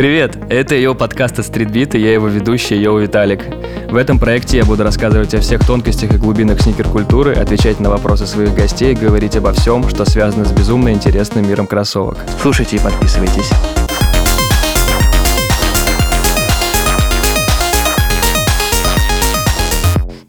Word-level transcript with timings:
Привет, 0.00 0.32
это 0.48 0.74
ее 0.74 0.94
подкаст 0.94 1.38
от 1.40 1.44
Streetbeat, 1.44 1.98
и 1.98 2.00
я 2.00 2.14
его 2.14 2.28
ведущий, 2.28 2.74
Йоу 2.74 3.00
Виталик. 3.00 3.44
В 3.90 3.96
этом 3.96 4.18
проекте 4.18 4.56
я 4.56 4.64
буду 4.64 4.82
рассказывать 4.82 5.34
о 5.34 5.40
всех 5.40 5.66
тонкостях 5.66 6.14
и 6.14 6.16
глубинах 6.16 6.62
сникер-культуры, 6.62 7.34
отвечать 7.34 7.80
на 7.80 7.90
вопросы 7.90 8.26
своих 8.26 8.54
гостей, 8.54 8.94
говорить 8.94 9.36
обо 9.36 9.52
всем, 9.52 9.86
что 9.90 10.06
связано 10.06 10.46
с 10.46 10.52
безумно 10.52 10.90
интересным 10.90 11.46
миром 11.46 11.66
кроссовок. 11.66 12.16
Слушайте 12.40 12.76
и 12.76 12.78
подписывайтесь. 12.78 13.50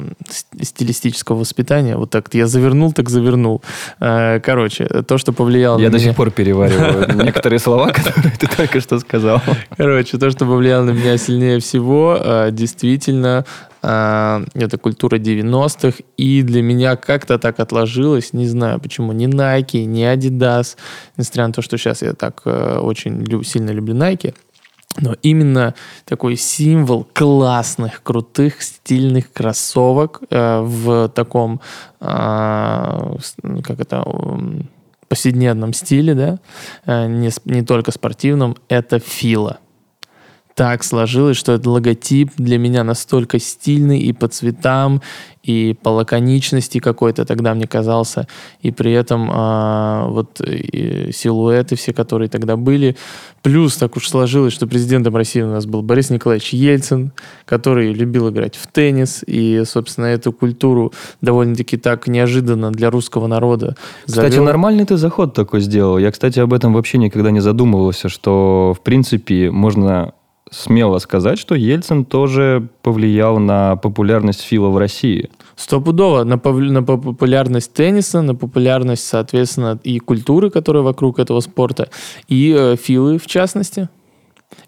стилистического 0.61 1.37
воспитания. 1.37 1.95
Вот 1.95 2.09
так 2.09 2.33
я 2.33 2.47
завернул, 2.47 2.91
так 2.91 3.09
завернул. 3.09 3.61
Э, 3.99 4.39
короче, 4.39 4.85
то, 4.85 5.17
что 5.17 5.33
повлияло 5.33 5.77
я 5.77 5.85
на 5.85 5.91
до 5.91 5.97
меня... 5.97 6.09
сих 6.09 6.17
пор 6.17 6.31
перевариваю 6.31 7.15
некоторые 7.23 7.59
слова, 7.59 7.91
которые 7.91 8.31
ты 8.39 8.47
только 8.47 8.81
что 8.81 8.99
сказал. 8.99 9.41
Короче, 9.77 10.17
то, 10.17 10.29
что 10.31 10.45
повлияло 10.45 10.83
на 10.83 10.91
меня 10.91 11.17
сильнее 11.17 11.59
всего, 11.59 12.17
э, 12.19 12.49
действительно, 12.51 13.45
это 13.83 14.77
культура 14.77 15.17
90-х. 15.17 16.03
И 16.15 16.41
для 16.41 16.61
меня 16.61 16.95
как-то 16.95 17.37
так 17.37 17.59
отложилось, 17.59 18.33
не 18.33 18.47
знаю 18.47 18.79
почему, 18.79 19.11
ни 19.11 19.27
Nike, 19.27 19.83
ни 19.83 20.03
Adidas, 20.03 20.77
несмотря 21.17 21.47
на 21.47 21.53
то, 21.53 21.61
что 21.61 21.77
сейчас 21.77 22.01
я 22.01 22.13
так 22.13 22.41
э, 22.45 22.77
очень 22.79 23.43
сильно 23.43 23.71
люблю 23.71 23.93
Nike, 23.93 24.33
но 25.01 25.15
именно 25.21 25.73
такой 26.05 26.37
символ 26.37 27.07
классных, 27.13 28.03
крутых, 28.03 28.61
стильных 28.61 29.33
кроссовок 29.33 30.21
э, 30.29 30.61
в 30.61 31.09
таком, 31.09 31.59
э, 31.99 32.05
как 33.63 33.79
это, 33.79 34.05
повседневном 35.09 35.73
стиле, 35.73 36.15
да, 36.15 36.39
э, 36.85 37.07
не, 37.07 37.29
не 37.45 37.63
только 37.63 37.91
спортивном, 37.91 38.55
это 38.67 38.99
Фила 38.99 39.59
так 40.55 40.83
сложилось, 40.83 41.37
что 41.37 41.53
этот 41.53 41.67
логотип 41.67 42.31
для 42.37 42.57
меня 42.57 42.83
настолько 42.83 43.39
стильный 43.39 43.99
и 43.99 44.13
по 44.13 44.27
цветам, 44.27 45.01
и 45.41 45.75
по 45.81 45.89
лаконичности 45.89 46.79
какой-то 46.79 47.25
тогда 47.25 47.53
мне 47.53 47.67
казался, 47.67 48.27
и 48.61 48.71
при 48.71 48.93
этом 48.93 49.29
а, 49.31 50.07
вот 50.07 50.39
и 50.39 51.11
силуэты 51.11 51.75
все, 51.75 51.91
которые 51.91 52.29
тогда 52.29 52.55
были. 52.55 52.95
Плюс 53.41 53.75
так 53.75 53.97
уж 53.97 54.07
сложилось, 54.07 54.53
что 54.53 54.67
президентом 54.67 55.15
России 55.15 55.41
у 55.41 55.49
нас 55.49 55.65
был 55.65 55.81
Борис 55.81 56.09
Николаевич 56.11 56.53
Ельцин, 56.53 57.11
который 57.45 57.91
любил 57.91 58.29
играть 58.29 58.55
в 58.55 58.67
теннис, 58.67 59.23
и, 59.27 59.63
собственно, 59.65 60.05
эту 60.05 60.31
культуру 60.31 60.93
довольно-таки 61.21 61.77
так 61.77 62.07
неожиданно 62.07 62.71
для 62.71 62.89
русского 62.89 63.27
народа 63.27 63.75
завел. 64.05 64.29
Кстати, 64.29 64.43
нормальный 64.43 64.85
ты 64.85 64.95
заход 64.97 65.33
такой 65.33 65.59
сделал. 65.59 65.97
Я, 65.97 66.11
кстати, 66.11 66.39
об 66.39 66.53
этом 66.53 66.73
вообще 66.73 66.97
никогда 66.99 67.31
не 67.31 67.41
задумывался, 67.41 68.07
что, 68.07 68.73
в 68.77 68.81
принципе, 68.81 69.51
можно 69.51 70.13
смело 70.53 70.99
сказать, 70.99 71.39
что 71.39 71.55
Ельцин 71.55 72.05
тоже 72.05 72.67
повлиял 72.81 73.39
на 73.39 73.75
популярность 73.75 74.41
Фила 74.41 74.69
в 74.69 74.77
России. 74.77 75.29
Стопудово. 75.55 76.23
На, 76.23 76.39
на 76.43 76.83
популярность 76.83 77.73
тенниса, 77.73 78.21
на 78.21 78.35
популярность, 78.35 79.05
соответственно, 79.05 79.79
и 79.83 79.99
культуры, 79.99 80.49
которая 80.49 80.83
вокруг 80.83 81.19
этого 81.19 81.39
спорта, 81.41 81.89
и 82.27 82.55
э, 82.57 82.75
Филы 82.75 83.17
в 83.17 83.27
частности. 83.27 83.89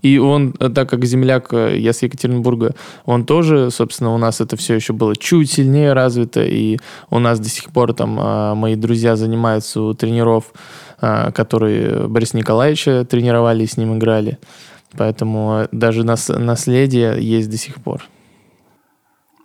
И 0.01 0.17
он, 0.17 0.53
э, 0.59 0.69
так 0.69 0.89
как 0.89 1.05
земляк, 1.05 1.53
э, 1.53 1.77
я 1.77 1.93
с 1.93 2.01
Екатеринбурга, 2.01 2.75
он 3.05 3.25
тоже, 3.25 3.71
собственно, 3.71 4.13
у 4.13 4.17
нас 4.17 4.41
это 4.41 4.55
все 4.55 4.75
еще 4.75 4.93
было 4.93 5.15
чуть 5.15 5.51
сильнее 5.51 5.93
развито, 5.93 6.43
и 6.43 6.77
у 7.09 7.19
нас 7.19 7.39
до 7.39 7.49
сих 7.49 7.71
пор 7.71 7.93
там 7.93 8.19
э, 8.19 8.53
мои 8.55 8.75
друзья 8.75 9.15
занимаются 9.15 9.81
у 9.81 9.93
тренеров, 9.93 10.53
которые 10.97 12.07
Бориса 12.07 12.37
Николаевича 12.37 13.03
тренировали 13.03 13.63
и 13.63 13.67
с 13.67 13.75
ним 13.75 13.97
играли. 13.97 14.39
Поэтому 14.93 15.67
даже 15.71 16.03
нас, 16.03 16.29
наследие 16.29 17.17
есть 17.19 17.49
до 17.49 17.57
сих 17.57 17.75
пор. 17.75 18.03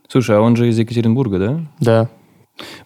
Слушай, 0.09 0.37
а 0.37 0.41
он 0.41 0.57
же 0.57 0.69
из 0.69 0.79
Екатеринбурга, 0.79 1.39
да? 1.39 1.61
Да. 1.79 2.09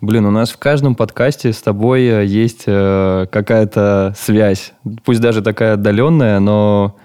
Блин, 0.01 0.27
у 0.27 0.31
нас 0.31 0.51
в 0.51 0.59
каждом 0.59 0.95
подкасте 0.95 1.53
с 1.53 1.61
тобой 1.61 2.03
э, 2.05 2.25
есть 2.25 2.65
э, 2.67 3.27
какая-то 3.31 4.15
связь. 4.17 4.73
Пусть 5.05 5.21
даже 5.21 5.43
такая 5.43 5.75
отдаленная, 5.75 6.39
но... 6.41 6.97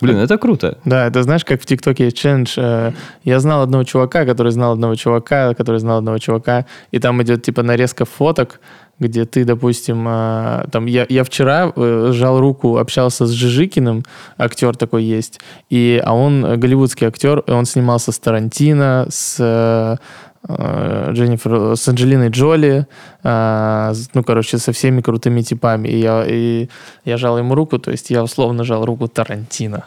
Блин, 0.00 0.18
это 0.18 0.36
круто. 0.36 0.78
Да, 0.84 1.06
это 1.06 1.22
знаешь, 1.22 1.44
как 1.44 1.62
в 1.62 1.64
ТикТоке 1.64 2.04
есть 2.04 2.18
челлендж. 2.18 2.54
Э, 2.58 2.92
я 3.24 3.40
знал 3.40 3.62
одного 3.62 3.84
чувака, 3.84 4.26
который 4.26 4.52
знал 4.52 4.72
одного 4.72 4.94
чувака, 4.94 5.54
который 5.54 5.78
знал 5.78 5.98
одного 5.98 6.18
чувака, 6.18 6.66
и 6.90 6.98
там 6.98 7.22
идет 7.22 7.42
типа 7.42 7.62
нарезка 7.62 8.04
фоток, 8.04 8.60
где 8.98 9.24
ты, 9.24 9.44
допустим, 9.44 10.04
а, 10.08 10.66
там 10.70 10.86
я, 10.86 11.06
я 11.08 11.24
вчера 11.24 11.72
э, 11.74 12.10
сжал 12.12 12.40
руку, 12.40 12.78
общался 12.78 13.26
с 13.26 13.30
Жижикиным, 13.30 14.04
актер 14.38 14.76
такой 14.76 15.04
есть, 15.04 15.40
и, 15.68 16.00
а 16.04 16.14
он 16.14 16.58
голливудский 16.58 17.06
актер, 17.06 17.44
он 17.46 17.66
снимался 17.66 18.12
с 18.12 18.18
Тарантино, 18.18 19.06
с 19.10 19.36
э, 19.38 19.96
Дженнифер, 20.48 21.76
с 21.76 21.88
Анджелиной 21.88 22.28
Джоли, 22.28 22.86
а, 23.22 23.92
ну, 24.14 24.22
короче, 24.22 24.58
со 24.58 24.72
всеми 24.72 25.00
крутыми 25.00 25.42
типами. 25.42 25.88
И 25.88 25.98
я, 25.98 26.24
и 26.26 26.68
я 27.04 27.16
жал 27.16 27.38
ему 27.38 27.54
руку, 27.54 27.78
то 27.78 27.90
есть 27.90 28.10
я 28.10 28.22
условно 28.22 28.64
жал 28.64 28.84
руку 28.84 29.08
Тарантино. 29.08 29.84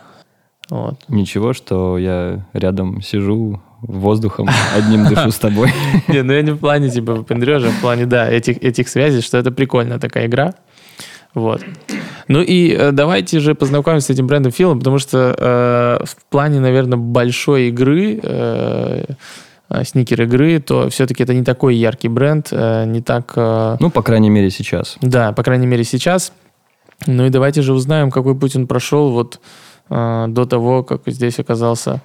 Вот. 0.69 0.99
Ничего, 1.07 1.53
что 1.53 1.97
я 1.97 2.45
рядом 2.53 3.01
сижу, 3.01 3.61
воздухом 3.81 4.49
одним 4.75 5.07
дышу 5.07 5.31
с 5.31 5.37
тобой. 5.37 5.71
Не, 6.07 6.23
ну 6.23 6.33
я 6.33 6.41
не 6.41 6.51
в 6.51 6.57
плане 6.57 6.89
типа 6.89 7.23
пендрежа, 7.23 7.69
в 7.69 7.81
плане, 7.81 8.05
да, 8.05 8.29
этих, 8.29 8.57
этих 8.63 8.89
связей, 8.89 9.21
что 9.21 9.37
это 9.37 9.51
прикольная 9.51 9.99
такая 9.99 10.27
игра. 10.27 10.53
Вот. 11.33 11.63
Ну 12.27 12.41
и 12.41 12.71
э, 12.71 12.91
давайте 12.91 13.39
же 13.39 13.53
познакомимся 13.53 14.07
с 14.07 14.09
этим 14.09 14.27
брендом 14.27 14.51
Филом, 14.51 14.79
потому 14.79 14.99
что 14.99 15.35
э, 15.37 16.05
в 16.05 16.15
плане, 16.29 16.59
наверное, 16.59 16.97
большой 16.97 17.69
игры, 17.69 18.19
э, 18.21 19.05
э 19.69 19.83
сникер 19.83 20.23
игры, 20.23 20.59
то 20.59 20.89
все-таки 20.89 21.23
это 21.23 21.33
не 21.33 21.43
такой 21.43 21.75
яркий 21.75 22.07
бренд, 22.07 22.47
э, 22.51 22.85
не 22.85 23.01
так... 23.01 23.33
Э, 23.35 23.77
ну, 23.79 23.91
по 23.91 24.01
крайней 24.01 24.29
мере, 24.29 24.49
сейчас. 24.49 24.97
Да, 25.01 25.31
по 25.31 25.43
крайней 25.43 25.67
мере, 25.67 25.83
сейчас. 25.83 26.33
Ну 27.05 27.25
и 27.25 27.29
давайте 27.29 27.61
же 27.61 27.73
узнаем, 27.73 28.11
какой 28.11 28.35
путь 28.35 28.55
он 28.55 28.67
прошел 28.67 29.11
вот 29.11 29.39
э, 29.89 30.25
до 30.27 30.45
того, 30.45 30.83
как 30.83 31.01
здесь 31.05 31.39
оказался 31.39 32.01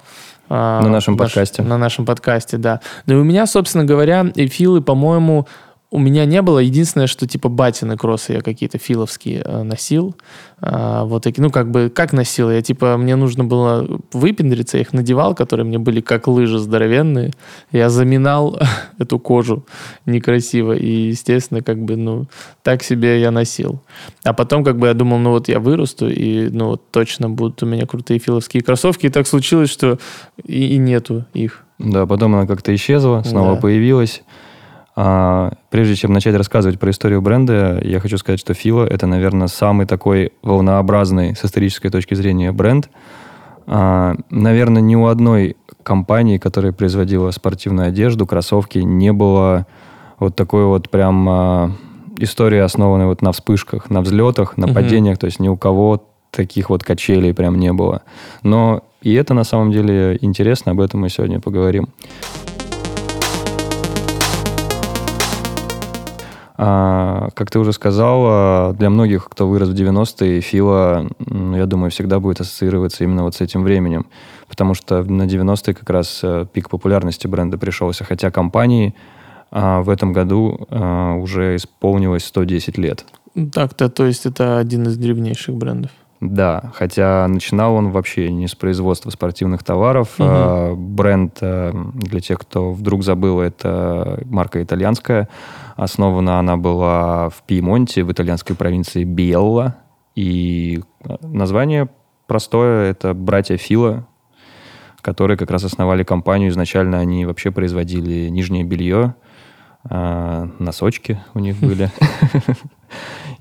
на 0.49 0.87
нашем 0.89 1.17
подкасте. 1.17 1.61
На 1.63 1.77
нашем 1.77 2.05
подкасте, 2.05 2.57
да. 2.57 2.81
И 3.07 3.13
у 3.13 3.23
меня, 3.23 3.47
собственно 3.47 3.85
говоря, 3.85 4.25
эфилы, 4.35 4.81
по-моему, 4.81 5.47
у 5.95 5.99
меня 5.99 6.25
не 6.25 6.41
было. 6.41 6.59
Единственное, 6.59 7.07
что 7.07 7.25
типа 7.25 7.47
батины 7.47 7.95
кроссы 7.95 8.33
я 8.33 8.41
какие-то 8.41 8.77
филовские 8.77 9.41
э, 9.45 9.63
носил. 9.63 10.15
А, 10.59 11.05
вот 11.05 11.23
такие, 11.23 11.41
ну 11.41 11.49
как 11.49 11.71
бы, 11.71 11.89
как 11.89 12.11
носил? 12.11 12.51
Я 12.51 12.61
типа, 12.61 12.97
мне 12.97 13.15
нужно 13.15 13.45
было 13.45 13.87
выпендриться, 14.11 14.77
я 14.77 14.81
их 14.81 14.91
надевал, 14.93 15.35
которые 15.35 15.65
мне 15.65 15.79
были 15.79 16.01
как 16.01 16.27
лыжи 16.27 16.59
здоровенные. 16.59 17.31
Я 17.71 17.89
заминал 17.89 18.59
эту 18.99 19.19
кожу 19.19 19.65
некрасиво. 20.05 20.73
И, 20.73 21.07
естественно, 21.07 21.61
как 21.61 21.81
бы, 21.81 21.95
ну, 21.95 22.25
так 22.61 22.83
себе 22.83 23.21
я 23.21 23.31
носил. 23.31 23.81
А 24.25 24.33
потом, 24.33 24.63
как 24.65 24.77
бы, 24.77 24.87
я 24.87 24.93
думал, 24.93 25.19
ну 25.19 25.29
вот 25.31 25.47
я 25.47 25.59
вырасту, 25.59 26.09
и, 26.09 26.49
ну, 26.49 26.67
вот 26.71 26.91
точно 26.91 27.29
будут 27.29 27.63
у 27.63 27.65
меня 27.65 27.85
крутые 27.85 28.19
филовские 28.19 28.61
кроссовки. 28.63 29.05
И 29.05 29.09
так 29.09 29.27
случилось, 29.27 29.69
что 29.69 29.97
и, 30.43 30.75
и 30.75 30.77
нету 30.77 31.25
их. 31.33 31.63
Да, 31.79 32.05
потом 32.05 32.35
она 32.35 32.47
как-то 32.47 32.73
исчезла, 32.75 33.23
снова 33.25 33.55
Да. 33.55 33.61
появилась. 33.61 34.23
А, 34.97 35.53
прежде 35.69 35.95
чем 35.95 36.13
начать 36.13 36.35
рассказывать 36.35 36.79
про 36.79 36.89
историю 36.91 37.21
бренда, 37.21 37.81
я 37.83 37.99
хочу 37.99 38.17
сказать, 38.17 38.39
что 38.39 38.53
Фила 38.53 38.85
это, 38.85 39.07
наверное, 39.07 39.47
самый 39.47 39.85
такой 39.85 40.31
волнообразный 40.41 41.35
с 41.35 41.43
исторической 41.43 41.89
точки 41.89 42.13
зрения 42.13 42.51
бренд. 42.53 42.89
А, 43.67 44.15
наверное, 44.29 44.81
ни 44.81 44.95
у 44.95 45.07
одной 45.07 45.57
компании, 45.83 46.37
которая 46.37 46.71
производила 46.71 47.31
спортивную 47.31 47.89
одежду, 47.89 48.25
кроссовки, 48.25 48.79
не 48.79 49.11
было 49.11 49.67
вот 50.17 50.35
такой 50.35 50.65
вот 50.65 50.89
прям 50.89 51.27
а, 51.29 51.71
истории, 52.17 52.59
основанной 52.59 53.05
вот 53.05 53.21
на 53.21 53.33
вспышках, 53.33 53.89
на 53.89 54.01
взлетах, 54.01 54.55
на 54.55 54.67
Мгм. 54.67 54.75
падениях. 54.75 55.17
То 55.17 55.25
есть 55.25 55.39
ни 55.41 55.49
у 55.49 55.57
кого 55.57 56.03
таких 56.31 56.69
вот 56.69 56.83
качелей 56.83 57.33
прям 57.33 57.59
не 57.59 57.73
было. 57.73 58.03
Но 58.43 58.83
и 59.01 59.13
это 59.13 59.33
на 59.33 59.43
самом 59.43 59.71
деле 59.71 60.17
интересно, 60.21 60.71
об 60.71 60.79
этом 60.79 61.01
мы 61.01 61.09
сегодня 61.09 61.41
поговорим. 61.41 61.89
Как 66.57 67.51
ты 67.51 67.59
уже 67.59 67.73
сказал, 67.73 68.23
а, 68.25 68.73
для 68.73 68.89
многих, 68.89 69.27
кто 69.29 69.47
вырос 69.47 69.69
в 69.69 69.73
90-е, 69.73 70.39
Фила, 70.41 71.07
я 71.19 71.65
думаю, 71.65 71.91
всегда 71.91 72.19
будет 72.19 72.39
ассоциироваться 72.41 73.03
именно 73.03 73.23
вот 73.23 73.35
с 73.35 73.41
этим 73.41 73.63
временем. 73.63 74.07
Потому 74.47 74.73
что 74.73 75.03
на 75.03 75.23
90-е 75.23 75.73
как 75.73 75.89
раз 75.89 76.21
э, 76.23 76.45
пик 76.51 76.69
популярности 76.69 77.27
бренда 77.27 77.57
пришелся. 77.57 78.03
Хотя 78.03 78.31
компании 78.31 78.93
а, 79.51 79.81
в 79.81 79.89
этом 79.89 80.13
году 80.13 80.67
а, 80.69 81.15
уже 81.15 81.55
исполнилось 81.55 82.25
110 82.25 82.77
лет. 82.77 83.05
Так-то, 83.53 83.89
то 83.89 84.05
есть 84.05 84.25
это 84.25 84.57
один 84.57 84.83
из 84.83 84.97
древнейших 84.97 85.55
брендов. 85.55 85.91
Да, 86.21 86.71
хотя 86.73 87.27
начинал 87.27 87.75
он 87.75 87.91
вообще 87.91 88.31
не 88.31 88.47
с 88.47 88.55
производства 88.55 89.09
спортивных 89.09 89.63
товаров. 89.63 90.15
А, 90.19 90.73
Бренд, 90.73 91.37
э, 91.41 91.73
для 91.93 92.19
тех, 92.19 92.39
кто 92.39 92.71
вдруг 92.71 93.03
забыл, 93.03 93.41
это 93.41 94.21
марка 94.25 94.63
итальянская. 94.63 95.27
Основана 95.75 96.39
она 96.39 96.57
была 96.57 97.29
в 97.29 97.43
Пьемонте, 97.45 98.03
в 98.03 98.11
итальянской 98.11 98.55
провинции 98.55 99.03
Биелла. 99.03 99.75
И 100.15 100.81
э, 101.03 101.15
название 101.21 101.89
простое, 102.27 102.91
это 102.91 103.13
братья 103.13 103.57
Фила, 103.57 104.07
которые 105.01 105.37
как 105.37 105.51
раз 105.51 105.63
основали 105.63 106.03
компанию. 106.03 106.49
Изначально 106.49 106.99
они 106.99 107.25
вообще 107.25 107.51
производили 107.51 108.29
нижнее 108.29 108.63
белье, 108.63 109.15
а, 109.87 110.49
носочки 110.57 111.19
у 111.33 111.39
них 111.39 111.57
были. 111.59 111.91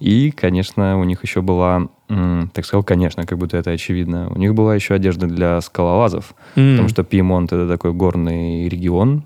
И, 0.01 0.31
конечно, 0.31 0.99
у 0.99 1.05
них 1.05 1.23
еще 1.23 1.41
была, 1.41 1.89
так 2.09 2.67
сказал, 2.67 2.83
конечно, 2.83 3.25
как 3.25 3.39
будто 3.39 3.57
это 3.57 3.71
очевидно, 3.71 4.29
у 4.29 4.37
них 4.37 4.55
была 4.55 4.75
еще 4.75 4.95
одежда 4.95 5.27
для 5.27 5.61
скалолазов, 5.61 6.35
потому 6.55 6.89
что 6.89 7.05
Пьемонт 7.05 7.53
это 7.53 7.67
такой 7.69 7.93
горный 7.93 8.69
регион. 8.69 9.23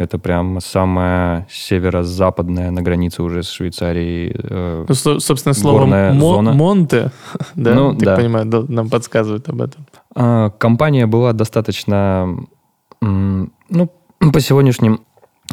Это 0.00 0.18
прям 0.18 0.60
самая 0.60 1.46
северо-западная 1.50 2.70
на 2.70 2.82
границе 2.82 3.22
уже 3.22 3.42
с 3.42 3.50
Швейцарией. 3.50 4.34
э, 4.36 4.84
Ну, 4.88 4.94
со- 4.94 5.20
собственно, 5.20 5.54
слово 5.54 5.86
«мо-. 5.86 6.12
«монте», 6.52 7.10
да, 7.54 7.74
Ну, 7.74 7.92
так 7.94 8.02
да. 8.04 8.16
понимаю, 8.16 8.46
да, 8.46 8.62
нам 8.68 8.88
подсказывает 8.88 9.48
об 9.48 9.60
этом. 9.62 9.86
А, 10.14 10.50
Компания 10.50 11.06
была 11.06 11.32
достаточно, 11.32 12.36
ну, 13.00 13.90
по 14.32 14.40
сегодняшним, 14.40 15.00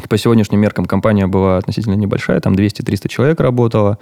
по 0.08 0.16
сегодняшним 0.18 0.60
меркам 0.60 0.84
компания 0.86 1.26
была 1.26 1.58
относительно 1.58 1.94
небольшая, 1.94 2.40
там 2.40 2.54
200-300 2.54 3.08
человек 3.08 3.40
работало, 3.40 3.98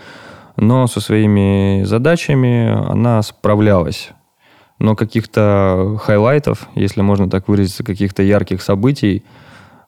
но 0.56 0.86
со 0.86 1.00
своими 1.00 1.84
задачами 1.84 2.68
она 2.90 3.22
справлялась. 3.22 4.10
Но 4.78 4.94
каких-то 4.94 5.98
highlight 6.02 6.52
ов, 6.52 6.68
если 6.74 7.00
можно 7.00 7.30
так 7.30 7.48
выразиться, 7.48 7.82
каких-то 7.82 8.22
ярких 8.22 8.60
событий 8.62 9.24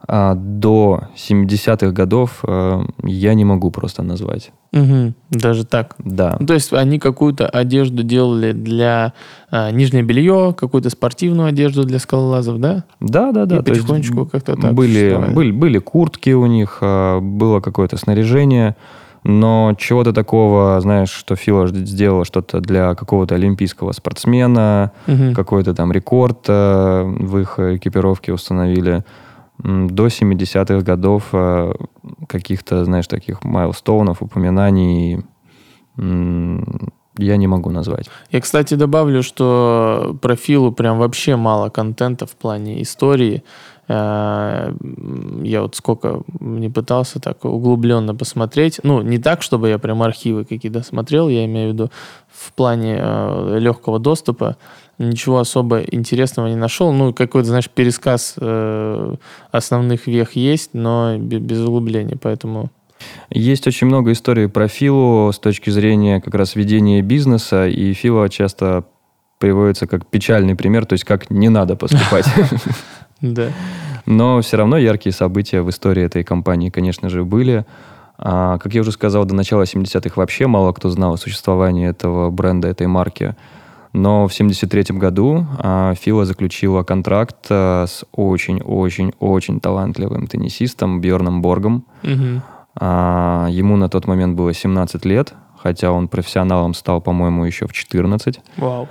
а, 0.06 0.34
до 0.34 1.04
70-х 1.16 1.90
годов 1.90 2.40
э, 2.46 2.82
я 3.04 3.34
не 3.34 3.44
могу 3.44 3.70
просто 3.70 4.02
назвать. 4.02 4.52
Мгм. 4.72 5.14
Даже 5.30 5.64
так. 5.64 5.96
Да. 5.98 6.36
Ну, 6.38 6.46
то 6.46 6.54
есть 6.54 6.72
они 6.72 6.98
какую-то 6.98 7.48
одежду 7.48 8.02
делали 8.02 8.52
для 8.52 9.12
а, 9.50 9.70
нижнее 9.70 10.02
белье, 10.04 10.54
какую-то 10.56 10.90
спортивную 10.90 11.48
одежду 11.48 11.84
для 11.84 11.98
скалолазов, 11.98 12.60
да? 12.60 12.84
Да, 13.00 13.32
да, 13.32 13.46
да. 13.46 13.56
И 13.56 13.58
то 13.58 13.64
потихонечку 13.64 14.26
как-то 14.26 14.56
так 14.56 14.74
были, 14.74 15.32
были, 15.34 15.50
были 15.50 15.78
куртки 15.78 16.30
у 16.30 16.46
них, 16.46 16.78
а, 16.80 17.18
было 17.20 17.60
какое-то 17.60 17.96
снаряжение, 17.96 18.76
но 19.24 19.74
чего-то 19.78 20.12
такого, 20.12 20.80
знаешь, 20.80 21.10
что 21.10 21.34
Фила 21.34 21.66
сделала 21.68 22.24
что-то 22.24 22.60
для 22.60 22.94
какого-то 22.94 23.34
олимпийского 23.34 23.92
спортсмена, 23.92 24.92
Мгм. 25.06 25.34
какой-то 25.34 25.74
там 25.74 25.90
рекорд 25.92 26.44
а, 26.48 27.04
в 27.04 27.38
их 27.38 27.58
экипировке 27.58 28.32
установили. 28.32 29.02
До 29.58 30.06
70-х 30.06 30.82
годов 30.82 31.28
а, 31.32 31.74
каких-то, 32.28 32.84
знаешь, 32.84 33.08
таких 33.08 33.44
майлстоунов, 33.44 34.22
упоминаний 34.22 35.24
я 37.18 37.36
не 37.36 37.46
могу 37.46 37.70
назвать. 37.70 38.10
Я, 38.30 38.40
кстати, 38.40 38.74
добавлю, 38.74 39.22
что 39.22 40.16
про 40.22 40.36
Филу 40.36 40.72
прям 40.72 40.98
вообще 40.98 41.36
мало 41.36 41.68
контента 41.68 42.26
в 42.26 42.32
плане 42.36 42.82
истории. 42.82 43.42
Э, 43.88 44.72
Я 45.42 45.62
вот 45.62 45.74
сколько 45.74 46.22
не 46.40 46.68
пытался 46.68 47.20
так 47.20 47.44
углубленно 47.44 48.14
посмотреть. 48.14 48.80
Ну, 48.82 49.02
не 49.02 49.18
так, 49.18 49.42
чтобы 49.42 49.68
я 49.68 49.78
прям 49.78 50.02
архивы 50.02 50.44
какие-то 50.44 50.82
смотрел, 50.82 51.28
я 51.28 51.44
имею 51.44 51.70
в 51.70 51.72
виду 51.72 51.90
в 52.28 52.52
плане 52.52 52.98
э, 53.00 53.58
легкого 53.58 53.98
доступа. 53.98 54.56
Ничего 54.98 55.38
особо 55.38 55.80
интересного 55.80 56.48
не 56.48 56.56
нашел. 56.56 56.92
Ну, 56.92 57.12
какой-то, 57.14 57.48
знаешь, 57.48 57.70
пересказ 57.70 58.34
э, 58.36 59.14
основных 59.52 60.06
вех 60.06 60.36
есть, 60.36 60.70
но 60.74 61.16
бе- 61.18 61.38
без 61.38 61.60
углубления, 61.60 62.16
поэтому... 62.20 62.70
Есть 63.30 63.66
очень 63.66 63.86
много 63.86 64.12
историй 64.12 64.48
про 64.48 64.68
Филу 64.68 65.32
с 65.32 65.38
точки 65.38 65.70
зрения 65.70 66.20
как 66.20 66.34
раз 66.34 66.56
ведения 66.56 67.02
бизнеса, 67.02 67.66
и 67.68 67.92
Фила 67.92 68.28
часто 68.28 68.84
приводится 69.38 69.86
как 69.86 70.06
печальный 70.06 70.56
пример, 70.56 70.86
то 70.86 70.94
есть 70.94 71.04
как 71.04 71.30
не 71.30 71.48
надо 71.48 71.76
поступать. 71.76 72.26
Да. 73.20 73.48
Но 74.06 74.40
все 74.42 74.56
равно 74.56 74.78
яркие 74.78 75.12
события 75.12 75.60
в 75.60 75.70
истории 75.70 76.04
этой 76.04 76.22
компании, 76.22 76.70
конечно 76.70 77.08
же, 77.08 77.24
были. 77.24 77.66
А, 78.16 78.58
как 78.58 78.74
я 78.74 78.82
уже 78.82 78.92
сказал, 78.92 79.24
до 79.24 79.34
начала 79.34 79.62
70-х 79.62 80.12
вообще 80.14 80.46
мало 80.46 80.72
кто 80.72 80.88
знал 80.88 81.14
о 81.14 81.16
существовании 81.16 81.88
этого 81.88 82.30
бренда, 82.30 82.68
этой 82.68 82.86
марки. 82.86 83.34
Но 83.92 84.28
в 84.28 84.34
73 84.34 84.96
году 84.96 85.46
а, 85.58 85.94
Фила 85.94 86.24
заключила 86.24 86.82
контракт 86.82 87.46
а, 87.50 87.86
с 87.86 88.04
очень-очень-очень 88.12 89.60
талантливым 89.60 90.26
теннисистом 90.26 91.00
Бьорном 91.00 91.42
Боргом. 91.42 91.84
Мгм. 92.02 92.42
А, 92.80 93.48
ему 93.50 93.76
на 93.76 93.88
тот 93.88 94.06
момент 94.06 94.36
было 94.36 94.54
17 94.54 95.04
лет, 95.04 95.34
хотя 95.56 95.90
он 95.90 96.08
профессионалом 96.08 96.74
стал, 96.74 97.00
по-моему, 97.00 97.44
еще 97.44 97.66
в 97.66 97.72
14. 97.72 98.40
Вау. 98.56 98.88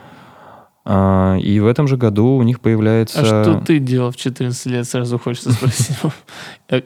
А, 0.83 1.37
и 1.37 1.59
в 1.59 1.67
этом 1.67 1.87
же 1.87 1.97
году 1.97 2.35
у 2.35 2.43
них 2.43 2.59
появляется... 2.59 3.21
А 3.21 3.25
что 3.25 3.61
ты 3.65 3.79
делал 3.79 4.11
в 4.11 4.17
14 4.17 4.65
лет, 4.67 4.87
сразу 4.87 5.17
хочется 5.17 5.51
спросить. 5.51 5.97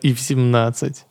И 0.01 0.13
в 0.13 0.19
17. 0.19 1.05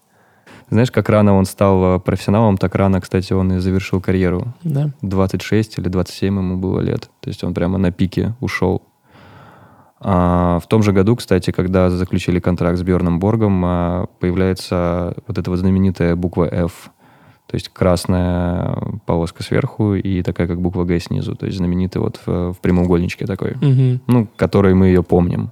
Знаешь, 0.71 0.93
как 0.93 1.09
рано 1.09 1.35
он 1.35 1.47
стал 1.47 1.97
э, 1.97 1.99
профессионалом, 1.99 2.57
так 2.57 2.77
рано, 2.77 3.01
кстати, 3.01 3.33
он 3.33 3.53
и 3.55 3.59
завершил 3.59 4.01
карьеру. 4.01 4.55
Да. 4.63 4.91
26 5.03 5.79
или 5.79 5.89
27 5.89 6.37
ему 6.37 6.57
было 6.59 6.79
лет. 6.79 7.11
То 7.21 7.29
есть 7.29 7.43
он 7.43 7.55
прямо 7.55 7.77
на 7.79 7.91
пике 7.91 8.35
ушел. 8.39 8.83
А, 10.03 10.59
в 10.61 10.67
том 10.67 10.83
же 10.83 10.93
году, 10.93 11.17
кстати, 11.17 11.51
когда 11.51 11.91
заключили 11.91 12.41
контракт 12.41 12.79
с 12.79 12.83
Бьорном 12.83 13.19
Боргом, 13.21 13.63
а, 13.65 14.07
появляется 14.19 15.15
вот 15.27 15.39
эта 15.39 15.51
вот 15.51 15.59
знаменитая 15.59 16.17
буква 16.17 16.45
F. 16.51 16.91
То 17.47 17.57
есть 17.57 17.69
красная 17.69 18.79
полоска 19.07 19.43
сверху 19.43 19.95
и 19.95 20.23
такая 20.23 20.47
как 20.47 20.61
буква 20.61 20.85
Г 20.85 21.01
снизу. 21.01 21.35
То 21.35 21.47
есть 21.47 21.59
знаменитый 21.59 22.01
вот 22.01 22.21
в, 22.25 22.53
в 22.53 22.59
прямоугольничке 22.61 23.27
такой. 23.27 23.57
Мгм. 23.61 24.01
Ну, 24.07 24.29
который 24.37 24.75
мы 24.75 24.87
ее 24.87 25.03
помним. 25.03 25.51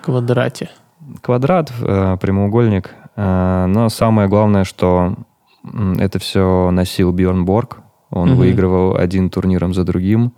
В 0.00 0.04
квадрате. 0.04 0.68
Квадрат, 1.22 1.72
э, 1.80 2.16
прямоугольник. 2.20 2.90
Э, 3.14 3.66
но 3.66 3.88
самое 3.88 4.28
главное, 4.28 4.64
что 4.64 5.14
это 5.98 6.18
все 6.18 6.70
носил 6.72 7.12
Бьорн 7.12 7.44
Борг. 7.44 7.78
Он 8.10 8.30
Мгм. 8.30 8.38
выигрывал 8.38 8.96
один 8.96 9.30
турниром 9.30 9.74
за 9.74 9.84
другим. 9.84 10.32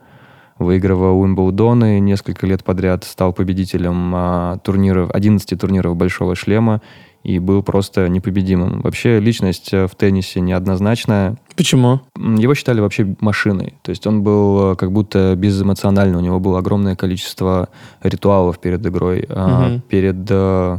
Выигрывал 0.59 1.21
Уимблдоны 1.21 2.01
несколько 2.01 2.47
лет 2.47 2.65
подряд. 2.65 3.05
Стал 3.05 3.33
победителем 3.33 4.13
а, 4.15 4.59
турниров, 4.59 5.11
11 5.13 5.59
турниров 5.59 5.97
Большого 5.97 6.35
Шлема. 6.35 6.83
и 7.23 7.39
был 7.39 7.63
просто 7.63 8.09
непобедимым. 8.09 8.81
Вообще 8.81 9.21
личность 9.21 9.73
э, 9.73 9.87
в 9.87 9.95
теннисе 9.95 10.41
неоднозначная. 10.41 11.37
Почему? 11.57 12.01
Его 12.17 12.55
считали 12.55 12.81
вообще 12.81 13.17
машиной. 13.21 13.75
То 13.83 13.91
есть 13.91 14.07
он 14.07 14.23
был 14.23 14.73
э, 14.73 14.77
как 14.77 14.93
будто 14.93 15.35
безэмоциональный. 15.37 16.17
У 16.17 16.23
него 16.23 16.41
было 16.41 16.59
огромное 16.59 16.97
количество 16.97 17.69
ритуалов 18.03 18.59
перед 18.61 18.87
игрой. 18.87 19.27
Угу. 19.29 19.83
Перед 19.89 20.27
э, 20.31 20.79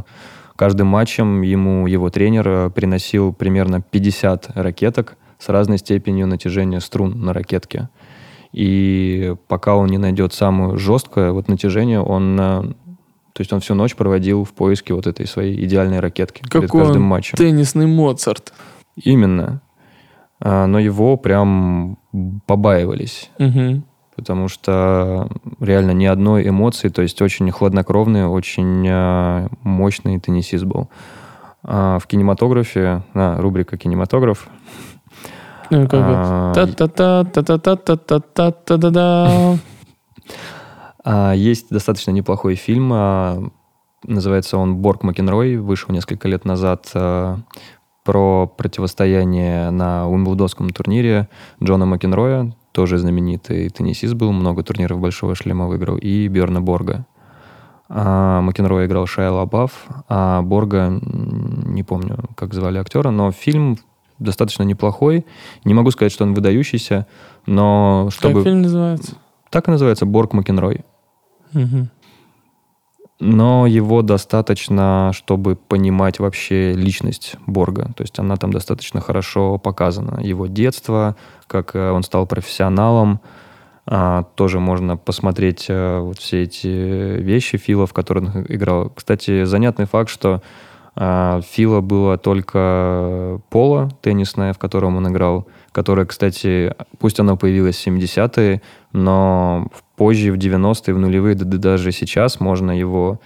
каждым 0.56 0.88
матчем 0.88 1.42
ему 1.42 1.86
его 1.86 2.10
тренер 2.10 2.70
приносил 2.70 3.32
примерно 3.32 3.80
50 3.80 4.50
ракеток 4.56 5.16
с 5.38 5.48
разной 5.48 5.78
степенью 5.78 6.26
натяжения 6.26 6.80
струн 6.80 7.24
на 7.24 7.32
ракетке. 7.32 7.88
И 8.52 9.34
пока 9.48 9.76
он 9.76 9.86
не 9.88 9.98
найдет 9.98 10.32
самую 10.32 10.76
жесткое 10.76 11.32
вот 11.32 11.48
натяжение, 11.48 12.00
он 12.00 12.74
то 13.32 13.42
есть 13.42 13.52
он 13.52 13.60
всю 13.60 13.74
ночь 13.74 13.94
проводил 13.94 14.44
в 14.44 14.52
поиске 14.52 14.92
вот 14.92 15.06
этой 15.06 15.26
своей 15.26 15.64
идеальной 15.64 16.00
ракетки 16.00 16.42
Какой 16.42 16.62
перед 16.62 16.72
каждым 16.72 17.02
матчем. 17.02 17.38
теннисный 17.38 17.86
Моцарт. 17.86 18.52
Именно. 18.96 19.62
А, 20.40 20.66
но 20.66 20.78
его 20.78 21.16
прям 21.16 21.96
побаивались. 22.46 23.30
Угу. 23.38 23.82
Потому 24.16 24.48
что 24.48 25.30
реально 25.60 25.92
ни 25.92 26.04
одной 26.04 26.48
эмоции, 26.48 26.88
то 26.88 27.02
есть 27.02 27.22
очень 27.22 27.50
хладнокровный, 27.50 28.26
очень 28.26 28.86
а, 28.90 29.48
мощный 29.62 30.18
теннисист 30.18 30.64
был. 30.64 30.90
А 31.62 31.98
в 31.98 32.06
кинематографе, 32.06 33.02
на 33.14 33.38
рубрика 33.38 33.76
«Кинематограф», 33.76 34.48
ну, 35.70 35.88
как 35.88 36.06
бы... 36.06 36.14
Есть 41.34 41.70
достаточно 41.70 42.10
неплохой 42.10 42.56
фильм, 42.56 42.90
а, 42.92 43.42
называется 44.04 44.58
он 44.58 44.76
«Борг 44.76 45.02
Макенрой», 45.02 45.56
вышел 45.56 45.92
несколько 45.94 46.28
лет 46.28 46.44
назад 46.44 46.90
а, 46.94 47.38
про 48.04 48.46
противостояние 48.46 49.70
на 49.70 50.08
Уимблдонском 50.08 50.70
турнире 50.70 51.28
Джона 51.62 51.86
Макенроя, 51.86 52.54
тоже 52.72 52.98
знаменитый 52.98 53.68
теннисист 53.70 54.14
был, 54.14 54.32
много 54.32 54.62
турниров 54.62 55.00
Большого 55.00 55.34
шлема 55.34 55.66
выиграл, 55.66 55.96
и 55.96 56.28
Берна 56.28 56.60
Борга. 56.60 57.06
А 57.88 58.40
Макенрой 58.40 58.86
играл 58.86 59.06
Шайла 59.06 59.46
Бафф, 59.46 59.72
а 60.08 60.42
Борга, 60.42 61.00
не 61.02 61.82
помню, 61.82 62.18
как 62.36 62.54
звали 62.54 62.78
актера, 62.78 63.10
но 63.10 63.32
фильм 63.32 63.78
достаточно 64.20 64.62
неплохой. 64.62 65.26
Не 65.64 65.74
могу 65.74 65.90
сказать, 65.90 66.12
что 66.12 66.24
он 66.24 66.34
выдающийся, 66.34 67.06
но 67.46 68.08
чтобы... 68.12 68.34
Как 68.34 68.44
фильм 68.44 68.62
называется? 68.62 69.16
Так 69.50 69.66
и 69.66 69.70
называется 69.70 70.06
«Борг 70.06 70.32
Макенрой». 70.32 70.84
Угу. 71.54 71.88
Но 73.20 73.66
его 73.66 74.00
достаточно, 74.00 75.10
чтобы 75.12 75.54
понимать 75.54 76.18
вообще 76.20 76.72
личность 76.72 77.36
Борга. 77.46 77.92
То 77.94 78.02
есть 78.02 78.18
она 78.18 78.36
там 78.36 78.50
достаточно 78.50 79.00
хорошо 79.02 79.58
показана. 79.58 80.20
Его 80.22 80.46
детство, 80.46 81.16
как 81.46 81.76
э, 81.76 81.90
он 81.90 82.02
стал 82.02 82.26
профессионалом. 82.26 83.20
А, 83.84 84.22
тоже 84.36 84.58
можно 84.58 84.96
посмотреть 84.96 85.66
а, 85.68 86.00
вот 86.00 86.18
все 86.18 86.44
эти 86.44 86.66
вещи 86.66 87.58
Фила, 87.58 87.86
в 87.86 87.92
которых 87.92 88.34
он 88.34 88.46
играл. 88.48 88.90
Кстати, 88.94 89.44
занятный 89.44 89.84
факт, 89.84 90.08
что 90.08 90.42
Фила 91.00 91.80
было 91.80 92.18
только 92.18 93.40
поло 93.48 93.88
теннисное, 94.02 94.52
в 94.52 94.58
котором 94.58 94.96
он 94.96 95.08
играл, 95.08 95.46
которое, 95.72 96.04
кстати, 96.04 96.74
пусть 96.98 97.18
оно 97.18 97.38
появилось 97.38 97.76
в 97.76 97.86
70-е, 97.86 98.60
но 98.92 99.68
позже, 99.96 100.30
в 100.30 100.36
90-е, 100.36 100.92
в 100.92 100.98
нулевые, 100.98 101.36
да, 101.36 101.46
да 101.46 101.56
даже 101.56 101.92
сейчас 101.92 102.38
можно 102.38 102.70
его 102.72 103.18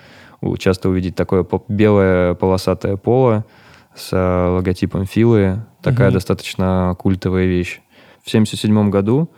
часто 0.58 0.88
увидеть 0.88 1.16
такое 1.16 1.44
белое 1.68 2.34
полосатое 2.34 2.96
поло 2.96 3.44
с 3.94 4.12
э, 4.12 4.48
логотипом 4.50 5.06
Филы. 5.06 5.64
Такая 5.82 6.08
угу. 6.08 6.14
достаточно 6.14 6.94
культовая 6.98 7.46
вещь. 7.46 7.80
В 8.22 8.30
77 8.30 8.90
году 8.90 9.30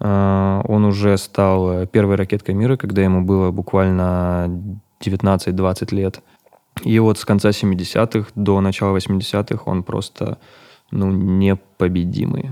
э, 0.00 0.62
он 0.66 0.84
уже 0.84 1.16
стал 1.16 1.86
первой 1.86 2.16
ракеткой 2.16 2.54
мира, 2.54 2.76
когда 2.76 3.02
ему 3.02 3.22
было 3.22 3.50
буквально 3.52 4.50
19-20 5.00 5.94
лет. 5.94 6.22
И 6.82 6.98
вот 6.98 7.18
с 7.18 7.24
конца 7.24 7.50
70-х 7.50 8.30
до 8.34 8.60
начала 8.60 8.96
80-х 8.96 9.62
он 9.66 9.82
просто 9.82 10.38
ну, 10.90 11.10
непобедимый. 11.10 12.50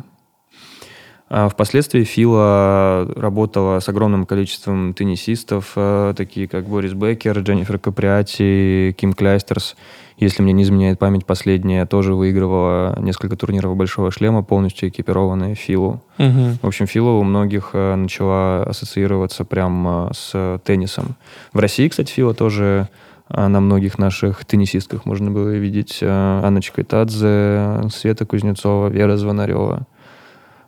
А 1.34 1.48
впоследствии 1.48 2.04
Фила 2.04 3.10
работала 3.16 3.80
с 3.80 3.88
огромным 3.88 4.26
количеством 4.26 4.92
теннисистов, 4.92 5.72
э, 5.76 6.12
такие 6.14 6.46
как 6.46 6.68
Борис 6.68 6.92
Беккер, 6.92 7.38
Дженнифер 7.38 7.78
Каприати, 7.78 8.94
Ким 8.98 9.14
Кляйстерс. 9.14 9.74
Если 10.18 10.42
мне 10.42 10.52
не 10.52 10.62
изменяет 10.62 10.98
память, 10.98 11.24
последняя 11.24 11.86
тоже 11.86 12.12
выигрывала 12.12 12.98
несколько 13.00 13.34
турниров 13.34 13.74
«Большого 13.76 14.10
шлема», 14.10 14.42
полностью 14.42 14.90
экипированная 14.90 15.54
Филу. 15.54 16.02
Угу. 16.18 16.58
В 16.60 16.66
общем, 16.66 16.86
Фила 16.86 17.12
у 17.12 17.22
многих 17.22 17.70
э, 17.72 17.94
начала 17.94 18.64
ассоциироваться 18.64 19.46
прямо 19.46 20.10
с 20.14 20.60
теннисом. 20.64 21.16
В 21.54 21.60
России, 21.60 21.88
кстати, 21.88 22.12
Фила 22.12 22.34
тоже 22.34 22.88
э, 22.90 23.11
на 23.34 23.60
многих 23.60 23.98
наших 23.98 24.44
теннисистках 24.44 25.06
можно 25.06 25.30
было 25.30 25.50
видеть. 25.50 26.00
Анночка 26.02 26.84
Тадзе, 26.84 27.88
Света 27.90 28.26
Кузнецова, 28.26 28.88
Вера 28.88 29.16
Звонарева. 29.16 29.86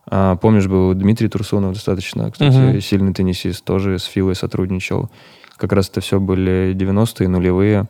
А, 0.06 0.37
помнишь, 0.37 0.66
был 0.66 0.92
Дмитрий 0.94 1.28
Турсунов, 1.28 1.75
достаточно, 1.75 2.30
кстати, 2.30 2.54
uh-huh. 2.54 2.80
сильный 2.80 3.14
теннисист, 3.14 3.64
тоже 3.64 3.99
с 3.99 4.04
Филой 4.04 4.35
сотрудничал. 4.35 5.11
Как 5.56 5.73
раз 5.73 5.88
это 5.88 6.00
все 6.00 6.21
были 6.21 6.75
90-е, 6.75 7.28
нулевые. 7.28 7.88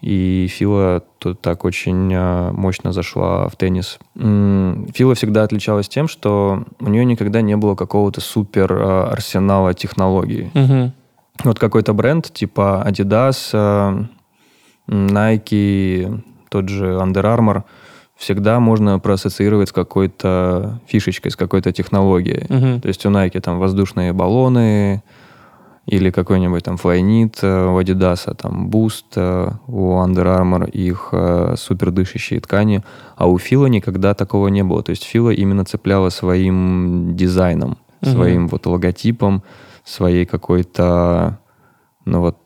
И 0.00 0.48
Фила 0.50 1.02
тут 1.18 1.40
так 1.40 1.64
очень 1.64 2.12
а, 2.14 2.52
мощно 2.52 2.92
зашла 2.92 3.48
в 3.48 3.56
теннис. 3.56 3.98
Фила 4.14 5.14
всегда 5.14 5.44
отличалась 5.44 5.88
тем, 5.88 6.08
что 6.08 6.64
у 6.78 6.88
нее 6.88 7.06
никогда 7.06 7.40
не 7.40 7.56
было 7.56 7.74
какого-то 7.74 8.20
супер 8.20 8.72
а, 8.72 9.10
арсенала 9.10 9.72
технологий. 9.72 10.50
Uh-huh. 10.52 10.90
Вот 11.42 11.58
какой-то 11.58 11.94
бренд 11.94 12.30
типа 12.32 12.84
Adidas, 12.86 14.06
Nike, 14.86 16.20
тот 16.48 16.68
же 16.68 16.86
Under 16.98 17.22
Armour– 17.22 17.62
всегда 18.16 18.60
можно 18.60 18.98
проассоциировать 18.98 19.70
с 19.70 19.72
какой-то 19.72 20.80
фишечкой, 20.86 21.32
с 21.32 21.36
какой-то 21.36 21.72
технологией. 21.72 22.46
Uh-huh. 22.46 22.80
То 22.80 22.88
есть 22.88 23.04
у 23.06 23.10
Nike 23.10 23.40
там 23.40 23.58
воздушные 23.58 24.12
баллоны 24.12 25.02
или 25.86 26.10
какой-нибудь 26.10 26.64
там 26.64 26.76
Flyknit, 26.76 27.38
э, 27.42 27.66
у 27.66 27.78
Adidas 27.78 28.34
там 28.36 28.70
Boost, 28.70 29.16
э, 29.16 29.50
у 29.66 29.96
Under 30.02 30.40
Armour 30.40 30.70
их 30.70 31.10
э, 31.12 31.54
супер 31.58 31.90
дышащие 31.90 32.40
ткани, 32.40 32.82
а 33.16 33.28
у 33.28 33.36
Фила 33.38 33.66
никогда 33.66 34.14
такого 34.14 34.48
не 34.48 34.62
было. 34.62 34.82
То 34.82 34.90
есть 34.90 35.04
Фила 35.04 35.30
именно 35.30 35.64
цепляла 35.64 36.08
своим 36.08 37.16
дизайном, 37.16 37.78
uh-huh. 38.00 38.12
своим 38.12 38.48
вот 38.48 38.66
логотипом, 38.66 39.42
своей 39.84 40.24
какой-то 40.24 41.38
ну 42.06 42.20
вот 42.20 42.38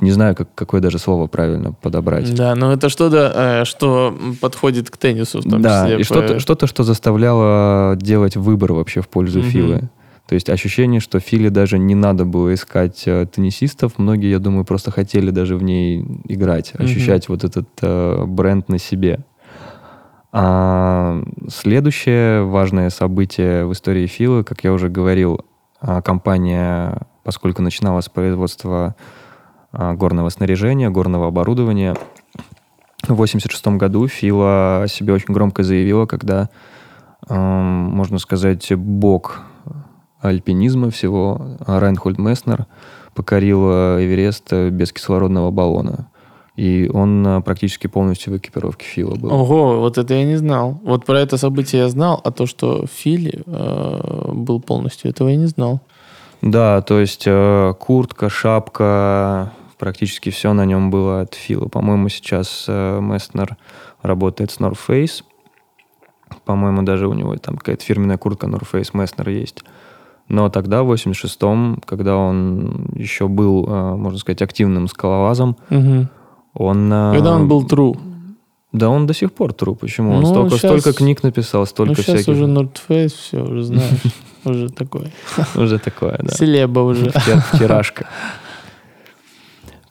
не 0.00 0.10
знаю, 0.10 0.34
как, 0.34 0.54
какое 0.54 0.80
даже 0.80 0.98
слово 0.98 1.26
правильно 1.26 1.72
подобрать. 1.72 2.34
Да, 2.34 2.54
но 2.54 2.72
это 2.72 2.88
что-то, 2.88 3.32
э, 3.34 3.64
что 3.64 4.16
подходит 4.40 4.90
к 4.90 4.96
теннису. 4.98 5.40
В 5.40 5.50
том 5.50 5.62
да, 5.62 5.84
числе, 5.84 6.00
и 6.00 6.04
что-то, 6.04 6.38
что-то, 6.38 6.66
что 6.66 6.84
заставляло 6.84 7.96
делать 7.96 8.36
выбор 8.36 8.74
вообще 8.74 9.00
в 9.00 9.08
пользу 9.08 9.40
угу. 9.40 9.48
Филы. 9.48 9.88
То 10.26 10.34
есть 10.34 10.50
ощущение, 10.50 11.00
что 11.00 11.20
Филе 11.20 11.50
даже 11.50 11.78
не 11.78 11.94
надо 11.94 12.24
было 12.24 12.52
искать 12.52 13.04
э, 13.06 13.26
теннисистов. 13.32 13.94
Многие, 13.96 14.30
я 14.30 14.38
думаю, 14.38 14.64
просто 14.64 14.90
хотели 14.90 15.30
даже 15.30 15.56
в 15.56 15.62
ней 15.62 16.04
играть, 16.24 16.72
ощущать 16.76 17.28
угу. 17.28 17.34
вот 17.34 17.44
этот 17.44 17.68
э, 17.80 18.24
бренд 18.26 18.68
на 18.68 18.78
себе. 18.78 19.20
А 20.32 21.22
следующее 21.48 22.42
важное 22.42 22.90
событие 22.90 23.64
в 23.64 23.72
истории 23.72 24.06
Филы, 24.06 24.44
как 24.44 24.64
я 24.64 24.72
уже 24.72 24.90
говорил, 24.90 25.40
а, 25.80 26.02
компания, 26.02 27.06
поскольку 27.22 27.62
начиналась 27.62 28.06
с 28.06 28.08
производства 28.10 28.96
горного 29.76 30.28
снаряжения, 30.30 30.90
горного 30.90 31.28
оборудования. 31.28 31.94
В 33.02 33.12
1986 33.12 33.66
году 33.78 34.08
Фила 34.08 34.82
о 34.82 34.88
себе 34.88 35.12
очень 35.12 35.32
громко 35.32 35.62
заявила, 35.62 36.06
когда, 36.06 36.48
можно 37.28 38.18
сказать, 38.18 38.72
бог 38.74 39.42
альпинизма 40.20 40.90
всего, 40.90 41.58
Райнхольд 41.66 42.18
Месснер, 42.18 42.66
покорил 43.14 43.70
Эверест 43.70 44.52
без 44.52 44.92
кислородного 44.92 45.50
баллона. 45.50 46.08
И 46.56 46.90
он 46.92 47.26
а, 47.26 47.40
практически 47.42 47.86
полностью 47.86 48.32
в 48.32 48.38
экипировке 48.38 48.86
Фила 48.86 49.14
был. 49.14 49.30
Ого, 49.30 49.78
вот 49.80 49.98
это 49.98 50.14
я 50.14 50.24
не 50.24 50.36
знал. 50.36 50.80
Вот 50.82 51.04
про 51.04 51.20
это 51.20 51.36
событие 51.36 51.82
я 51.82 51.88
знал, 51.90 52.18
а 52.24 52.30
то, 52.30 52.46
что 52.46 52.86
Фили 52.86 53.42
э, 53.44 54.32
был 54.32 54.60
полностью, 54.60 55.10
этого 55.10 55.28
я 55.28 55.36
не 55.36 55.46
знал. 55.46 55.80
Да, 56.40 56.80
то 56.80 56.98
есть 56.98 57.24
э, 57.26 57.74
куртка, 57.78 58.30
шапка, 58.30 59.52
практически 59.78 60.30
все 60.30 60.52
на 60.52 60.64
нем 60.64 60.90
было 60.90 61.22
от 61.22 61.34
Фила. 61.34 61.68
По-моему, 61.68 62.08
сейчас 62.08 62.64
э, 62.68 63.00
Месснер 63.00 63.56
работает 64.02 64.50
с 64.50 64.58
North 64.58 64.78
Face. 64.86 65.22
По-моему, 66.44 66.82
даже 66.82 67.08
у 67.08 67.12
него 67.12 67.36
там 67.36 67.56
какая-то 67.56 67.84
фирменная 67.84 68.18
куртка 68.18 68.46
North 68.46 68.66
Face 68.72 68.90
Месснер 68.92 69.28
есть. 69.28 69.62
Но 70.28 70.48
тогда, 70.48 70.82
в 70.82 70.92
86-м, 70.92 71.82
когда 71.84 72.16
он 72.16 72.88
еще 72.94 73.28
был, 73.28 73.66
э, 73.68 73.96
можно 73.96 74.18
сказать, 74.18 74.42
активным 74.42 74.88
скалолазом, 74.88 75.56
угу. 75.70 76.08
он... 76.54 76.92
Э, 76.92 77.12
когда 77.14 77.34
он 77.34 77.48
был 77.48 77.64
true. 77.64 77.96
Да 78.72 78.90
он 78.90 79.06
до 79.06 79.14
сих 79.14 79.32
пор 79.32 79.52
труп. 79.52 79.80
Почему? 79.80 80.12
Он 80.14 80.20
Ну, 80.20 80.26
столько, 80.26 80.58
щас- 80.58 80.58
столько 80.58 80.92
книг 80.92 81.22
написал, 81.22 81.62
Ну, 81.62 81.66
столько 81.66 82.02
сейчас 82.02 82.22
всяких. 82.22 82.28
уже 82.28 82.44
North 82.44 82.78
Face, 82.88 83.08
все, 83.08 83.42
уже 83.42 83.62
знаешь. 83.62 84.00
Уже 84.44 84.68
такой. 84.68 85.12
Уже 85.56 85.80
такое, 85.80 86.20
да. 86.22 86.32
Селеба 86.32 86.78
уже. 86.80 87.06
Втир- 87.06 87.42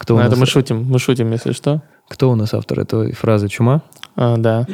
Кто 0.06 0.14
у, 0.14 0.18
Ну, 0.18 0.22
это 0.22 0.30
нас, 0.30 0.38
мы 0.38 0.46
шутим, 0.46 0.84
мы 0.84 1.00
шутим, 1.00 1.32
если 1.32 1.50
что. 1.50 1.82
кто 2.06 2.30
у 2.30 2.36
нас 2.36 2.54
автор 2.54 2.78
этой 2.78 3.10
фразы 3.12 3.48
«Чума»? 3.48 3.82
А, 4.14 4.36
да, 4.36 4.64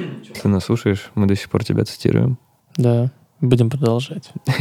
Ты 0.43 0.47
нас 0.49 0.65
слушаешь, 0.65 1.11
мы 1.15 1.27
до 1.27 1.35
сих 1.35 1.49
пор 1.49 1.65
тебя 1.65 1.87
цитируем. 1.87 2.37
да. 2.77 3.11
Будем 3.41 3.71
продолжать. 3.71 4.31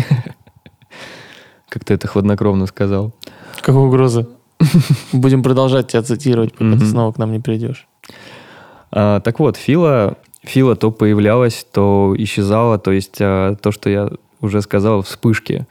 Как 1.68 1.84
ты 1.84 1.94
это 1.94 2.08
хладнокровно 2.08 2.68
сказал. 2.68 3.12
Какая 3.58 3.75
угроза? 3.75 4.30
Будем 5.12 5.44
продолжать 5.44 5.90
тебя 5.90 6.04
цитировать, 6.04 6.54
пока 6.54 6.78
ты 6.78 6.86
снова 6.86 7.12
к 7.12 7.18
нам 7.18 7.34
не 7.34 7.40
придешь. 7.40 7.86
А, 8.92 9.20
так 9.20 9.40
вот, 9.40 9.58
Фила, 9.58 10.16
Фила 10.44 10.78
то 10.78 10.90
появлялась, 10.92 11.68
то 11.70 12.16
исчезала, 12.18 12.80
то 12.80 12.92
есть 12.94 13.18
а, 13.20 13.56
то, 13.56 13.72
что 13.74 13.90
я 13.90 14.10
уже 14.40 14.62
сказал, 14.62 15.01
вспышки. 15.01 15.68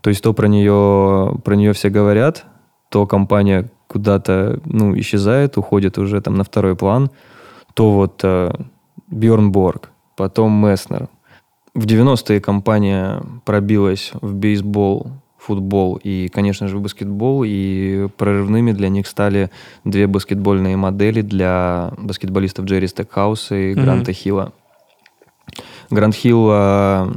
То 0.00 0.10
есть 0.10 0.20
то 0.22 0.32
про 0.32 0.48
нее, 0.48 1.38
про 1.44 1.54
нее 1.54 1.72
все 1.74 1.90
говорят, 1.90 2.44
то 2.90 3.06
компания 3.06 3.70
куда-то 3.96 4.60
ну, 4.64 4.98
исчезает, 4.98 5.56
уходит 5.56 5.98
уже 5.98 6.20
там 6.20 6.36
на 6.36 6.44
второй 6.44 6.76
план, 6.76 7.10
то 7.74 7.92
вот 7.92 8.24
Бьорн 9.08 9.52
Борг, 9.52 9.90
потом 10.16 10.52
Месснер. 10.52 11.08
В 11.74 11.86
90-е 11.86 12.40
компания 12.40 13.22
пробилась 13.44 14.12
в 14.20 14.34
бейсбол, 14.34 15.12
футбол 15.38 16.00
и, 16.02 16.28
конечно 16.28 16.68
же, 16.68 16.78
в 16.78 16.82
баскетбол, 16.82 17.44
и 17.46 18.08
прорывными 18.16 18.72
для 18.72 18.88
них 18.88 19.06
стали 19.06 19.50
две 19.84 20.06
баскетбольные 20.06 20.76
модели 20.76 21.22
для 21.22 21.92
баскетболистов 21.98 22.64
Джерри 22.64 22.88
Стекхауса 22.88 23.54
и 23.54 23.74
Мгм. 23.74 23.84
Гранта 23.84 24.12
Хилла. 24.12 24.52
Грант 25.90 26.14
Хилл 26.14 26.48
а, 26.50 27.12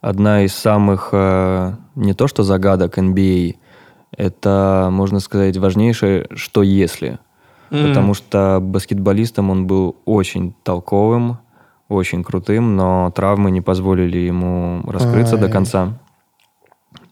одна 0.00 0.44
из 0.44 0.54
самых 0.54 1.10
а, 1.12 1.74
не 1.96 2.14
то 2.14 2.28
что 2.28 2.44
загадок 2.44 2.98
NBA, 2.98 3.56
это, 4.12 4.88
можно 4.92 5.20
сказать, 5.20 5.56
важнейшее, 5.56 6.26
что 6.34 6.62
если. 6.62 7.18
Потому 7.68 8.14
что 8.14 8.58
баскетболистом 8.62 9.50
он 9.50 9.66
был 9.66 9.96
очень 10.04 10.54
толковым, 10.62 11.38
очень 11.88 12.22
крутым, 12.22 12.76
но 12.76 13.10
травмы 13.14 13.50
не 13.50 13.60
позволили 13.60 14.18
ему 14.18 14.82
раскрыться 14.86 15.36
до 15.36 15.46
Ай. 15.46 15.52
конца. 15.52 15.98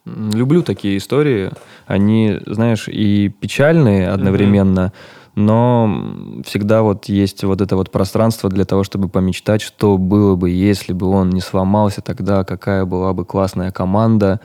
М, 0.06 0.30
Люблю 0.32 0.62
такие 0.62 0.96
истории. 0.98 1.50
Они, 1.86 2.38
знаешь, 2.46 2.88
и 2.88 3.28
печальные 3.28 4.10
одновременно, 4.10 4.92
но 5.34 5.86
м, 5.88 6.42
всегда 6.46 6.82
вот 6.82 7.06
есть 7.06 7.42
вот 7.44 7.60
это 7.60 7.76
вот 7.76 7.90
пространство 7.90 8.48
для 8.48 8.64
того, 8.64 8.84
чтобы 8.84 9.08
помечтать, 9.08 9.60
что 9.60 9.98
было 9.98 10.36
бы, 10.36 10.50
если 10.50 10.92
бы 10.92 11.08
он 11.08 11.30
не 11.30 11.40
сломался 11.40 12.00
тогда, 12.00 12.44
какая 12.44 12.84
была 12.84 13.12
бы 13.12 13.24
классная 13.24 13.70
команда. 13.72 14.40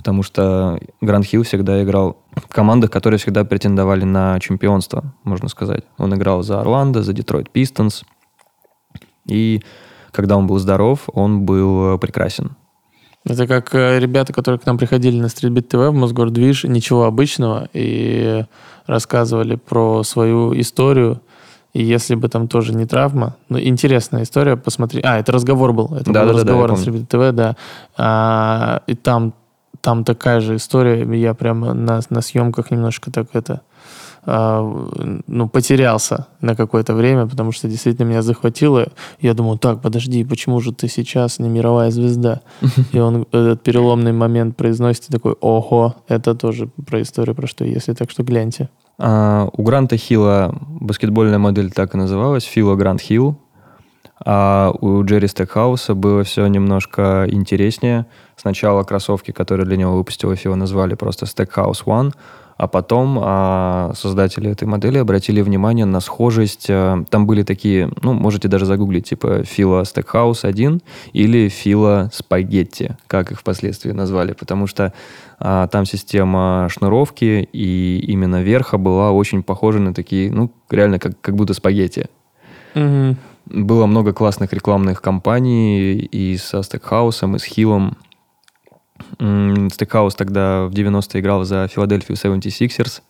Потому 0.00 0.22
что 0.22 0.80
Гранд 1.02 1.26
Хилл 1.26 1.42
всегда 1.42 1.82
играл 1.82 2.16
в 2.34 2.48
командах, 2.48 2.90
которые 2.90 3.18
всегда 3.18 3.44
претендовали 3.44 4.04
на 4.04 4.40
чемпионство, 4.40 5.12
можно 5.24 5.50
сказать. 5.50 5.84
Он 5.98 6.14
играл 6.14 6.42
за 6.42 6.58
Орландо, 6.58 7.02
за 7.02 7.12
Детройт 7.12 7.50
Пистонс. 7.50 8.04
И 9.26 9.60
когда 10.10 10.38
он 10.38 10.46
был 10.46 10.58
здоров, 10.58 11.00
он 11.12 11.42
был 11.42 11.96
э, 11.96 11.98
прекрасен. 11.98 12.56
Это 13.26 13.46
как 13.46 13.74
э, 13.74 13.98
ребята, 13.98 14.32
которые 14.32 14.58
к 14.58 14.64
нам 14.64 14.78
приходили 14.78 15.20
на 15.20 15.28
Стритбит 15.28 15.68
ТВ 15.68 15.74
в 15.74 15.92
Мосгордвиж, 15.92 16.64
ничего 16.64 17.04
обычного, 17.04 17.68
и 17.74 18.46
рассказывали 18.86 19.56
про 19.56 20.02
свою 20.02 20.58
историю. 20.58 21.20
И 21.74 21.84
если 21.84 22.14
бы 22.14 22.30
там 22.30 22.48
тоже 22.48 22.74
не 22.74 22.86
травма, 22.86 23.36
ну, 23.50 23.60
интересная 23.60 24.22
история, 24.22 24.56
посмотри. 24.56 25.02
А, 25.04 25.18
это 25.18 25.30
разговор 25.30 25.74
был. 25.74 25.94
Это 25.94 26.10
Да-да-да, 26.10 26.32
был 26.32 26.38
разговор 26.38 26.72
я 26.72 26.92
на 26.92 27.06
ТВ, 27.06 27.36
да. 27.36 27.56
А, 27.98 28.82
и 28.86 28.94
там, 28.94 29.34
там 29.80 30.04
такая 30.04 30.40
же 30.40 30.56
история. 30.56 31.06
Я 31.20 31.34
прямо 31.34 31.74
на, 31.74 32.00
на 32.10 32.20
съемках 32.20 32.70
немножко 32.70 33.10
так 33.10 33.28
это 33.32 33.62
а, 34.22 34.62
ну, 35.26 35.48
потерялся 35.48 36.26
на 36.40 36.54
какое-то 36.54 36.94
время, 36.94 37.26
потому 37.26 37.52
что 37.52 37.68
действительно 37.68 38.06
меня 38.06 38.22
захватило. 38.22 38.88
Я 39.20 39.34
думал, 39.34 39.58
так, 39.58 39.80
подожди, 39.80 40.24
почему 40.24 40.60
же 40.60 40.72
ты 40.72 40.88
сейчас 40.88 41.38
не 41.38 41.48
мировая 41.48 41.90
звезда? 41.90 42.40
И 42.92 42.98
он 42.98 43.22
этот 43.32 43.62
переломный 43.62 44.12
момент 44.12 44.56
произносит 44.56 45.08
и 45.08 45.12
такой, 45.12 45.34
ого, 45.40 45.94
это 46.08 46.34
тоже 46.34 46.68
про 46.86 47.00
историю, 47.00 47.34
про 47.34 47.46
что 47.46 47.64
если, 47.64 47.94
так 47.94 48.10
что 48.10 48.22
гляньте. 48.22 48.68
А, 48.98 49.48
у 49.52 49.62
Гранта 49.62 49.96
Хилла 49.96 50.54
баскетбольная 50.68 51.38
модель 51.38 51.70
так 51.70 51.94
и 51.94 51.98
называлась, 51.98 52.44
Фила 52.44 52.74
Грант 52.74 53.00
Хилл. 53.00 53.38
А 54.24 54.72
у 54.80 55.02
Джерри 55.02 55.28
Стекхауса 55.28 55.94
было 55.94 56.24
все 56.24 56.46
немножко 56.46 57.26
интереснее. 57.28 58.06
Сначала 58.36 58.82
кроссовки, 58.82 59.30
которые 59.30 59.66
для 59.66 59.76
него 59.76 59.96
выпустила 59.96 60.36
Фила, 60.36 60.56
назвали 60.56 60.94
просто 60.94 61.24
Stackhouse 61.24 61.84
One, 61.84 62.12
а 62.58 62.68
потом 62.68 63.18
а, 63.22 63.92
создатели 63.94 64.50
этой 64.50 64.68
модели 64.68 64.98
обратили 64.98 65.40
внимание 65.40 65.86
на 65.86 66.00
схожесть. 66.00 66.66
а, 66.68 67.02
там 67.08 67.26
были 67.26 67.42
такие, 67.42 67.90
ну, 68.02 68.12
можете 68.12 68.48
даже 68.48 68.66
загуглить, 68.66 69.08
типа 69.08 69.44
Фила 69.44 69.82
Stackhouse 69.82 70.44
1 70.44 70.82
или 71.14 71.48
Фила 71.48 72.10
Спагетти, 72.12 72.98
как 73.06 73.32
их 73.32 73.40
впоследствии 73.40 73.92
назвали, 73.92 74.34
потому 74.34 74.66
что 74.66 74.92
а, 75.38 75.68
там 75.68 75.86
система 75.86 76.68
шнуровки 76.70 77.48
и 77.50 78.04
именно 78.06 78.42
верха 78.42 78.76
была 78.76 79.12
очень 79.12 79.42
похожа 79.42 79.78
на 79.78 79.94
такие, 79.94 80.30
ну, 80.30 80.52
реально 80.68 80.98
как, 80.98 81.18
как 81.22 81.36
будто 81.36 81.54
спагетти. 81.54 82.08
Было 83.52 83.86
много 83.86 84.12
классных 84.12 84.52
рекламных 84.52 85.02
кампаний 85.02 85.98
и 85.98 86.36
со 86.36 86.62
Стекхаусом, 86.62 87.36
и 87.36 87.38
с 87.38 87.44
Хиллом. 87.44 87.96
Стекхаус 89.18 90.14
тогда 90.14 90.66
в 90.66 90.70
90-е 90.70 91.20
играл 91.20 91.44
за 91.44 91.66
Филадельфию 91.66 92.16
76ers. 92.16 93.02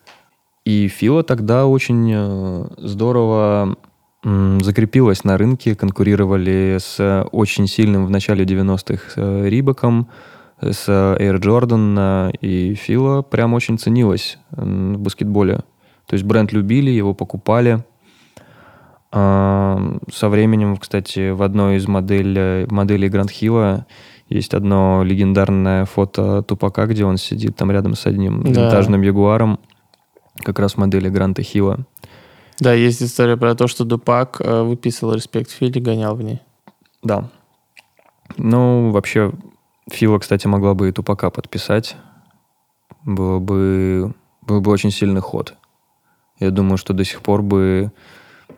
И 0.64 0.88
Фила 0.88 1.22
тогда 1.22 1.66
очень 1.66 2.10
э, 2.12 2.66
здорово 2.78 3.76
закрепилась 4.22 5.24
на 5.24 5.38
рынке, 5.38 5.74
конкурировали 5.74 6.76
с 6.78 7.26
очень 7.32 7.66
сильным 7.66 8.04
в 8.04 8.10
начале 8.10 8.44
90-х 8.44 9.12
э, 9.16 9.48
Рибаком, 9.48 10.08
с 10.60 10.88
Air 10.88 11.40
Jordan, 11.40 12.32
э, 12.32 12.46
и 12.46 12.74
Фила 12.74 13.22
прям 13.22 13.54
очень 13.54 13.78
ценилась 13.78 14.38
в 14.50 14.98
баскетболе. 14.98 15.60
То 16.06 16.14
есть 16.14 16.24
бренд 16.24 16.52
любили, 16.52 16.90
его 16.90 17.14
покупали. 17.14 17.82
Со 19.12 20.28
временем, 20.28 20.76
кстати, 20.76 21.30
в 21.30 21.42
одной 21.42 21.76
из 21.76 21.88
моделей, 21.88 22.66
моделей 22.70 23.08
Гранд 23.08 23.30
Хилла 23.30 23.86
есть 24.28 24.54
одно 24.54 25.02
легендарное 25.02 25.84
фото 25.84 26.42
Тупака, 26.42 26.86
где 26.86 27.04
он 27.04 27.16
сидит 27.16 27.56
там 27.56 27.72
рядом 27.72 27.94
с 27.96 28.06
одним 28.06 28.42
Да. 28.44 28.48
винтажным 28.50 29.02
ягуаром, 29.02 29.58
как 30.36 30.60
раз 30.60 30.76
модели 30.76 31.08
Гранта 31.08 31.42
Хилла. 31.42 31.78
Да, 32.60 32.72
есть 32.72 33.02
история 33.02 33.36
про 33.36 33.54
то, 33.56 33.66
что 33.66 33.84
Дупак 33.84 34.40
э, 34.40 34.62
выписывал 34.62 35.14
респект 35.14 35.50
Филе, 35.50 35.80
гонял 35.80 36.14
в 36.14 36.22
ней. 36.22 36.40
Да. 37.02 37.30
Ну, 38.36 38.90
вообще, 38.92 39.32
Фила, 39.90 40.18
кстати, 40.20 40.46
могла 40.46 40.74
бы 40.74 40.88
и 40.88 40.92
Тупака 40.92 41.30
подписать. 41.30 41.96
Было 43.04 43.40
бы, 43.40 44.14
был 44.42 44.60
бы 44.60 44.70
очень 44.70 44.90
сильный 44.92 45.20
ход. 45.22 45.54
Я 46.38 46.50
думаю, 46.50 46.76
что 46.76 46.92
до 46.92 47.04
сих 47.04 47.22
пор 47.22 47.42
бы 47.42 47.90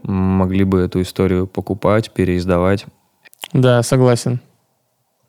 могли 0.02 0.64
бы 0.64 0.80
эту 0.80 1.02
историю 1.02 1.46
покупать, 1.46 2.10
переиздавать. 2.10 2.86
Да, 3.52 3.82
согласен. 3.82 4.40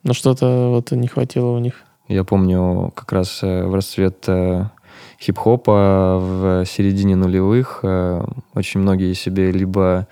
Но 0.02 0.12
что-то 0.12 0.70
вот 0.70 0.90
не 0.92 1.08
хватило 1.08 1.50
у 1.50 1.58
них. 1.58 1.82
Я 2.08 2.24
помню 2.24 2.92
как 2.94 3.12
раз 3.12 3.42
э, 3.42 3.64
в 3.64 3.74
расцвет 3.74 4.24
э, 4.28 4.64
хип-хопа 5.20 6.18
в 6.20 6.64
середине 6.66 7.16
нулевых 7.16 7.80
э, 7.82 8.22
очень 8.54 8.80
многие 8.80 9.14
себе 9.14 9.50
либо 9.50 10.06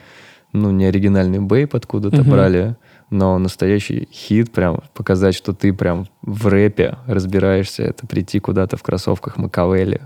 ну, 0.52 0.70
не 0.70 0.86
оригинальный 0.86 1.40
бейп 1.40 1.74
откуда-то 1.74 2.22
Мгм. 2.22 2.30
брали, 2.30 2.76
но 3.10 3.38
настоящий 3.38 4.08
хит, 4.10 4.52
прям 4.52 4.82
показать, 4.94 5.34
что 5.34 5.52
ты 5.52 5.72
прям 5.74 6.06
в 6.22 6.46
рэпе 6.46 6.96
разбираешься, 7.06 7.82
это 7.82 8.06
прийти 8.06 8.40
куда-то 8.40 8.76
в 8.76 8.82
кроссовках 8.82 9.36
Макавелли. 9.36 10.00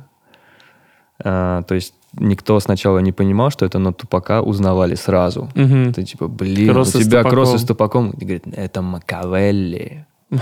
А, 1.22 1.62
то 1.62 1.74
есть 1.74 1.94
никто 2.16 2.60
сначала 2.60 2.98
не 2.98 3.12
понимал, 3.12 3.50
что 3.50 3.66
это, 3.66 3.78
но 3.78 3.92
Тупака 3.92 4.42
узнавали 4.42 4.94
сразу. 4.94 5.48
Мгм. 5.54 5.92
Ты 5.92 6.04
типа, 6.04 6.28
блин, 6.28 6.72
Кроссы 6.72 6.98
у 6.98 7.02
тебя 7.02 7.22
кроссы 7.22 7.58
с 7.58 7.64
Тупаком. 7.64 8.10
И 8.10 8.24
говорит, 8.24 8.44
это 8.52 8.82
Макавелли. 8.82 10.06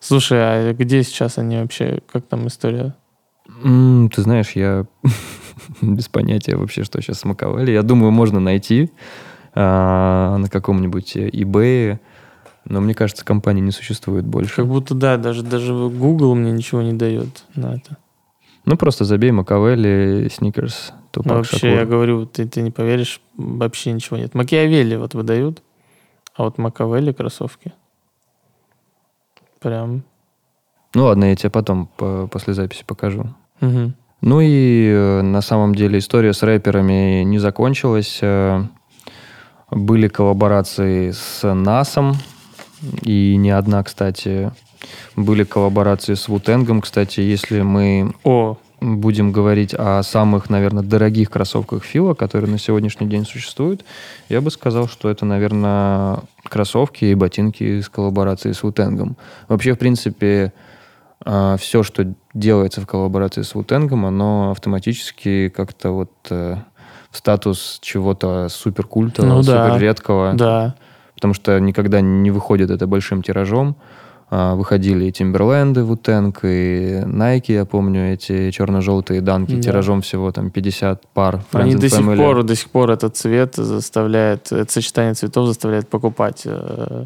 Слушай, 0.00 0.38
а 0.40 0.72
где 0.72 1.02
сейчас 1.02 1.38
они 1.38 1.56
вообще? 1.56 2.00
Как 2.10 2.26
там 2.26 2.46
история? 2.46 2.94
М, 3.64 4.10
ты 4.14 4.22
знаешь, 4.22 4.52
я 4.52 4.86
без 5.82 6.08
понятия 6.08 6.56
вообще, 6.56 6.84
что 6.84 7.00
сейчас 7.00 7.20
с 7.20 7.24
Макавелли. 7.24 7.72
Я 7.72 7.82
думаю, 7.82 8.12
можно 8.12 8.40
найти 8.40 8.90
а, 9.54 10.36
на 10.38 10.48
каком-нибудь 10.48 11.16
eBay, 11.16 11.98
но 12.64 12.80
мне 12.80 12.94
кажется, 12.94 13.24
компании 13.24 13.62
не 13.62 13.72
существует 13.72 14.24
больше. 14.26 14.56
Как 14.56 14.66
будто, 14.66 14.94
да, 14.94 15.16
даже, 15.16 15.42
даже 15.42 15.72
Google 15.72 16.34
мне 16.34 16.52
ничего 16.52 16.82
не 16.82 16.92
дает 16.92 17.44
на 17.54 17.74
это. 17.74 17.96
Ну, 18.66 18.76
просто 18.76 19.04
забей 19.04 19.30
Макавелли, 19.30 20.28
Сникерс, 20.32 20.92
Тупак 21.12 21.30
Ну, 21.30 21.36
вообще, 21.38 21.56
Шакур. 21.56 21.78
я 21.78 21.84
говорю, 21.86 22.26
ты, 22.26 22.46
ты 22.46 22.62
не 22.62 22.70
поверишь, 22.70 23.20
вообще 23.36 23.92
ничего 23.92 24.16
нет. 24.16 24.34
Макиавелли 24.34 24.96
вот 24.96 25.14
выдают, 25.14 25.62
а 26.34 26.42
вот 26.44 26.58
Макавелли 26.58 27.12
кроссовки. 27.12 27.72
Прям. 29.60 30.02
Ну 30.94 31.04
ладно, 31.04 31.26
я 31.26 31.36
тебе 31.36 31.50
потом 31.50 31.86
по- 31.96 32.26
после 32.26 32.54
записи 32.54 32.84
покажу. 32.86 33.26
Мгм. 33.60 33.94
Ну 34.20 34.40
и 34.40 34.88
э, 34.90 35.22
на 35.22 35.42
самом 35.42 35.74
деле 35.74 35.98
история 35.98 36.32
с 36.32 36.42
рэперами 36.42 37.22
не 37.22 37.38
закончилась. 37.38 38.18
Э, 38.22 38.62
Были 39.70 40.06
коллаборации 40.08 41.10
с 41.10 41.42
НАСом, 41.54 42.14
и 43.02 43.36
не 43.36 43.50
одна, 43.50 43.82
кстати. 43.82 44.52
Были 45.16 45.44
коллаборации 45.44 46.14
с 46.14 46.28
Вутенгом, 46.28 46.80
кстати, 46.80 47.20
если 47.20 47.62
мы 47.62 48.14
О, 48.24 48.56
будем 48.80 49.32
говорить 49.32 49.74
о 49.76 50.02
самых, 50.02 50.50
наверное, 50.50 50.82
дорогих 50.82 51.30
кроссовках 51.30 51.84
Фила, 51.84 52.14
которые 52.14 52.50
на 52.50 52.58
сегодняшний 52.58 53.06
день 53.06 53.24
существуют, 53.24 53.84
я 54.28 54.40
бы 54.40 54.50
сказал, 54.50 54.88
что 54.88 55.08
это, 55.08 55.24
наверное, 55.24 56.20
кроссовки 56.44 57.06
и 57.06 57.14
ботинки 57.14 57.80
с 57.80 57.88
коллаборацией 57.88 58.54
с 58.54 58.62
Вутенгом. 58.62 59.16
Вообще, 59.48 59.74
в 59.74 59.78
принципе, 59.78 60.52
все, 61.58 61.82
что 61.82 62.14
делается 62.34 62.80
в 62.80 62.86
коллаборации 62.86 63.42
с 63.42 63.54
Вутенгом, 63.54 64.04
оно 64.06 64.50
автоматически 64.50 65.48
как-то 65.48 65.90
вот 65.90 66.12
э, 66.30 66.56
в 67.10 67.16
статус 67.16 67.78
чего-то 67.80 68.48
суперкультового, 68.50 69.36
Ну 69.36 69.42
да. 69.42 69.66
супер 69.66 69.80
редкого, 69.80 70.34
да. 70.34 70.74
потому 71.14 71.32
что 71.34 71.58
никогда 71.58 72.00
не 72.00 72.30
выходит 72.30 72.70
это 72.70 72.86
большим 72.86 73.22
тиражом. 73.22 73.76
А, 74.28 74.56
Выходили 74.56 75.04
и 75.04 75.12
Тимберленды, 75.12 75.84
Вутенг, 75.84 76.40
и 76.42 77.00
Nike, 77.04 77.52
я 77.52 77.64
помню, 77.64 78.12
эти 78.14 78.50
черно-желтые 78.50 79.20
данки 79.20 79.54
Да. 79.54 79.62
тиражом 79.62 80.00
всего 80.02 80.32
там 80.32 80.50
50 80.50 81.06
пар. 81.14 81.40
Friends 81.52 81.60
Они 81.62 81.74
до 81.76 81.88
сих 81.88 82.04
пор, 82.16 82.42
до 82.42 82.56
сих 82.56 82.70
пор 82.70 82.90
этот 82.90 83.16
цвет 83.16 83.54
заставляет, 83.54 84.50
это 84.50 84.72
сочетание 84.72 85.14
цветов 85.14 85.46
заставляет 85.46 85.88
покупать 85.88 86.42
э, 86.44 87.04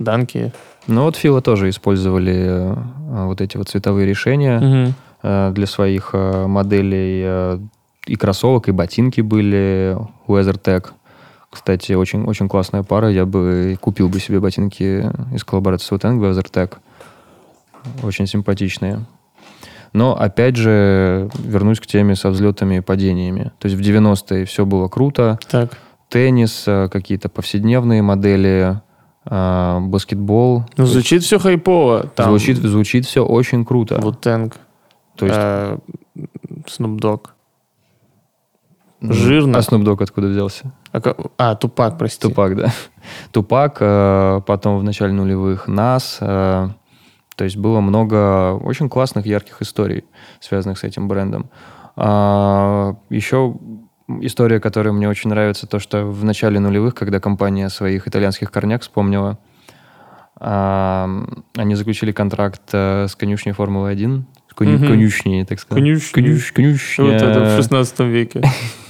данки. 0.00 0.52
Ну 0.88 1.02
вот 1.04 1.14
Фила 1.16 1.40
тоже 1.40 1.68
использовали 1.68 2.34
э, 2.48 2.74
вот 3.26 3.40
эти 3.40 3.56
вот 3.56 3.68
цветовые 3.68 4.06
решения 4.06 4.58
Мгм. 4.58 4.94
э, 5.22 5.50
для 5.54 5.66
своих 5.66 6.10
э, 6.14 6.46
моделей. 6.48 7.22
э, 7.24 7.58
И 8.08 8.14
кроссовок, 8.16 8.68
и 8.68 8.72
ботинки 8.72 9.20
были 9.20 9.96
WeatherTech. 10.28 10.84
Кстати, 11.56 11.92
очень, 11.92 12.24
очень 12.24 12.50
классная 12.50 12.82
пара. 12.82 13.10
Я 13.10 13.24
бы 13.24 13.78
купил 13.80 14.10
бы 14.10 14.20
себе 14.20 14.40
ботинки 14.40 15.10
из 15.34 15.42
коллаборации 15.42 15.86
с 15.86 15.90
Wutang 15.90 16.20
WeatherTech. 16.20 16.74
Очень 18.02 18.26
симпатичные. 18.26 19.06
Но, 19.94 20.20
опять 20.20 20.56
же, 20.56 21.30
вернусь 21.38 21.80
к 21.80 21.86
теме 21.86 22.14
со 22.14 22.28
взлетами 22.28 22.76
и 22.76 22.80
падениями. 22.80 23.52
То 23.58 23.68
есть 23.68 23.80
в 23.80 23.82
90-е 23.82 24.44
все 24.44 24.66
было 24.66 24.88
круто. 24.88 25.38
Так. 25.48 25.78
Теннис, 26.10 26.64
э, 26.66 26.90
какие-то 26.92 27.30
повседневные 27.30 28.02
модели, 28.02 28.78
э, 29.24 29.78
баскетбол. 29.80 30.66
Ну, 30.76 30.84
звучит 30.84 31.22
все 31.22 31.38
хайпово. 31.38 32.10
Там 32.14 32.28
звучит, 32.28 32.58
звучит 32.58 33.06
все 33.06 33.24
очень 33.24 33.64
круто. 33.64 33.94
Wu-Tang, 33.94 34.52
То 35.16 35.24
есть 35.24 35.38
э, 35.38 35.78
Snoop 36.66 36.98
Dogg. 36.98 37.28
Жирно. 39.00 39.58
А 39.58 39.60
Snoop 39.60 39.84
Dogg 39.84 40.02
откуда 40.02 40.28
взялся? 40.28 40.72
А, 40.92 41.00
а, 41.38 41.54
Тупак, 41.54 41.98
прости. 41.98 42.20
Тупак, 42.28 42.56
да. 42.56 42.72
Тупак, 43.32 43.78
э, 43.80 44.40
потом 44.46 44.78
в 44.78 44.82
начале 44.84 45.12
нулевых 45.12 45.68
Нас. 45.68 46.18
э, 46.20 46.68
То 47.36 47.44
есть 47.44 47.56
было 47.56 47.80
много 47.80 48.52
очень 48.54 48.88
классных, 48.88 49.26
ярких 49.26 49.60
историй, 49.62 50.04
связанных 50.40 50.78
с 50.78 50.84
этим 50.84 51.08
брендом. 51.08 51.50
А, 51.96 52.94
Еще 53.10 53.54
история, 54.20 54.60
которая 54.60 54.92
мне 54.92 55.08
очень 55.08 55.30
нравится, 55.30 55.66
то, 55.66 55.78
что 55.78 56.04
в 56.06 56.24
начале 56.24 56.58
нулевых, 56.60 56.94
когда 56.94 57.20
компания 57.20 57.68
своих 57.68 58.06
итальянских 58.08 58.50
корнях 58.50 58.82
вспомнила, 58.82 59.38
а, 60.38 61.08
они 61.56 61.74
заключили 61.74 62.12
контракт 62.12 62.62
э, 62.72 63.06
с 63.08 63.16
конюшней 63.16 63.52
Формулы-1, 63.52 64.22
с 64.50 64.54
коню- 64.54 64.76
Мгм. 64.78 64.86
конюшней, 64.88 65.44
так 65.44 65.58
сказать. 65.60 65.82
Конюшни. 65.82 66.22
Конюш- 66.22 66.52
конюшня. 66.52 67.04
Вот 67.04 67.14
это 67.14 67.44
в 67.44 67.56
16 67.56 68.00
веке. 68.00 68.42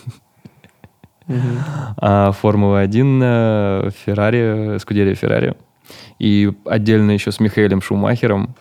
А, 1.98 2.32
Формула-1, 2.32 3.20
э, 3.22 3.90
Феррари, 4.04 4.78
Скудерия 4.78 5.14
Феррари. 5.14 5.54
И 6.18 6.52
отдельно 6.64 7.12
еще 7.12 7.32
с 7.32 7.40
Михаэлем 7.40 7.80
Шумахером. 7.80 8.54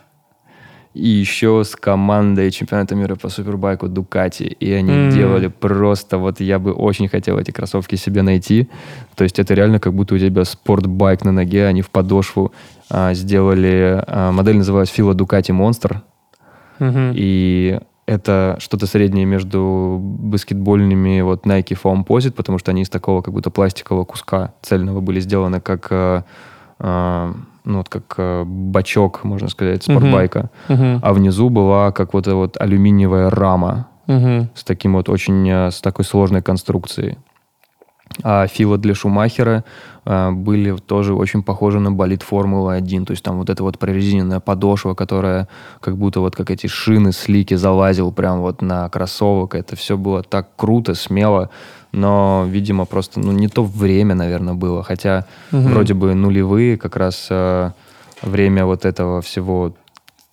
И 0.93 1.09
еще 1.09 1.63
с 1.65 1.75
командой 1.75 2.51
чемпионата 2.51 2.95
мира 2.95 3.15
по 3.15 3.27
супербайку 3.27 3.89
Дукати. 3.89 4.43
И 4.43 4.71
они 4.71 4.93
М. 4.93 5.09
делали 5.09 5.47
просто... 5.47 6.17
Вот 6.17 6.39
я 6.39 6.57
бы 6.57 6.71
очень 6.71 7.09
хотел 7.09 7.37
эти 7.37 7.51
кроссовки 7.51 7.95
себе 7.95 8.21
найти. 8.21 8.69
То 9.15 9.25
есть 9.25 9.37
это 9.37 9.53
реально 9.53 9.79
как 9.79 9.93
будто 9.93 10.15
у 10.15 10.17
тебя 10.17 10.45
спортбайк 10.45 11.25
на 11.25 11.33
ноге, 11.33 11.67
они 11.67 11.81
в 11.81 11.89
подошву 11.89 12.53
а, 12.89 13.13
сделали... 13.13 14.01
а, 14.07 14.31
модель 14.31 14.57
называлась 14.57 14.89
Фила 14.89 15.13
Дукати 15.13 15.51
Монстр. 15.51 16.01
Мгм. 16.79 17.11
И 17.13 17.79
это 18.05 18.57
что-то 18.59 18.85
среднее 18.85 19.25
между 19.25 19.97
баскетбольными 20.01 21.21
вот 21.21 21.45
Nike 21.45 21.77
Foam 21.81 22.05
Posit, 22.05 22.31
потому 22.31 22.59
что 22.59 22.71
они 22.71 22.83
из 22.83 22.89
такого 22.89 23.21
как 23.21 23.33
будто 23.33 23.49
пластикового 23.49 24.05
куска 24.05 24.53
цельного 24.61 25.01
были 25.01 25.19
сделаны 25.19 25.59
как, 25.59 25.87
э, 25.89 26.21
э, 26.79 27.33
ну, 27.63 27.77
вот 27.77 27.89
как 27.89 28.13
э, 28.17 28.43
бачок, 28.45 29.23
можно 29.23 29.49
сказать, 29.49 29.83
спортбайка. 29.83 30.51
Мгм. 30.69 30.99
А 31.01 31.13
внизу 31.13 31.49
была 31.49 31.91
как 31.91 32.13
вот 32.13 32.27
эта 32.27 32.35
вот 32.35 32.57
алюминиевая 32.61 33.29
рама 33.31 33.87
Мгм. 34.07 34.49
с 34.53 34.63
таким 34.63 34.93
вот 34.93 35.09
очень, 35.09 35.49
э, 35.49 35.71
с 35.71 35.81
такой 35.81 36.05
сложной 36.05 36.43
конструкцией. 36.43 37.17
А 38.23 38.47
фила 38.47 38.77
для 38.77 38.95
Шумахера 38.95 39.63
э, 40.05 40.31
были 40.31 40.75
тоже 40.77 41.13
очень 41.13 41.43
похожи 41.43 41.79
на 41.79 41.91
болид 41.91 42.23
Формулы-1. 42.23 43.05
То 43.05 43.11
есть 43.11 43.23
там 43.23 43.37
вот 43.37 43.49
эта 43.49 43.63
вот 43.63 43.77
прорезиненная 43.77 44.39
подошва, 44.39 44.93
которая 44.93 45.47
как 45.81 45.97
будто 45.97 46.21
вот 46.21 46.35
как 46.35 46.49
эти 46.49 46.67
шины 46.67 47.11
слики 47.11 47.55
залазил 47.55 48.11
прям 48.11 48.39
вот 48.39 48.61
на 48.61 48.87
кроссовок. 48.89 49.55
Это 49.55 49.75
все 49.75 49.97
было 49.97 50.23
так 50.23 50.49
круто, 50.55 50.95
смело. 50.95 51.49
Но, 51.91 52.45
видимо, 52.47 52.85
просто 52.85 53.19
ну, 53.19 53.31
не 53.31 53.47
то 53.47 53.63
время, 53.63 54.15
наверное, 54.15 54.53
было. 54.53 54.83
Хотя 54.83 55.25
Мгм. 55.51 55.71
вроде 55.73 55.93
бы 55.93 56.13
нулевые 56.13 56.77
как 56.77 56.95
раз 56.95 57.27
э, 57.29 57.71
время 58.21 58.65
вот 58.65 58.85
этого 58.85 59.21
всего 59.21 59.73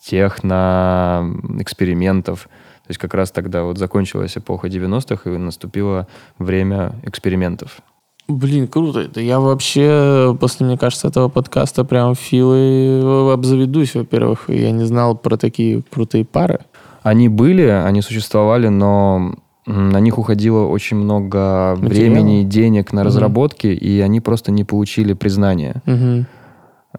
техно, 0.00 1.32
экспериментов. 1.58 2.42
То 2.42 2.48
есть 2.92 3.00
как 3.00 3.14
раз 3.14 3.30
тогда 3.30 3.64
вот 3.64 3.78
закончилась 3.78 4.36
эпоха 4.36 4.68
90-х 4.68 5.30
и 5.30 5.36
наступило 5.36 6.06
время 6.38 6.94
экспериментов. 7.02 7.80
Блин, 8.28 8.68
круто. 8.68 9.00
Это 9.00 9.20
я 9.20 9.40
вообще 9.40 10.36
после, 10.38 10.66
мне 10.66 10.78
кажется, 10.78 11.08
этого 11.08 11.28
подкаста 11.28 11.84
прям 11.84 12.14
филы 12.14 13.32
обзаведусь, 13.32 13.94
во-первых. 13.94 14.48
Я 14.48 14.70
не 14.70 14.84
знал 14.84 15.16
про 15.16 15.36
такие 15.36 15.82
крутые 15.82 16.24
пары. 16.24 16.60
Они 17.02 17.28
были, 17.28 17.62
они 17.62 18.00
существовали, 18.00 18.68
но 18.68 19.34
на 19.66 19.98
них 19.98 20.18
уходило 20.18 20.66
очень 20.66 20.96
много 20.96 21.76
Материала? 21.76 21.88
времени 21.88 22.42
и 22.42 22.44
денег 22.44 22.92
на 22.92 23.02
разработки, 23.04 23.66
и 23.66 24.00
они 24.00 24.20
просто 24.20 24.52
не 24.52 24.64
получили 24.64 25.14
признания. 25.14 25.82
Мгм. 25.86 26.26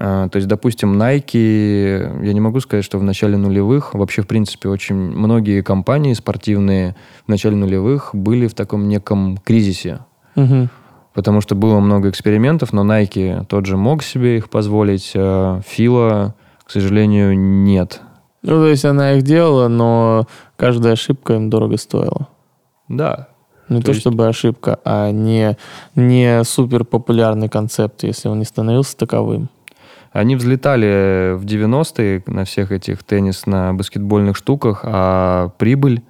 А, 0.05 0.27
То 0.27 0.35
есть, 0.35 0.49
допустим, 0.49 1.01
Nike, 1.01 2.25
я 2.25 2.33
не 2.33 2.41
могу 2.41 2.59
сказать, 2.59 2.83
что 2.83 2.97
в 2.97 3.03
начале 3.03 3.37
нулевых, 3.37 3.93
вообще, 3.93 4.21
в 4.21 4.27
принципе, 4.27 4.67
очень 4.67 4.95
многие 4.95 5.61
компании 5.61 6.11
спортивные 6.11 6.97
в 7.25 7.29
начале 7.29 7.55
нулевых 7.55 8.09
были 8.11 8.47
в 8.47 8.53
таком 8.53 8.89
неком 8.89 9.37
кризисе. 9.37 9.99
Мгм. 10.35 10.69
Потому 11.13 11.39
что 11.39 11.55
было 11.55 11.79
много 11.79 12.09
экспериментов, 12.09 12.73
но 12.73 12.83
Nike 12.83 13.45
тот 13.45 13.65
же 13.65 13.77
мог 13.77 14.03
себе 14.03 14.35
их 14.35 14.49
позволить, 14.49 15.13
а 15.15 15.61
Фила, 15.65 16.35
к 16.65 16.71
сожалению, 16.71 17.39
нет. 17.39 18.01
Ну, 18.41 18.49
то 18.57 18.67
есть 18.67 18.83
она 18.83 19.13
их 19.13 19.23
делала, 19.23 19.69
но 19.69 20.27
каждая 20.57 20.93
ошибка 20.93 21.35
им 21.35 21.49
дорого 21.49 21.77
стоила. 21.77 22.27
Да, 22.89 23.29
Не 23.69 23.77
То 23.79 23.85
то, 23.85 23.91
есть- 23.91 24.01
чтобы 24.01 24.27
ошибка, 24.27 24.79
а 24.83 25.11
не, 25.11 25.55
не 25.95 26.43
супер 26.43 26.83
популярный 26.83 27.47
концепт, 27.47 28.03
если 28.03 28.27
он 28.27 28.39
не 28.39 28.45
становился 28.45 28.97
таковым. 28.97 29.47
Они 30.13 30.35
взлетали 30.35 31.33
в 31.33 31.43
90-е 31.43 32.23
на 32.27 32.45
всех 32.45 32.71
этих 32.71 33.03
теннисно-баскетбольных 33.03 34.35
штуках, 34.35 34.81
а 34.83 35.49
прибыль, 35.57 36.03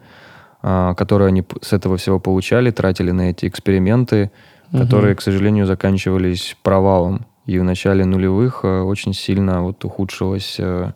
а, 0.61 0.93
которую 0.93 1.29
они 1.29 1.43
с 1.61 1.71
этого 1.71 1.95
всего 1.95 2.19
получали, 2.19 2.69
тратили 2.69 3.11
на 3.11 3.31
эти 3.31 3.47
эксперименты, 3.47 4.31
которые, 4.71 5.15
к 5.15 5.21
сожалению, 5.21 5.65
заканчивались 5.65 6.57
провалом. 6.63 7.25
И 7.45 7.59
в 7.59 7.63
начале 7.63 8.05
нулевых 8.05 8.61
э, 8.63 8.81
очень 8.81 9.13
сильно 9.13 9.61
вот 9.61 9.83
ухудшилась 9.85 10.55
э, 10.59 10.93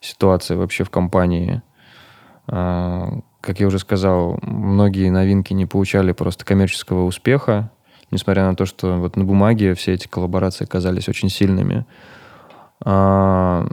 ситуация 0.00 0.56
вообще 0.56 0.84
в 0.84 0.90
компании. 0.90 1.62
А, 2.46 3.20
Как 3.40 3.60
я 3.60 3.66
уже 3.66 3.78
сказал, 3.78 4.38
многие 4.42 5.10
новинки 5.10 5.52
не 5.52 5.66
получали 5.66 6.12
просто 6.12 6.44
коммерческого 6.44 7.04
успеха, 7.04 7.70
несмотря 8.10 8.44
на 8.44 8.54
то, 8.54 8.66
что 8.66 8.96
вот 8.96 9.16
на 9.16 9.24
бумаге 9.24 9.74
все 9.74 9.94
эти 9.94 10.06
коллаборации 10.06 10.66
казались 10.66 11.08
очень 11.08 11.30
сильными. 11.30 11.86
А, 12.84 13.66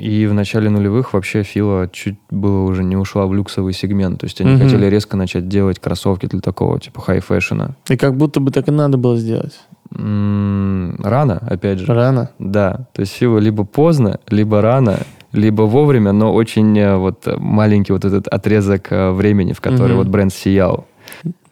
И 0.00 0.26
в 0.26 0.32
начале 0.34 0.70
нулевых 0.70 1.12
вообще 1.12 1.42
FILA 1.42 1.88
чуть 1.88 2.18
было 2.30 2.62
уже 2.62 2.84
не 2.84 2.96
ушла 2.96 3.26
в 3.26 3.34
люксовый 3.34 3.72
сегмент. 3.72 4.20
То 4.20 4.26
есть 4.26 4.40
они 4.40 4.52
Мгм. 4.52 4.62
хотели 4.62 4.86
резко 4.86 5.16
начать 5.16 5.48
делать 5.48 5.80
кроссовки 5.80 6.26
для 6.26 6.40
такого 6.40 6.78
типа 6.78 7.00
high 7.00 7.23
fashion 7.23 7.63
а. 7.63 7.74
И 7.88 7.96
как 7.96 8.16
будто 8.16 8.38
бы 8.38 8.52
так 8.52 8.68
и 8.68 8.70
надо 8.70 8.96
было 8.96 9.16
сделать. 9.16 9.58
Рано, 9.92 11.38
опять 11.50 11.78
же. 11.80 11.92
Рано. 11.92 12.30
Да, 12.38 12.86
то 12.92 13.00
есть 13.00 13.12
FILA 13.14 13.38
либо 13.38 13.64
поздно, 13.64 14.20
либо 14.28 14.60
рано, 14.60 14.98
либо 15.32 15.62
вовремя, 15.62 16.12
но 16.12 16.32
очень 16.32 16.78
э, 16.78 16.96
вот 16.96 17.26
маленький 17.38 17.92
вот 17.92 18.04
этот 18.04 18.28
отрезок 18.28 18.92
э, 18.92 19.10
времени, 19.10 19.52
в 19.52 19.60
который 19.60 19.88
Мгм. 19.94 19.96
вот 19.98 20.06
бренд 20.08 20.32
сиял. 20.32 20.86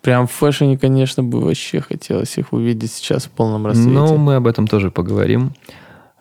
Прям 0.03 0.27
в 0.29 0.31
фэшне, 0.31 0.79
конечно, 0.79 1.23
бы 1.25 1.41
вообще 1.41 1.81
хотелось 1.81 2.39
их 2.39 2.53
увидеть 2.53 2.93
сейчас 2.93 3.25
в 3.25 3.31
полном 3.31 3.67
рассвете. 3.67 3.91
Но 3.91 4.17
мы 4.17 4.37
об 4.37 4.47
этом 4.47 4.67
тоже 4.69 4.91
поговорим, 4.93 5.51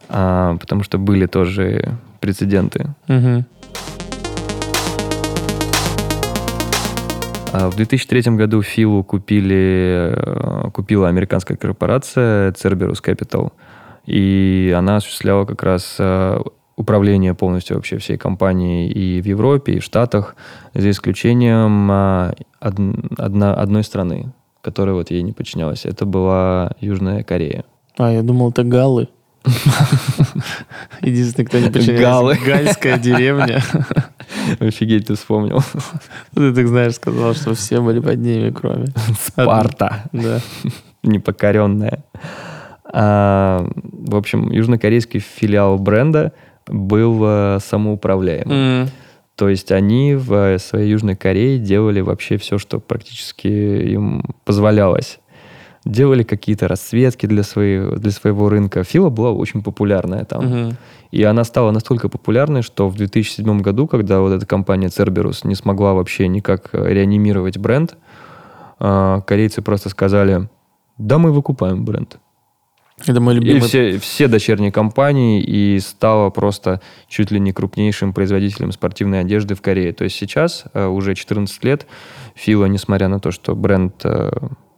а, 0.09 0.57
потому 0.57 0.83
что 0.83 0.97
были 0.97 1.25
тоже 1.25 1.97
прецеденты. 2.19 2.87
Мгм. 3.07 3.45
А 7.53 7.69
В 7.69 7.75
2003 7.75 8.35
году 8.35 8.61
Филу 8.61 9.03
купили, 9.03 10.13
э, 10.15 10.69
купила 10.73 11.07
американская 11.07 11.55
корпорация 11.57 12.51
Cerberus 12.51 13.01
Capital, 13.03 13.51
и 14.05 14.73
она 14.77 14.97
осуществляла 14.97 15.45
как 15.45 15.63
раз 15.63 15.95
э, 15.99 16.39
управление 16.75 17.33
полностью 17.33 17.77
вообще 17.77 17.97
всей 17.97 18.17
компанией 18.17 18.89
и 18.91 19.21
в 19.21 19.25
Европе, 19.25 19.73
и 19.73 19.79
в 19.79 19.83
Штатах, 19.83 20.35
за 20.73 20.89
исключением 20.89 21.89
а, 21.89 22.33
од- 22.59 22.75
одна- 23.17 23.53
одной 23.53 23.83
страны, 23.85 24.33
которая 24.61 24.93
вот 24.95 25.09
ей 25.11 25.21
не 25.23 25.31
подчинялась. 25.31 25.85
Это 25.85 26.05
была 26.05 26.71
Южная 26.81 27.23
Корея. 27.23 27.63
А, 27.97 28.11
я 28.11 28.21
думал, 28.21 28.49
это 28.49 28.63
галлы. 28.65 29.07
Единственное, 31.01 31.47
кто 31.47 31.57
не. 31.59 31.97
Галлы. 31.97 32.37
Гальская 32.45 32.97
деревня. 32.97 33.61
Офигеть, 34.59 35.07
ты 35.07 35.15
вспомнил. 35.15 35.61
Ты 36.33 36.53
так 36.53 36.67
знаешь, 36.67 36.95
сказал, 36.95 37.33
что 37.33 37.53
все 37.53 37.81
были 37.81 37.99
под 37.99 38.19
ними, 38.19 38.51
кроме. 38.51 38.87
Спарта. 39.19 40.03
Да. 40.11 40.39
непокоренная. 41.03 42.03
А, 42.91 43.67
в 43.73 44.15
общем, 44.15 44.51
южнокорейский 44.51 45.19
филиал 45.19 45.77
бренда 45.77 46.33
был 46.67 47.21
э, 47.23 47.59
самоуправляемым. 47.61 48.57
М. 48.57 48.89
То 49.35 49.49
есть 49.49 49.71
они 49.71 50.15
в 50.15 50.57
своей 50.59 50.91
Южной 50.91 51.15
Корее 51.15 51.59
делали 51.59 51.99
вообще 51.99 52.37
все, 52.37 52.57
что 52.57 52.79
практически 52.79 53.47
им 53.47 54.23
позволялось. 54.45 55.19
Делали 55.85 56.23
какие-то 56.23 56.67
расцветки 56.67 57.27
для, 57.27 57.43
своей, 57.43 57.97
для 57.97 58.11
своего 58.11 58.49
рынка. 58.49 58.83
Фила 58.83 59.09
была 59.09 59.31
очень 59.31 59.61
популярная 59.61 60.25
там. 60.25 60.45
Мгм. 60.45 60.77
И 61.11 61.23
она 61.23 61.43
стала 61.43 61.71
настолько 61.71 62.09
популярной, 62.09 62.63
что 62.63 62.89
в 62.89 62.95
2007 62.95 63.61
году, 63.61 63.87
когда 63.87 64.19
вот 64.19 64.33
эта 64.33 64.45
компания 64.45 64.87
Cerberus 64.87 65.47
не 65.47 65.55
смогла 65.55 65.93
вообще 65.93 66.27
никак 66.27 66.69
э, 66.73 66.91
реанимировать 66.91 67.57
бренд, 67.57 67.95
э, 68.79 69.21
корейцы 69.25 69.61
просто 69.61 69.89
сказали, 69.89 70.49
да 70.97 71.19
мы 71.19 71.31
выкупаем 71.31 71.85
бренд. 71.85 72.17
Это 73.05 73.21
мой 73.21 73.35
И 73.35 73.39
любимый... 73.39 73.61
все, 73.61 73.99
все 73.99 74.27
дочерние 74.27 74.71
компании, 74.71 75.41
и 75.41 75.79
стала 75.79 76.29
просто 76.31 76.81
чуть 77.07 77.29
ли 77.29 77.39
не 77.39 77.51
крупнейшим 77.51 78.13
производителем 78.13 78.71
спортивной 78.71 79.19
одежды 79.19 79.53
в 79.53 79.61
Корее. 79.61 79.93
То 79.93 80.05
есть 80.05 80.15
сейчас, 80.15 80.63
э, 80.73 80.85
уже 80.85 81.13
14 81.13 81.63
лет, 81.63 81.85
Фила, 82.33 82.65
несмотря 82.65 83.07
на 83.07 83.19
то, 83.19 83.31
что 83.31 83.55
бренд 83.55 84.03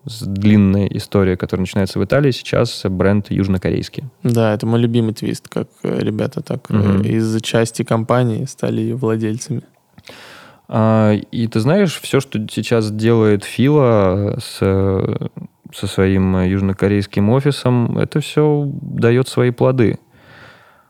с 0.08 0.22
длинной 0.26 0.88
историей, 0.98 1.36
которая 1.36 1.62
начинается 1.62 2.00
в 2.00 2.04
Италии, 2.06 2.32
сейчас 2.32 2.84
бренд 2.90 3.30
южнокорейский. 3.32 4.04
Да, 4.24 4.54
это 4.54 4.66
мой 4.66 4.80
любимый 4.80 5.14
твист, 5.14 5.48
как 5.50 5.68
э, 5.84 6.00
ребята 6.00 6.42
так 6.42 6.70
Мгм. 6.70 7.02
из 7.02 7.42
части 7.42 7.84
компании 7.84 8.46
стали 8.46 8.82
ее 8.82 8.96
владельцами. 8.96 9.62
А, 10.70 11.14
И 11.32 11.48
ты 11.48 11.60
знаешь, 11.60 12.00
все, 12.02 12.20
что 12.20 12.40
сейчас 12.50 12.92
делает 12.92 13.44
Фила 13.44 14.38
с, 14.42 14.58
э, 14.62 15.28
со 15.74 15.88
своим 15.88 16.44
южнокорейским 16.44 17.30
офисом, 17.30 17.98
это 17.98 18.20
все 18.20 18.70
дает 18.82 19.28
свои 19.28 19.52
плоды. 19.52 20.00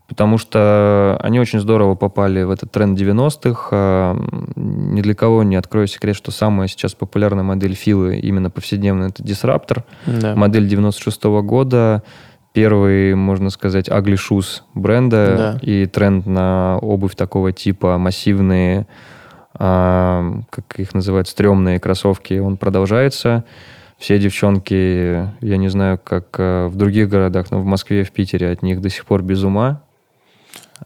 Потому 0.08 0.38
что 0.38 1.18
они 1.22 1.40
очень 1.40 1.60
здорово 1.60 1.96
попали 1.96 2.44
в 2.44 2.52
этот 2.52 2.72
тренд 2.72 2.98
90-х. 3.00 3.70
А, 3.72 4.18
Ни 4.56 5.02
для 5.02 5.14
кого 5.14 5.44
не 5.44 5.58
открою 5.58 5.88
секрет, 5.88 6.16
что 6.16 6.32
самая 6.32 6.70
сейчас 6.70 6.94
популярная 6.96 7.44
модель 7.44 7.76
Филы 7.76 8.18
именно 8.18 8.50
повседневная– 8.50 9.10
это 9.10 9.22
Disruptor. 9.22 9.84
Да. 10.06 10.36
Модель 10.36 10.68
96 10.68 11.24
года. 11.44 12.04
Первый, 12.54 13.16
можно 13.16 13.50
сказать, 13.50 13.90
ugly 13.90 14.16
shoes 14.16 14.62
бренда. 14.74 15.36
Да. 15.38 15.60
И 15.62 15.86
тренд 15.88 16.26
на 16.26 16.78
обувь 16.82 17.16
такого 17.16 17.52
типа, 17.52 17.98
массивные, 17.98 18.88
а, 19.54 20.42
как 20.50 20.80
их 20.80 20.94
называют, 20.94 21.28
стрёмные 21.28 21.82
кроссовки, 21.82 22.40
он 22.40 22.56
продолжается. 22.56 23.44
Все 23.98 24.20
девчонки, 24.20 25.28
я 25.42 25.58
не 25.58 25.70
знаю, 25.70 26.00
как 26.02 26.36
э, 26.38 26.68
в 26.68 26.76
других 26.76 27.10
городах, 27.10 27.50
но 27.50 27.60
в 27.60 27.66
Москве, 27.66 28.04
в 28.04 28.12
Питере 28.12 28.52
от 28.52 28.62
них 28.62 28.80
до 28.80 28.90
сих 28.90 29.06
пор 29.06 29.24
без 29.24 29.44
ума. 29.44 29.82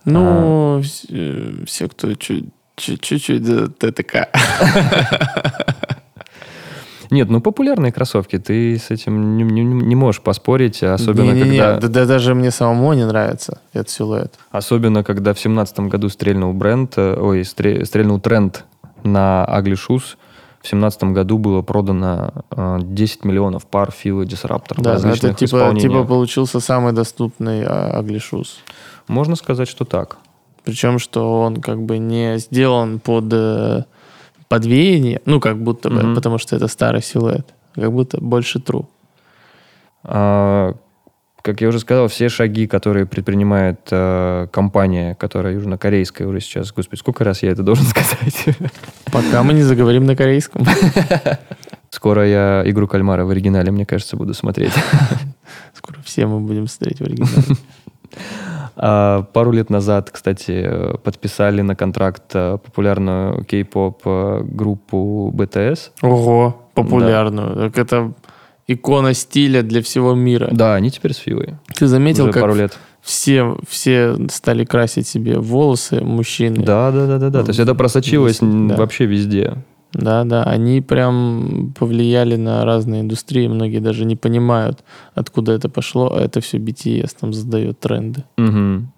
Ну, 0.06 0.82
э, 1.10 1.64
все, 1.66 1.88
кто 1.88 2.14
чуть- 2.16 2.50
чуть- 2.76 3.02
чуть-чуть 3.02 3.48
э, 3.48 3.68
ТТК. 3.68 4.30
Нет, 7.10 7.30
ну 7.30 7.42
популярные 7.42 7.92
кроссовки, 7.92 8.40
ты 8.40 8.78
с 8.78 8.90
этим 8.90 9.36
не, 9.36 9.44
не- 9.44 9.64
не 9.66 9.96
можешь 9.96 10.22
поспорить, 10.22 10.82
особенно 10.82 11.32
Не-не-не, 11.32 11.58
когда... 11.60 11.78
да, 11.78 11.88
да 11.90 12.06
даже 12.06 12.34
мне 12.34 12.52
самому 12.52 12.94
не 12.94 13.06
нравится 13.06 13.60
этот 13.74 13.90
силуэт. 13.90 14.36
Особенно, 14.50 15.04
когда 15.04 15.34
в 15.34 15.40
семнадцатом 15.40 15.90
году 15.90 16.08
стрельнул 16.08 16.54
бренд, 16.54 16.94
э, 16.98 17.16
ой, 17.20 17.42
стре- 17.42 17.84
стрельнул 17.84 18.22
тренд 18.22 18.64
на 19.04 19.46
Ugly 19.50 19.74
Shoes. 19.90 20.04
В 20.62 20.68
семнадцатом 20.70 21.14
году 21.14 21.38
было 21.38 21.62
продано 21.64 22.32
э, 22.52 22.80
10 22.82 23.26
миллионов 23.26 23.66
пар 23.66 23.92
Фила 23.92 24.22
Disruptor 24.24 24.76
Да, 24.78 24.94
это 24.94 25.08
различных 25.08 25.36
типа, 25.36 25.76
типа 25.78 26.06
получился 26.06 26.60
самый 26.62 26.94
доступный 26.94 27.64
а, 27.66 28.00
Shoes. 28.02 28.48
Можно 29.08 29.36
сказать, 29.36 29.68
что 29.68 29.86
так. 29.86 30.18
Причем, 30.64 31.00
что 31.00 31.42
он 31.42 31.62
как 31.62 31.82
бы 31.82 31.98
не 31.98 32.38
сделан 32.38 33.00
под 33.00 33.26
э, 33.34 33.84
подвеяние, 34.48 35.22
ну, 35.26 35.40
как 35.40 35.58
будто 35.58 35.90
бы, 35.90 36.04
Мгм. 36.04 36.16
потому 36.16 36.38
что 36.38 36.56
это 36.56 36.68
старый 36.68 37.02
силуэт. 37.02 37.54
Как 37.76 37.92
будто 37.92 38.20
больше 38.22 38.60
true. 38.60 38.86
А, 40.04 40.74
как 41.42 41.62
я 41.62 41.70
уже 41.70 41.80
сказал, 41.80 42.08
все 42.10 42.30
шаги, 42.30 42.68
которые 42.68 43.06
предпринимает 43.06 43.80
э, 43.92 44.48
компания, 44.52 45.16
которая 45.16 45.54
южнокорейская 45.54 46.28
уже 46.28 46.40
сейчас, 46.42 46.72
господи, 46.72 47.00
сколько 47.00 47.24
раз 47.24 47.42
я 47.44 47.50
это 47.52 47.64
должен 47.64 47.86
сказать? 47.88 48.46
Пока 49.12 49.42
мы 49.44 49.54
не 49.54 49.64
заговорим 49.64 50.06
на 50.06 50.16
корейском. 50.16 50.66
Скоро 51.90 52.28
я 52.28 52.64
игру 52.68 52.88
кальмара 52.88 53.26
в 53.26 53.30
оригинале, 53.32 53.72
мне 53.72 53.86
кажется, 53.86 54.16
буду 54.16 54.34
смотреть. 54.34 54.74
Скоро 55.74 55.98
все 56.06 56.26
мы 56.28 56.40
будем 56.40 56.68
смотреть 56.68 57.00
в 57.00 57.04
оригинале. 57.04 57.58
А, 58.76 59.24
Пару 59.34 59.52
лет 59.52 59.70
назад, 59.70 60.10
кстати, 60.12 60.98
подписали 61.04 61.62
на 61.62 61.76
контракт 61.76 62.24
э, 62.34 62.58
популярную 62.64 63.44
кей-поп 63.46 64.02
э, 64.06 64.42
группу 64.44 65.32
BTS. 65.36 65.92
Ого, 66.02 66.62
популярную. 66.74 67.56
Так 67.72 67.78
это 67.78 68.14
икона 68.68 69.14
стиля 69.14 69.62
для 69.62 69.82
всего 69.82 70.14
мира. 70.16 70.50
Да, 70.52 70.76
они 70.76 70.90
теперь 70.92 71.14
с 71.14 71.18
Филой. 71.18 71.56
Ты 71.76 71.88
заметил, 71.88 72.26
Уже 72.26 72.34
как 72.34 72.42
пару 72.44 72.56
лет. 72.56 72.78
все, 73.02 73.58
все 73.68 74.16
стали 74.30 74.64
красить 74.66 75.08
себе 75.08 75.38
волосы, 75.38 76.02
мужчины? 76.02 76.64
Да, 76.64 76.92
да, 76.92 77.06
да, 77.08 77.18
да, 77.18 77.30
да. 77.30 77.44
То 77.44 77.50
есть 77.50 77.60
это 77.60 77.76
просочилось 77.76 78.40
Да. 78.42 78.76
вообще 78.78 79.06
везде. 79.06 79.56
Да, 79.94 80.24
да, 80.24 80.44
они 80.44 80.80
прям 80.82 81.74
повлияли 81.78 82.38
на 82.38 82.64
разные 82.66 83.02
индустрии, 83.02 83.48
многие 83.48 83.80
даже 83.80 84.06
не 84.06 84.16
понимают, 84.16 84.84
откуда 85.16 85.52
это 85.52 85.68
пошло, 85.70 86.14
а 86.16 86.22
это 86.22 86.40
все 86.40 86.58
BTS 86.60 87.10
там 87.20 87.34
задает 87.34 87.80
тренды. 87.80 88.24
Мгм. 88.38 88.92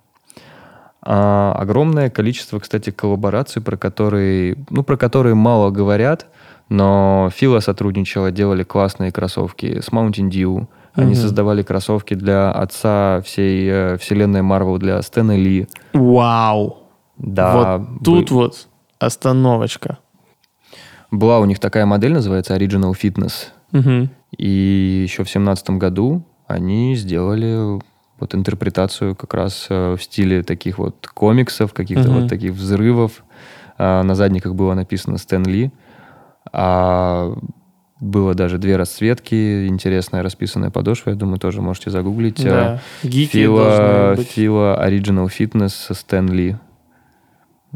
А, 1.06 1.54
огромное 1.60 2.10
количество, 2.10 2.60
кстати, 2.60 2.92
коллабораций, 2.92 3.62
про 3.62 3.76
которые, 3.76 4.56
ну, 4.70 4.84
про 4.84 4.96
которые 4.96 5.36
мало 5.36 5.70
говорят, 5.70 6.28
но 6.70 7.30
Фила 7.34 7.60
сотрудничала, 7.60 8.32
делали 8.32 8.64
классные 8.64 9.12
кроссовки 9.12 9.82
с 9.82 9.90
Mountain 9.90 10.30
Dew. 10.30 10.68
Они 10.96 11.14
Мгм. 11.14 11.16
создавали 11.16 11.64
кроссовки 11.64 12.14
для 12.14 12.52
отца 12.52 13.22
всей 13.26 13.68
э, 13.70 13.98
вселенной 13.98 14.44
Марвел, 14.44 14.78
для 14.78 15.02
Стэна 15.02 15.36
Ли. 15.36 15.68
Вау! 15.94 16.78
Да, 17.18 17.78
вот 17.80 18.04
тут 18.04 18.30
бы- 18.30 18.36
вот 18.36 18.68
остановочка. 19.00 19.98
Была 21.14 21.40
у 21.40 21.46
них 21.46 21.60
такая 21.60 21.86
модель, 21.86 22.14
называется 22.14 22.56
Original 22.56 22.94
Fitness. 22.94 23.50
Мгм. 23.72 24.10
И 24.38 25.04
еще 25.08 25.24
в 25.24 25.30
семнадцатом 25.30 25.80
году 25.80 26.24
они 26.48 26.96
сделали 26.96 27.80
вот 28.20 28.36
интерпретацию 28.36 29.16
как 29.16 29.34
раз 29.34 29.68
э, 29.70 29.96
в 29.98 30.04
стиле 30.04 30.44
таких 30.44 30.78
вот 30.78 31.08
комиксов, 31.14 31.74
каких-то 31.74 32.10
Мгм. 32.10 32.22
вот 32.22 32.30
таких 32.30 32.52
взрывов. 32.54 33.24
А, 33.78 34.04
На 34.04 34.16
задниках 34.16 34.54
было 34.56 34.74
написано 34.74 35.18
Стэн 35.18 35.44
Ли. 35.46 35.72
А 36.52 37.34
было 38.00 38.34
даже 38.34 38.58
две 38.58 38.76
расцветки, 38.76 39.68
интересная 39.68 40.24
расписанная 40.24 40.70
подошва, 40.70 41.12
я 41.12 41.16
думаю, 41.16 41.40
тоже 41.40 41.62
можете 41.62 41.90
загуглить. 41.90 42.44
Да. 42.44 42.82
Гики 43.02 43.32
Фила. 43.38 44.16
Фила 44.18 44.86
Original 44.88 45.28
Fitness 45.28 45.94
Стэн 45.94 46.28
Ли. 46.30 46.56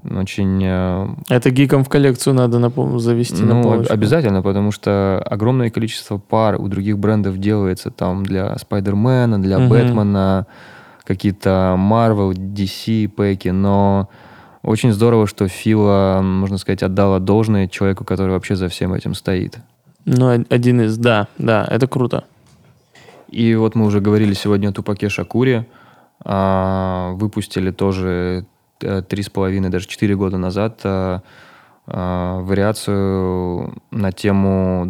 Очень 0.04 0.62
э, 0.64 1.08
Это 1.30 1.50
гикам 1.50 1.84
в 1.84 1.90
коллекцию 1.90 2.34
надо 2.36 2.60
напом- 2.60 3.00
завести 3.00 3.44
на 3.44 3.56
ну, 3.56 3.64
полочку. 3.64 3.94
обязательно, 3.94 4.42
потому 4.42 4.72
что 4.72 5.22
огромное 5.26 5.70
количество 5.70 6.18
пар 6.18 6.62
у 6.62 6.68
других 6.68 6.98
брендов 7.00 7.38
делается 7.40 7.90
там 7.90 8.24
для 8.24 8.58
Спайдермена, 8.58 9.42
для 9.42 9.58
Мгм. 9.60 9.70
Бэтмена, 9.70 10.46
какие-то 11.04 11.76
Marvel, 11.78 12.34
DC 12.34 13.08
пэки, 13.10 13.50
но 13.50 14.08
очень 14.64 14.92
здорово, 14.92 15.26
что 15.28 15.48
Фила, 15.48 16.20
можно 16.22 16.58
сказать, 16.58 16.84
отдала 16.84 17.20
должное 17.20 17.68
человеку, 17.68 18.04
который 18.06 18.32
вообще 18.32 18.56
за 18.56 18.68
всем 18.68 18.94
этим 18.94 19.14
стоит. 19.14 19.58
Ну, 20.06 20.28
од- 20.34 20.52
один 20.54 20.82
из, 20.82 20.98
да, 20.98 21.28
да, 21.38 21.66
это 21.70 21.88
круто. 21.88 22.24
И 23.30 23.56
вот 23.56 23.76
мы 23.76 23.86
уже 23.86 24.00
говорили 24.00 24.34
сегодня 24.34 24.70
о 24.70 24.74
Тупаке 24.74 25.10
Шакуре. 25.10 25.66
А, 26.24 27.12
выпустили 27.14 27.72
тоже 27.72 28.46
три 28.80 29.24
с 29.24 29.30
половиной, 29.30 29.70
даже 29.70 29.88
четыре 29.88 30.16
года 30.16 30.38
назад 30.38 30.82
а, 30.84 31.22
а, 31.86 32.42
вариацию 32.42 33.82
на 33.92 34.12
тему, 34.12 34.88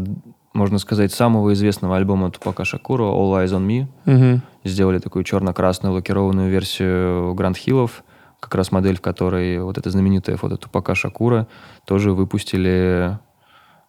можно 0.54 0.80
сказать, 0.80 1.12
самого 1.12 1.54
известного 1.54 1.95
альбома 1.97 2.32
Тупака 2.32 2.65
Шакура 2.65 3.04
«All 3.04 3.43
Eyes 3.43 3.58
on 3.58 3.67
Me». 3.67 3.88
Мгм. 4.06 4.41
Сделали 4.63 5.00
такую 5.00 5.23
черно-красную 5.23 5.93
лакированную 5.93 6.50
версию 6.50 7.34
Гранд 7.36 7.58
Хиллов, 7.58 8.04
как 8.39 8.56
раз 8.56 8.71
модель, 8.71 8.97
в 8.97 9.02
которой 9.02 9.62
вот 9.63 9.78
это 9.78 9.89
знаменитое 9.89 10.38
фото 10.38 10.58
Тупака 10.58 10.95
Шакура, 10.95 11.47
тоже 11.86 12.12
выпустили 12.13 13.17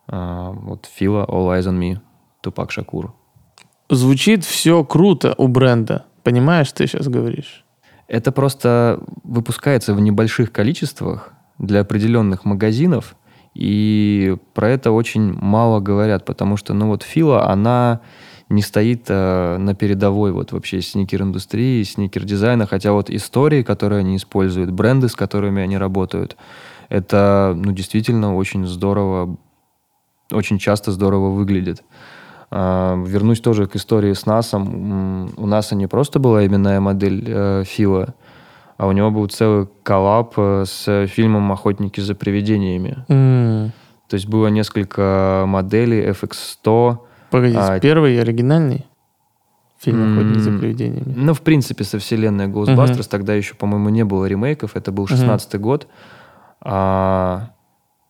вот 0.07 0.87
Фила 0.87 1.27
«All 1.29 1.49
Eyes 1.49 1.69
on 1.69 1.79
Me» 1.79 1.99
Тупак 2.41 2.71
Шакур. 2.71 3.15
Звучит 3.91 4.45
все 4.45 4.85
круто 4.85 5.35
у 5.37 5.49
бренда. 5.49 6.05
Понимаешь, 6.23 6.71
ты 6.73 6.87
сейчас 6.87 7.09
говоришь? 7.09 7.65
Это 8.09 8.33
просто 8.33 9.01
выпускается 9.23 9.95
в 9.95 10.01
небольших 10.01 10.51
количествах 10.51 11.33
для 11.59 11.81
определенных 11.81 12.45
магазинов, 12.45 13.15
и 13.55 14.37
про 14.55 14.71
это 14.71 14.93
очень 14.93 15.33
мало 15.33 15.81
говорят, 15.81 16.25
потому 16.25 16.57
что, 16.57 16.75
ну 16.75 16.89
вот 16.89 17.03
Фила, 17.03 17.51
она 17.51 18.01
не 18.49 18.63
стоит 18.63 19.07
э, 19.09 19.57
на 19.59 19.75
передовой 19.75 20.33
вот 20.33 20.53
вообще 20.53 20.81
сникер-индустрии, 20.81 21.83
сникер-дизайна, 21.83 22.67
хотя 22.67 22.93
вот 22.93 23.11
истории, 23.11 23.63
которые 23.63 24.01
они 24.01 24.17
используют, 24.17 24.71
бренды, 24.71 25.09
с 25.09 25.15
которыми 25.15 25.63
они 25.63 25.77
работают, 25.77 26.37
это, 26.89 27.53
ну, 27.55 27.73
действительно 27.73 28.35
очень 28.37 28.67
здорово, 28.67 29.37
очень 30.31 30.59
часто 30.59 30.93
здорово 30.93 31.31
выглядит. 31.31 31.83
А, 32.51 32.97
Вернусь 33.05 33.41
тоже 33.41 33.67
к 33.67 33.77
истории 33.77 34.13
с 34.13 34.25
НАСом. 34.27 35.31
У 35.37 35.47
НАСа 35.47 35.75
не 35.75 35.87
просто 35.87 36.19
была 36.19 36.47
именная 36.47 36.81
модель 36.81 37.25
э, 37.27 37.65
Фила, 37.67 38.15
а 38.79 38.87
у 38.87 38.93
него 38.93 39.11
был 39.11 39.27
целый 39.29 39.69
коллаб 39.83 40.35
э, 40.37 40.65
с 40.67 41.07
фильмом 41.09 41.53
«Охотники 41.53 42.01
за 42.01 42.15
привидениями». 42.15 43.05
М, 43.09 43.73
То 44.09 44.15
есть 44.15 44.27
было 44.29 44.47
несколько 44.49 45.45
моделей 45.47 46.09
FX100. 46.11 46.99
Погоди, 47.31 47.57
А, 47.59 47.79
первый 47.81 48.19
оригинальный 48.21 48.87
фильм 49.79 50.13
«Охотник 50.19 50.41
за 50.41 50.51
привидениями». 50.59 51.13
Ну, 51.17 51.35
в 51.35 51.43
принципе, 51.43 51.85
со 51.85 51.99
вселенной 51.99 52.47
Ghostbusters 52.49 53.09
тогда 53.11 53.35
еще, 53.35 53.55
по-моему, 53.55 53.91
не 53.91 54.05
было 54.05 54.25
ремейков. 54.25 54.75
Это 54.77 54.91
был 54.91 55.07
16 55.07 55.61
год. 55.61 55.87
А 56.61 57.51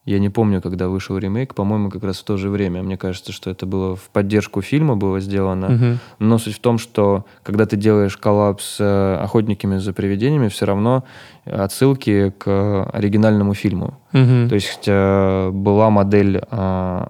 я 0.08 0.18
не 0.18 0.30
помню, 0.30 0.62
когда 0.62 0.88
вышел 0.88 1.18
ремейк. 1.18 1.54
По-моему, 1.54 1.90
как 1.90 2.02
раз 2.02 2.18
в 2.18 2.24
то 2.24 2.36
же 2.36 2.48
время. 2.48 2.82
Мне 2.82 2.96
кажется, 2.96 3.32
что 3.32 3.50
это 3.50 3.66
было 3.66 3.94
в 3.94 4.08
поддержку 4.10 4.62
фильма 4.62 4.96
было 4.96 5.20
сделано. 5.20 5.68
Мгм. 5.68 5.98
Но 6.18 6.38
суть 6.38 6.54
в 6.54 6.60
том, 6.60 6.78
что 6.78 7.24
когда 7.42 7.66
ты 7.66 7.76
делаешь 7.76 8.16
коллаб 8.16 8.60
с 8.60 8.76
э, 8.80 9.16
охотниками 9.22 9.76
за 9.78 9.92
привидениями, 9.92 10.48
все 10.48 10.64
равно 10.66 11.04
отсылки 11.44 12.32
к 12.38 12.84
оригинальному 12.92 13.54
фильму. 13.54 13.98
Мгм. 14.12 14.48
То 14.48 14.54
есть 14.54 14.84
э, 14.86 15.50
была 15.50 15.90
модель 15.90 16.40
э, 16.50 17.06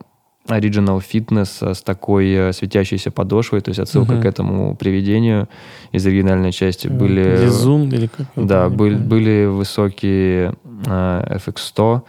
Original 0.49 1.01
Fitness 1.13 1.75
с 1.75 1.83
такой 1.83 2.53
светящейся 2.53 3.11
подошвой, 3.11 3.61
то 3.61 3.69
есть 3.69 3.81
отсылка 3.81 4.13
Мгм. 4.15 4.23
к 4.23 4.25
этому 4.25 4.77
привидению 4.77 5.49
из 5.93 6.07
оригинальной 6.07 6.53
части. 6.53 6.89
Были, 6.89 7.37
Зизун 7.37 7.93
или 7.93 8.07
как? 8.09 8.27
да, 8.35 8.69
были, 8.69 8.95
были 8.97 9.45
высокие 9.47 10.55
э, 10.87 11.37
FX100, 11.47 11.97
э, 11.97 12.01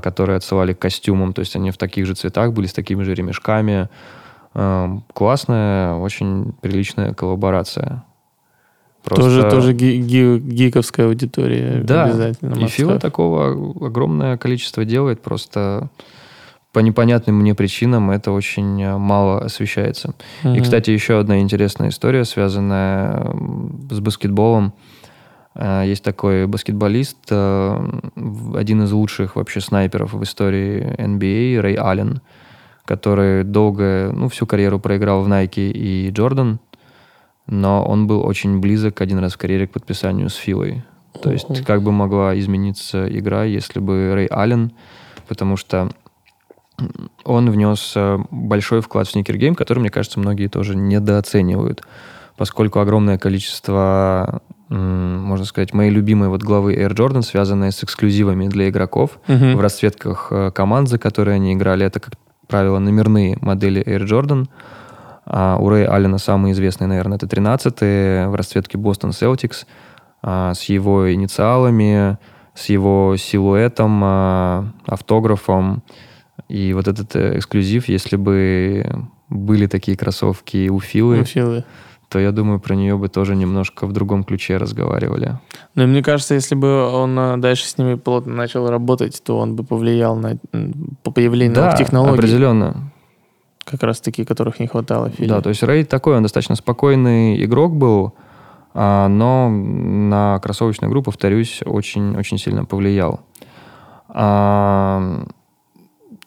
которые 0.00 0.36
отсылали 0.36 0.72
к 0.72 0.78
костюмам, 0.78 1.32
то 1.32 1.40
есть 1.40 1.56
они 1.56 1.70
в 1.70 1.76
таких 1.76 2.06
же 2.06 2.14
цветах 2.14 2.52
были, 2.52 2.66
с 2.66 2.72
такими 2.72 3.02
же 3.02 3.14
ремешками. 3.14 3.88
Э, 4.54 4.88
классная, 5.14 5.94
очень 5.94 6.52
приличная 6.60 7.14
коллаборация. 7.14 8.04
Тоже, 9.04 9.50
тоже 9.50 9.72
ги- 9.72 9.98
ги- 10.00 10.38
гиковская 10.38 11.06
аудитория 11.06 11.82
Да, 11.82 12.04
обязательно. 12.04 12.54
и 12.64 12.68
Фила 12.68 13.00
такого 13.00 13.50
огромное 13.86 14.36
количество 14.36 14.84
делает, 14.84 15.20
просто 15.22 15.88
по 16.72 16.78
непонятным 16.78 17.36
мне 17.36 17.54
причинам 17.54 18.10
это 18.12 18.30
очень 18.30 18.80
э, 18.82 18.96
мало 18.96 19.40
освещается. 19.40 20.14
И, 20.44 20.48
Мгм. 20.48 20.62
кстати, 20.62 20.90
еще 20.90 21.18
одна 21.18 21.40
интересная 21.40 21.88
история, 21.88 22.24
связанная 22.24 23.34
с 23.90 24.00
баскетболом. 24.00 24.72
Э, 25.54 25.82
Есть 25.86 26.02
такой 26.02 26.46
баскетболист, 26.46 27.18
э, 27.30 28.00
один 28.54 28.82
из 28.84 28.92
лучших 28.92 29.36
вообще 29.36 29.60
снайперов 29.60 30.12
в 30.12 30.22
истории 30.22 30.94
NBA, 30.98 31.60
Рэй 31.60 31.74
Аллен, 31.74 32.20
который 32.84 33.44
долго, 33.44 34.10
ну, 34.12 34.28
всю 34.28 34.46
карьеру 34.46 34.78
проиграл 34.78 35.22
в 35.22 35.28
Nike 35.28 35.70
и 35.70 36.10
Джордан, 36.10 36.58
но 37.46 37.84
он 37.84 38.06
был 38.06 38.24
очень 38.24 38.60
близок 38.60 39.00
один 39.00 39.18
раз 39.18 39.34
в 39.34 39.38
карьере 39.38 39.66
к 39.66 39.72
подписанию 39.72 40.28
с 40.28 40.34
Филой. 40.34 40.84
То 41.20 41.30
есть 41.30 41.64
как 41.64 41.82
бы 41.82 41.92
могла 41.92 42.38
измениться 42.38 43.06
игра, 43.06 43.44
если 43.44 43.80
бы 43.80 44.14
Рэй 44.14 44.26
Аллен, 44.26 44.72
потому 45.28 45.56
что 45.56 45.90
он 47.24 47.50
внес 47.50 47.92
э, 47.94 48.18
большой 48.30 48.80
вклад 48.80 49.06
в 49.06 49.12
сникергейм, 49.12 49.54
который, 49.54 49.80
мне 49.80 49.90
кажется, 49.90 50.18
многие 50.18 50.48
тоже 50.48 50.74
недооценивают, 50.74 51.82
поскольку 52.36 52.80
огромное 52.80 53.18
количество, 53.18 54.42
можно 54.78 55.44
сказать, 55.44 55.72
моей 55.74 55.90
любимой 55.90 56.28
вот 56.28 56.42
главы 56.42 56.74
Air 56.74 56.94
Jordan, 56.94 57.22
связанные 57.22 57.72
с 57.72 57.84
эксклюзивами 57.84 58.48
для 58.48 58.68
игроков 58.68 59.18
Мгм. 59.28 59.56
в 59.56 59.60
расцветках 59.60 60.28
э, 60.30 60.50
команд, 60.52 60.88
за 60.88 60.98
которые 60.98 61.34
они 61.36 61.52
играли, 61.54 61.84
это, 61.86 62.00
как 62.00 62.14
правило, 62.48 62.78
номерные 62.78 63.36
модели 63.40 63.82
Air 63.84 64.04
Jordan. 64.06 64.48
А 65.24 65.56
у 65.58 65.68
Рэя 65.68 65.88
Аллена 65.92 66.18
самый 66.18 66.52
известный, 66.52 66.86
наверное, 66.86 67.16
это 67.16 67.26
13 67.28 68.28
в 68.28 68.34
расцветке 68.34 68.76
Boston 68.78 69.10
Celtics 69.10 69.66
а, 70.22 70.52
с 70.54 70.62
его 70.64 71.12
инициалами, 71.12 72.18
с 72.54 72.66
его 72.70 73.14
силуэтом, 73.16 74.00
а, 74.04 74.64
автографом. 74.86 75.82
И 76.48 76.72
вот 76.74 76.88
этот 76.88 77.14
э, 77.14 77.38
эксклюзив, 77.38 77.88
если 77.88 78.16
бы 78.16 78.84
были 79.28 79.66
такие 79.66 79.96
кроссовки 79.96 80.68
у 80.68 80.80
Филы, 80.80 81.20
У 81.20 81.24
Филы. 81.24 81.64
То 82.12 82.18
я 82.18 82.30
думаю, 82.30 82.60
про 82.60 82.74
нее 82.74 82.98
бы 82.98 83.08
тоже 83.08 83.34
немножко 83.34 83.86
в 83.86 83.92
другом 83.92 84.22
ключе 84.22 84.58
разговаривали. 84.58 85.38
Но 85.74 85.86
мне 85.86 86.02
кажется, 86.02 86.34
если 86.34 86.54
бы 86.54 86.86
он 86.92 87.18
э, 87.18 87.36
дальше 87.38 87.66
с 87.66 87.78
ними 87.78 87.94
плотно 87.94 88.34
начал 88.34 88.68
работать, 88.68 89.22
то 89.24 89.38
он 89.38 89.56
бы 89.56 89.64
повлиял 89.64 90.14
на 90.14 90.36
по 91.02 91.10
появлению 91.10 91.54
да, 91.54 91.62
новых 91.62 91.78
технологий, 91.78 92.18
определенно. 92.18 92.92
как 93.64 93.82
раз 93.82 94.02
таки, 94.02 94.26
которых 94.26 94.60
не 94.60 94.66
хватало 94.66 95.08
Филе. 95.08 95.26
Да, 95.26 95.40
то 95.40 95.48
есть 95.48 95.62
Рэй 95.62 95.84
такой, 95.84 96.16
он 96.16 96.22
достаточно 96.22 96.54
спокойный 96.54 97.42
игрок 97.42 97.74
был, 97.74 98.12
а, 98.74 99.08
но 99.08 99.48
на 99.48 100.38
кроссовочную 100.40 100.90
игру, 100.90 101.02
повторюсь, 101.02 101.62
очень, 101.64 102.14
очень 102.18 102.36
сильно 102.36 102.66
повлиял. 102.66 103.20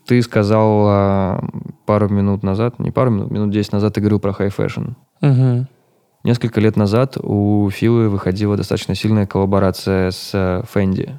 Ты 0.05 0.21
сказал 0.21 0.85
а, 0.87 1.43
пару 1.85 2.09
минут 2.09 2.43
назад, 2.43 2.79
не 2.79 2.91
пару 2.91 3.09
минут, 3.09 3.31
минут 3.31 3.49
10 3.51 3.73
назад 3.73 3.93
ты 3.93 4.01
говорил 4.01 4.19
про 4.19 4.31
high 4.31 4.53
fashion. 4.55 4.93
Мгм. 5.21 5.67
Несколько 6.23 6.59
лет 6.59 6.75
назад 6.75 7.17
у 7.21 7.69
Филы 7.69 8.09
выходила 8.09 8.57
достаточно 8.57 8.95
сильная 8.95 9.27
коллаборация 9.27 10.09
с 10.09 10.31
э, 10.33 10.63
Fendi. 10.73 11.11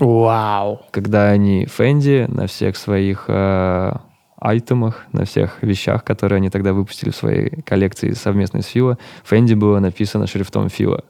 Вау. 0.00 0.80
Когда 0.90 1.28
они 1.28 1.64
Fendi 1.64 2.28
на 2.28 2.48
всех 2.48 2.76
своих 2.76 3.26
э, 3.28 3.92
айтемах, 4.36 5.06
на 5.12 5.24
всех 5.24 5.62
вещах, 5.62 6.02
которые 6.04 6.38
они 6.38 6.50
тогда 6.50 6.72
выпустили 6.72 7.10
в 7.10 7.16
своей 7.16 7.62
коллекции 7.62 8.12
совместной 8.12 8.62
с 8.62 8.66
Фила, 8.66 8.98
Fendi 9.28 9.54
было 9.54 9.78
написано 9.78 10.26
шрифтом 10.26 10.68
Фила. 10.68 11.04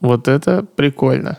Вот 0.00 0.28
это 0.28 0.62
прикольно. 0.62 1.38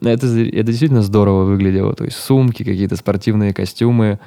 Это, 0.00 0.26
это 0.26 0.62
действительно 0.62 1.02
здорово 1.02 1.44
выглядело. 1.44 1.94
То 1.94 2.04
есть 2.04 2.16
сумки, 2.16 2.64
какие-то 2.64 2.96
спортивные 2.96 3.52
костюмы. 3.52 4.20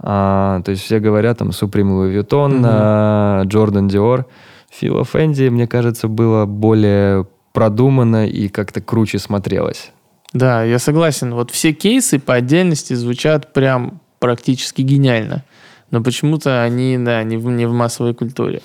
А, 0.00 0.62
то 0.62 0.70
есть 0.70 0.82
все 0.82 1.00
говорят 1.00 1.38
там 1.38 1.48
Supreme 1.50 1.90
Louis 1.90 2.14
Vuitton, 2.14 2.62
а, 2.64 3.42
Jordan 3.44 3.88
Dior. 3.88 4.24
Фила 4.70 5.04
Фенди, 5.04 5.48
мне 5.48 5.66
кажется, 5.66 6.08
было 6.08 6.46
более 6.46 7.26
продумано 7.52 8.28
и 8.28 8.48
как-то 8.48 8.80
круче 8.80 9.18
смотрелось. 9.18 9.92
Да, 10.32 10.62
я 10.62 10.78
согласен. 10.78 11.34
Вот 11.34 11.50
все 11.50 11.72
кейсы 11.72 12.18
по 12.18 12.34
отдельности 12.34 12.94
звучат 12.94 13.52
прям 13.52 14.00
практически 14.18 14.82
гениально. 14.82 15.44
Но 15.90 16.02
почему-то 16.02 16.62
они, 16.62 16.98
да, 16.98 17.22
не 17.22 17.38
в, 17.38 17.46
не 17.46 17.66
в 17.66 17.72
массовой 17.72 18.14
культуре. 18.14 18.60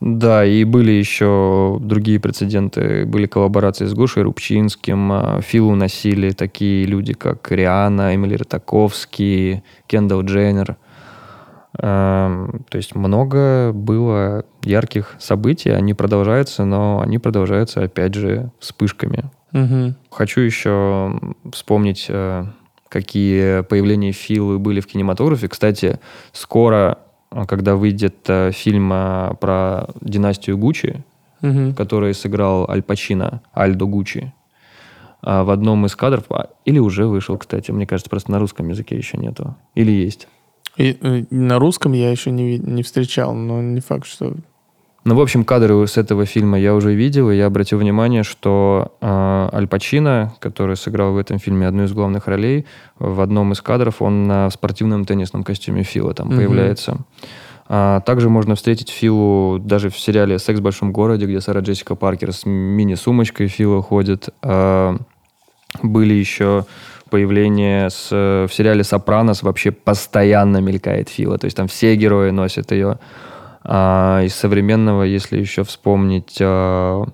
Да, 0.00 0.44
и 0.44 0.64
были 0.64 0.90
еще 0.90 1.78
другие 1.80 2.18
прецеденты. 2.18 3.04
Были 3.04 3.26
коллаборации 3.26 3.84
с 3.84 3.92
Гошей 3.92 4.22
Рубчинским, 4.22 5.12
а, 5.12 5.40
Филу 5.42 5.74
носили 5.74 6.30
такие 6.30 6.86
люди, 6.86 7.12
как 7.12 7.52
Риана, 7.52 8.14
Эмили 8.14 8.36
Ротаковский, 8.36 9.62
Кендалл 9.86 10.22
Дженнер. 10.22 10.76
Эм, 11.78 12.64
то 12.68 12.76
есть 12.76 12.94
много 12.94 13.72
было 13.72 14.44
ярких 14.62 15.16
событий, 15.18 15.70
они 15.70 15.94
продолжаются, 15.94 16.64
но 16.64 17.00
они 17.00 17.18
продолжаются, 17.18 17.82
опять 17.82 18.14
же, 18.14 18.50
вспышками. 18.58 19.24
Угу. 19.52 19.94
Хочу 20.10 20.40
еще 20.40 21.18
вспомнить, 21.50 22.06
э, 22.08 22.44
какие 22.88 23.62
появления 23.62 24.12
Филы 24.12 24.58
были 24.58 24.80
в 24.80 24.86
кинематографе. 24.86 25.48
Кстати, 25.48 25.98
скоро, 26.32 26.98
э, 27.30 27.44
когда 27.46 27.74
выйдет 27.76 28.16
э, 28.28 28.50
фильм 28.52 28.90
про 29.40 29.86
династию 30.00 30.58
Гуччи, 30.58 31.02
Угу. 31.42 31.74
который 31.74 32.14
сыграл 32.14 32.70
Аль 32.70 32.82
Пачино, 32.82 33.40
Альдо 33.52 33.84
Гуччи, 33.86 34.32
в 35.22 35.50
одном 35.50 35.86
из 35.86 35.96
кадров, 35.96 36.24
а, 36.30 36.50
или 36.64 36.78
уже 36.78 37.06
вышел, 37.06 37.36
кстати, 37.36 37.72
мне 37.72 37.84
кажется, 37.84 38.10
просто 38.10 38.30
на 38.30 38.38
русском 38.38 38.68
языке 38.68 38.96
еще 38.96 39.18
нету. 39.18 39.56
Или 39.74 39.90
есть. 39.90 40.28
И, 40.76 40.96
э, 41.00 41.24
на 41.30 41.58
русском 41.58 41.92
я 41.92 42.10
еще 42.10 42.30
не, 42.30 42.58
не 42.58 42.82
встречал, 42.82 43.34
но 43.34 43.60
не 43.60 43.80
факт, 43.80 44.06
что... 44.06 44.34
Ну, 45.04 45.16
в 45.16 45.20
общем, 45.20 45.44
кадры 45.44 45.84
с 45.86 45.96
этого 45.96 46.26
фильма 46.26 46.60
я 46.60 46.74
уже 46.74 46.94
видел, 46.94 47.28
и 47.30 47.36
я 47.36 47.46
обратил 47.46 47.78
внимание, 47.78 48.22
что 48.22 48.92
э, 49.00 49.48
Аль 49.52 49.66
Пачино, 49.66 50.32
который 50.38 50.76
сыграл 50.76 51.12
в 51.12 51.18
этом 51.18 51.38
фильме 51.38 51.66
одну 51.66 51.84
из 51.84 51.92
главных 51.92 52.28
ролей, 52.28 52.66
в 52.98 53.20
одном 53.20 53.52
из 53.52 53.60
кадров 53.60 54.00
он 54.00 54.24
на 54.28 54.48
спортивном 54.50 55.04
теннисном 55.04 55.42
костюме 55.42 55.82
Фила 55.82 56.14
там 56.14 56.28
Мгм. 56.28 56.36
появляется. 56.36 56.98
А, 57.68 58.00
также 58.00 58.28
можно 58.28 58.54
встретить 58.54 58.90
Филу 58.90 59.58
даже 59.58 59.88
в 59.90 59.98
сериале 59.98 60.38
«Секс 60.38 60.60
в 60.60 60.62
большом 60.62 60.92
городе», 60.92 61.26
где 61.26 61.40
Сара 61.40 61.60
Джессика 61.60 61.94
Паркер 61.94 62.32
с 62.32 62.44
мини-сумочкой 62.44 63.48
Фила 63.48 63.82
ходит. 63.82 64.28
А, 64.42 64.96
были 65.82 66.14
еще 66.14 66.64
появления 67.12 67.90
с, 67.90 68.10
в 68.10 68.48
сериале 68.50 68.84
«Сопранос» 68.84 69.42
вообще 69.42 69.70
постоянно 69.70 70.62
мелькает 70.62 71.10
Фила. 71.10 71.36
То 71.36 71.44
есть 71.44 71.56
там 71.58 71.68
все 71.68 71.94
герои 71.94 72.30
носят 72.30 72.72
ее. 72.72 72.98
А, 73.64 74.22
из 74.24 74.34
современного, 74.34 75.02
если 75.02 75.38
еще 75.38 75.62
вспомнить 75.62 76.38
а, 76.40 77.04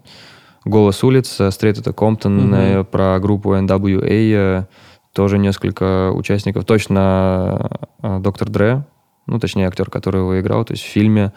«Голос 0.64 1.03
улиц», 1.03 1.40
это 1.40 1.92
Комптон, 1.92 2.36
Мгм. 2.36 2.55
э, 2.55 2.84
про 2.84 3.18
группу 3.18 3.55
NWA, 3.57 4.07
э, 4.07 4.66
тоже 5.12 5.38
несколько 5.38 6.12
участников. 6.12 6.64
Точно 6.64 7.68
э, 8.01 8.20
Доктор 8.20 8.49
Дре, 8.49 8.84
ну, 9.26 9.40
точнее, 9.40 9.66
актер, 9.66 9.90
который 9.90 10.20
его 10.20 10.38
играл, 10.38 10.64
то 10.64 10.74
есть 10.74 10.84
в 10.84 10.88
фильме 10.88 11.32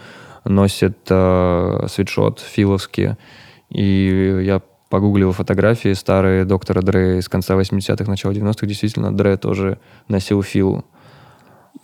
носит 0.45 0.99
э, 1.09 1.87
свитшот 1.89 2.39
филовский. 2.39 3.15
И 3.69 4.43
я 4.45 4.61
погуглил 4.91 5.31
фотографии 5.31 5.93
старые 5.93 6.45
доктора 6.45 6.81
Дре 6.81 7.17
из 7.17 7.27
конца 7.29 7.55
80-х, 7.55 8.05
начала 8.11 8.31
90-х. 8.33 8.67
Действительно, 8.67 9.11
Дре 9.15 9.37
тоже 9.37 9.79
носил 10.07 10.43
филу. 10.43 10.85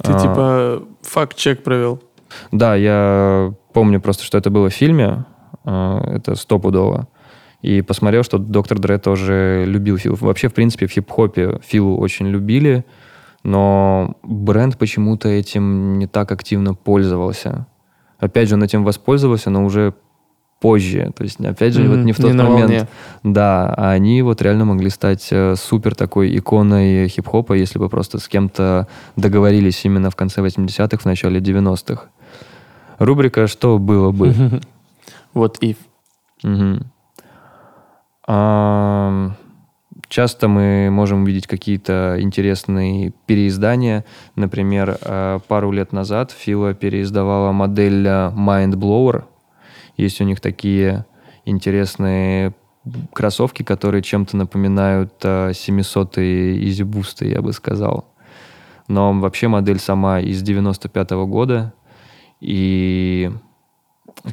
Ты 0.04 0.12
А. 0.12 0.20
типа 0.20 0.84
факт-чек 1.02 1.64
провел. 1.64 2.00
Да, 2.52 2.76
я 2.76 3.54
помню 3.74 4.00
просто, 4.02 4.24
что 4.24 4.38
это 4.38 4.50
было 4.52 4.70
в 4.70 4.74
фильме. 4.74 5.26
э, 5.66 6.16
Это 6.18 6.36
стопудово. 6.36 7.08
И 7.62 7.82
посмотрел, 7.82 8.24
что 8.24 8.38
доктор 8.38 8.78
Дре 8.80 8.98
тоже 9.00 9.64
любил 9.66 9.98
Филу. 9.98 10.16
Вообще, 10.22 10.48
в 10.48 10.54
принципе, 10.54 10.86
в 10.86 10.92
хип-хопе 10.92 11.60
Филу 11.64 11.98
очень 11.98 12.28
любили, 12.28 12.84
но 13.44 14.16
бренд 14.24 14.78
почему-то 14.78 15.28
этим 15.30 15.98
не 15.98 16.08
так 16.08 16.32
активно 16.32 16.74
пользовался. 16.76 17.66
Опять 18.20 18.50
же, 18.50 18.56
он 18.56 18.64
этим 18.64 18.84
воспользовался, 18.84 19.50
но 19.50 19.66
уже 19.66 19.94
позже. 20.60 21.12
То 21.16 21.24
есть, 21.24 21.40
опять 21.40 21.74
же, 21.74 21.88
вот 21.88 21.98
Мгм, 21.98 22.06
не 22.06 22.12
в 22.14 22.18
тот 22.18 22.34
на 22.34 22.44
момент. 22.46 22.62
волне. 22.70 22.88
Да, 23.24 23.74
а 23.76 23.92
они 23.92 24.22
вот 24.22 24.42
реально 24.42 24.66
могли 24.66 24.90
стать 24.90 25.28
э, 25.32 25.56
супер 25.56 25.96
такой 25.96 26.36
иконой 26.38 27.08
хип-хопа, 27.08 27.54
если 27.54 27.80
бы 27.80 27.90
просто 27.90 28.20
с 28.20 28.28
кем-то 28.28 28.88
договорились 29.16 29.84
именно 29.86 30.10
в 30.10 30.16
конце 30.16 30.42
80-х, 30.42 30.98
в 30.98 31.06
начале 31.06 31.40
90-х. 31.40 32.04
Рубрика 33.00 33.48
«Что 33.48 33.78
было 33.78 34.12
бы?». 34.12 34.34
Вот 35.34 35.60
if. 35.62 35.78
А, 38.28 39.32
Часто 40.10 40.48
мы 40.48 40.90
можем 40.90 41.24
увидеть 41.24 41.48
какие-то 41.48 42.16
интересные 42.20 43.12
переиздания. 43.26 44.06
Например, 44.36 44.98
э, 45.02 45.40
пару 45.50 45.72
лет 45.72 45.92
назад 45.92 46.32
Фила 46.32 46.74
переиздавала 46.74 47.52
модель 47.52 48.08
э, 48.08 48.32
Mind 48.34 48.76
Blower. 48.76 49.24
Есть 49.98 50.22
у 50.22 50.24
них 50.24 50.40
такие 50.40 51.06
интересные 51.46 52.54
кроссовки, 53.14 53.64
которые 53.64 54.02
чем-то 54.02 54.38
напоминают 54.38 55.14
700-е 55.22 56.58
Easy 56.64 56.86
Boost, 56.86 57.28
я 57.28 57.42
бы 57.42 57.52
сказал. 57.52 58.06
Но 58.88 59.12
вообще 59.14 59.50
модель 59.50 59.80
сама 59.80 60.22
из 60.22 60.42
95 60.42 61.12
года, 61.28 61.74
и 62.40 63.32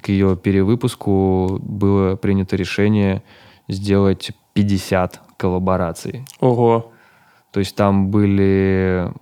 к 0.03 0.09
ее 0.09 0.37
перевыпуску 0.37 1.59
было 1.61 2.15
принято 2.17 2.55
решение 2.55 3.23
сделать 3.69 4.31
50 4.53 5.21
коллабораций. 5.37 6.25
Ого. 6.39 6.93
То 7.51 7.61
есть 7.61 7.75
там 7.75 8.11
были 8.11 9.13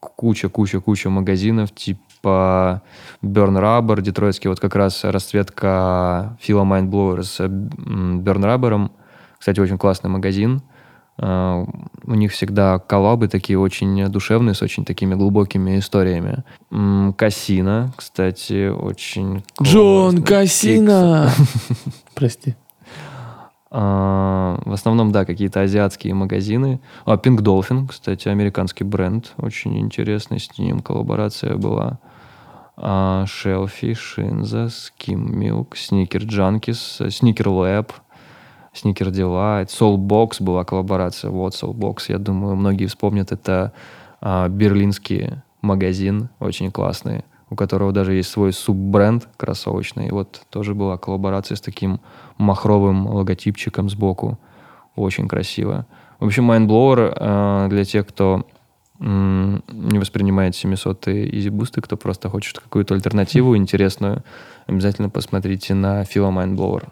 куча-куча-куча 0.00 1.08
магазинов, 1.08 1.72
типа 1.74 2.00
Burn 2.28 2.80
Rubber, 3.22 4.00
детройтский, 4.00 4.48
вот 4.48 4.60
как 4.60 4.74
раз 4.76 5.04
расцветка 5.04 6.36
Фила 6.40 6.64
Mind 6.64 6.88
Blower 6.90 7.22
с 7.22 7.40
Burn 7.40 8.22
Rubber. 8.22 8.90
Кстати, 9.38 9.60
очень 9.60 9.78
классный 9.78 10.10
магазин. 10.10 10.62
А, 11.18 11.64
У 12.06 12.14
них 12.14 12.32
всегда 12.32 12.78
коллабы 12.78 13.28
такие 13.28 13.58
очень 13.58 14.06
душевные, 14.08 14.54
с 14.54 14.62
очень 14.62 14.84
такими 14.84 15.14
глубокими 15.14 15.78
историями. 15.78 16.44
Кассина, 17.16 17.92
кстати, 17.96 18.68
очень 18.68 19.44
Джон. 19.62 20.22
Кассина! 20.22 21.30
Прости. 22.14 22.54
А, 23.70 24.58
В 24.64 24.72
основном, 24.72 25.12
да, 25.12 25.24
какие-то 25.24 25.60
азиатские 25.62 26.14
магазины. 26.14 26.80
А, 27.04 27.16
Pink 27.16 27.38
Dolphin, 27.38 27.88
кстати, 27.88 28.28
американский 28.28 28.84
бренд. 28.84 29.32
Очень 29.38 29.78
интересный, 29.80 30.40
с 30.40 30.58
ним 30.58 30.80
коллаборация 30.80 31.56
была. 31.56 31.98
А, 32.76 33.26
Шелфи, 33.26 33.94
Шинза, 33.94 34.66
Skim 34.66 35.26
Milk, 35.26 35.72
Sneaker 35.72 36.26
Junkies, 36.26 37.06
Sneaker 37.08 37.46
Lab, 37.46 37.90
Sneaker 38.72 39.10
Delight, 39.10 39.66
Soulbox 39.66 40.42
была 40.42 40.64
коллаборация. 40.64 41.30
Вот 41.30 41.54
Soulbox, 41.54 42.04
я 42.08 42.18
думаю, 42.18 42.56
многие 42.56 42.86
вспомнят. 42.86 43.30
Это 43.30 43.72
а, 44.20 44.48
берлинский 44.48 45.42
магазин, 45.60 46.30
очень 46.40 46.70
классный, 46.70 47.24
у 47.50 47.56
которого 47.56 47.92
даже 47.92 48.14
есть 48.14 48.30
свой 48.30 48.52
суббренд 48.52 49.28
кроссовочный. 49.36 50.08
И 50.08 50.10
вот 50.10 50.42
тоже 50.48 50.74
была 50.74 50.96
коллаборация 50.96 51.56
с 51.56 51.60
таким 51.60 52.00
махровым 52.38 53.06
логотипчиком 53.06 53.90
сбоку. 53.90 54.38
Очень 54.96 55.28
красиво. 55.28 55.86
В 56.20 56.26
общем, 56.26 56.50
Mindblower 56.50 57.14
э, 57.14 57.68
для 57.68 57.84
тех, 57.84 58.06
кто 58.06 58.46
не 59.02 59.98
воспринимает 59.98 60.54
700 60.54 61.08
Easy 61.08 61.50
Boost, 61.50 61.80
кто 61.80 61.96
просто 61.96 62.28
хочет 62.28 62.60
какую-то 62.60 62.94
альтернативу 62.94 63.56
интересную, 63.56 64.22
обязательно 64.66 65.10
посмотрите 65.10 65.74
на 65.74 66.04
Фила 66.04 66.30
Mindblower. 66.30 66.88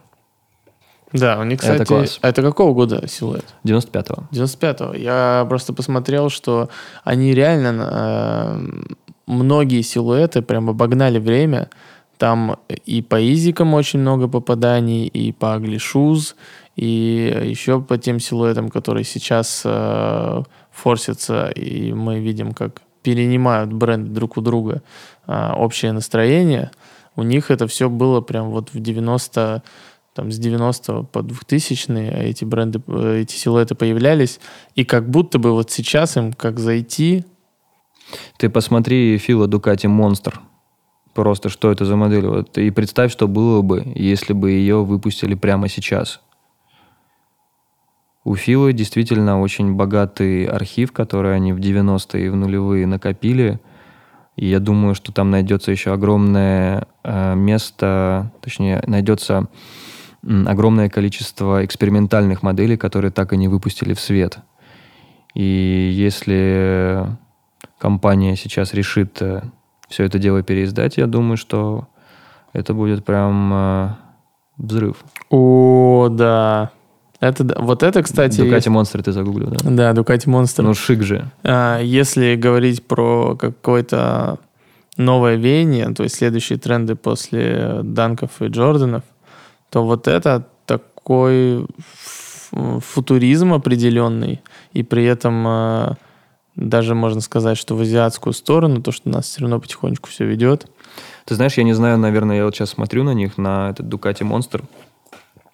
Да, 1.12 1.38
у 1.40 1.44
них, 1.44 1.61
кстати... 1.61 1.82
Это 1.82 1.84
класс. 1.84 2.18
А 2.22 2.28
это 2.28 2.42
какого 2.42 2.72
года 2.72 3.06
силуэт? 3.08 3.44
95-го. 3.64 4.24
95-го. 4.32 4.94
Я 4.94 5.44
просто 5.48 5.72
посмотрел, 5.72 6.30
что 6.30 6.68
они 7.02 7.34
реально 7.34 7.88
э, 7.90 8.58
многие 9.26 9.82
силуэты 9.82 10.42
прям 10.42 10.70
обогнали 10.70 11.18
время. 11.18 11.68
Там 12.16 12.58
и 12.86 13.02
по 13.02 13.20
изикам 13.20 13.74
очень 13.74 14.00
много 14.00 14.28
попаданий, 14.28 15.06
и 15.06 15.32
по 15.32 15.56
Shoes, 15.56 16.34
и 16.76 17.44
еще 17.44 17.80
по 17.80 17.98
тем 17.98 18.20
силуэтам, 18.20 18.68
которые 18.68 19.04
сейчас 19.04 19.62
э, 19.64 20.42
форсятся, 20.81 21.49
и 21.49 21.93
мы 21.93 22.20
видим, 22.20 22.53
как 22.53 22.83
перенимают 23.03 23.72
бренды 23.72 24.11
друг 24.11 24.37
у 24.37 24.41
друга 24.41 24.83
э, 25.26 25.53
общее 25.53 25.93
настроение. 25.93 26.70
У 27.16 27.22
них 27.22 27.51
это 27.51 27.66
все 27.66 27.89
было 27.89 28.20
прям 28.20 28.51
вот 28.51 28.72
в 28.72 28.81
90 28.81 29.62
там 30.12 30.33
с 30.33 30.39
90 30.39 31.05
по 31.05 31.22
2000 31.22 32.28
эти 32.28 32.45
бренды, 32.45 32.81
э, 32.89 33.20
эти 33.22 33.37
силуэты 33.37 33.74
появлялись, 33.74 34.41
и 34.74 34.85
как 34.85 35.09
будто 35.09 35.39
бы 35.39 35.53
вот 35.53 35.70
сейчас 35.70 36.16
им 36.16 36.33
как 36.33 36.59
зайти, 36.59 37.24
Ты 38.39 38.49
посмотри 38.51 39.18
Фила 39.18 39.47
Дукати 39.47 39.87
Монстр. 39.87 40.41
Просто 41.14 41.49
что 41.49 41.70
это 41.70 41.85
за 41.85 41.97
модель. 41.97 42.26
Вот, 42.26 42.59
и 42.59 42.70
представь, 42.70 43.12
что 43.12 43.28
было 43.28 43.62
бы, 43.62 43.85
если 43.95 44.33
бы 44.33 44.51
ее 44.51 44.85
выпустили 44.85 45.35
прямо 45.35 45.68
сейчас. 45.68 46.20
У 48.23 48.35
Филы 48.35 48.73
действительно 48.73 49.41
очень 49.41 49.75
богатый 49.75 50.45
архив, 50.45 50.93
который 50.93 51.35
они 51.35 51.53
в 51.53 51.59
90-е 51.59 52.27
и 52.27 52.29
в 52.29 52.37
нулевые 52.37 52.87
накопили. 52.87 53.61
И 54.37 54.47
я 54.47 54.61
думаю, 54.61 54.95
что 54.95 55.12
там 55.12 55.31
найдется 55.31 55.71
еще 55.71 55.93
огромное 55.93 56.87
э, 57.03 57.35
место, 57.35 58.31
точнее, 58.43 58.83
найдется 58.87 59.49
огромное 60.23 60.91
количество 60.91 61.64
экспериментальных 61.64 62.43
моделей, 62.43 62.77
которые 62.77 63.11
так 63.11 63.33
и 63.33 63.37
не 63.37 63.49
выпустили 63.49 63.95
в 63.95 64.01
свет. 64.01 64.39
И 65.35 65.91
если 65.95 67.07
компания 67.79 68.37
сейчас 68.37 68.75
решит 68.75 69.23
э, 69.23 69.43
все 69.89 70.05
это 70.05 70.18
дело 70.18 70.43
переиздать, 70.43 70.99
я 70.99 71.07
думаю, 71.07 71.37
что 71.37 71.89
это 72.53 72.75
будет 72.75 73.05
прям 73.05 73.53
э, 73.53 73.89
взрыв. 74.59 75.05
О, 75.31 76.09
да. 76.11 76.71
Это, 77.21 77.55
вот 77.59 77.83
это, 77.83 78.03
кстати... 78.03 78.41
Дукати 78.41 78.71
Монстр 78.71 79.03
ты 79.03 79.12
загуглил, 79.12 79.51
да? 79.51 79.71
Да, 79.71 79.93
Дукати 79.93 80.29
Монстр. 80.29 80.62
Ну, 80.62 80.75
шик 80.75 81.03
же. 81.03 81.31
А, 81.43 81.79
если 81.81 82.35
говорить 82.35 82.87
про 82.87 83.37
какое-то 83.37 84.39
новое 84.97 85.37
веяние, 85.37 85.93
то 85.95 86.03
есть 86.03 86.16
следующие 86.16 86.59
тренды 86.59 86.95
после 86.95 87.81
Данков 87.83 88.41
и 88.41 88.47
Джорданов, 88.47 89.03
то 89.68 89.85
вот 89.85 90.09
это 90.09 90.47
такой 90.64 91.66
футуризм 92.51 93.53
определенный, 93.53 94.41
и 94.73 94.83
при 94.83 95.05
этом 95.05 95.47
а, 95.47 95.97
даже 96.57 96.95
можно 96.95 97.21
сказать, 97.21 97.59
что 97.59 97.77
в 97.77 97.83
азиатскую 97.83 98.33
сторону, 98.33 98.83
то, 98.83 98.93
что 98.93 99.09
нас 99.09 99.27
все 99.27 99.43
равно 99.43 99.61
потихонечку 99.61 100.09
все 100.09 100.25
ведет. 100.25 100.66
Ты 101.27 101.35
знаешь, 101.35 101.55
я 101.55 101.64
не 101.64 101.75
знаю, 101.75 101.99
наверное, 101.99 102.39
я 102.39 102.45
вот 102.45 102.55
сейчас 102.55 102.71
смотрю 102.71 103.05
на 103.05 103.14
них, 103.14 103.39
на 103.39 103.71
этот 103.71 103.87
Ducati 103.87 104.23
Monster, 104.23 104.64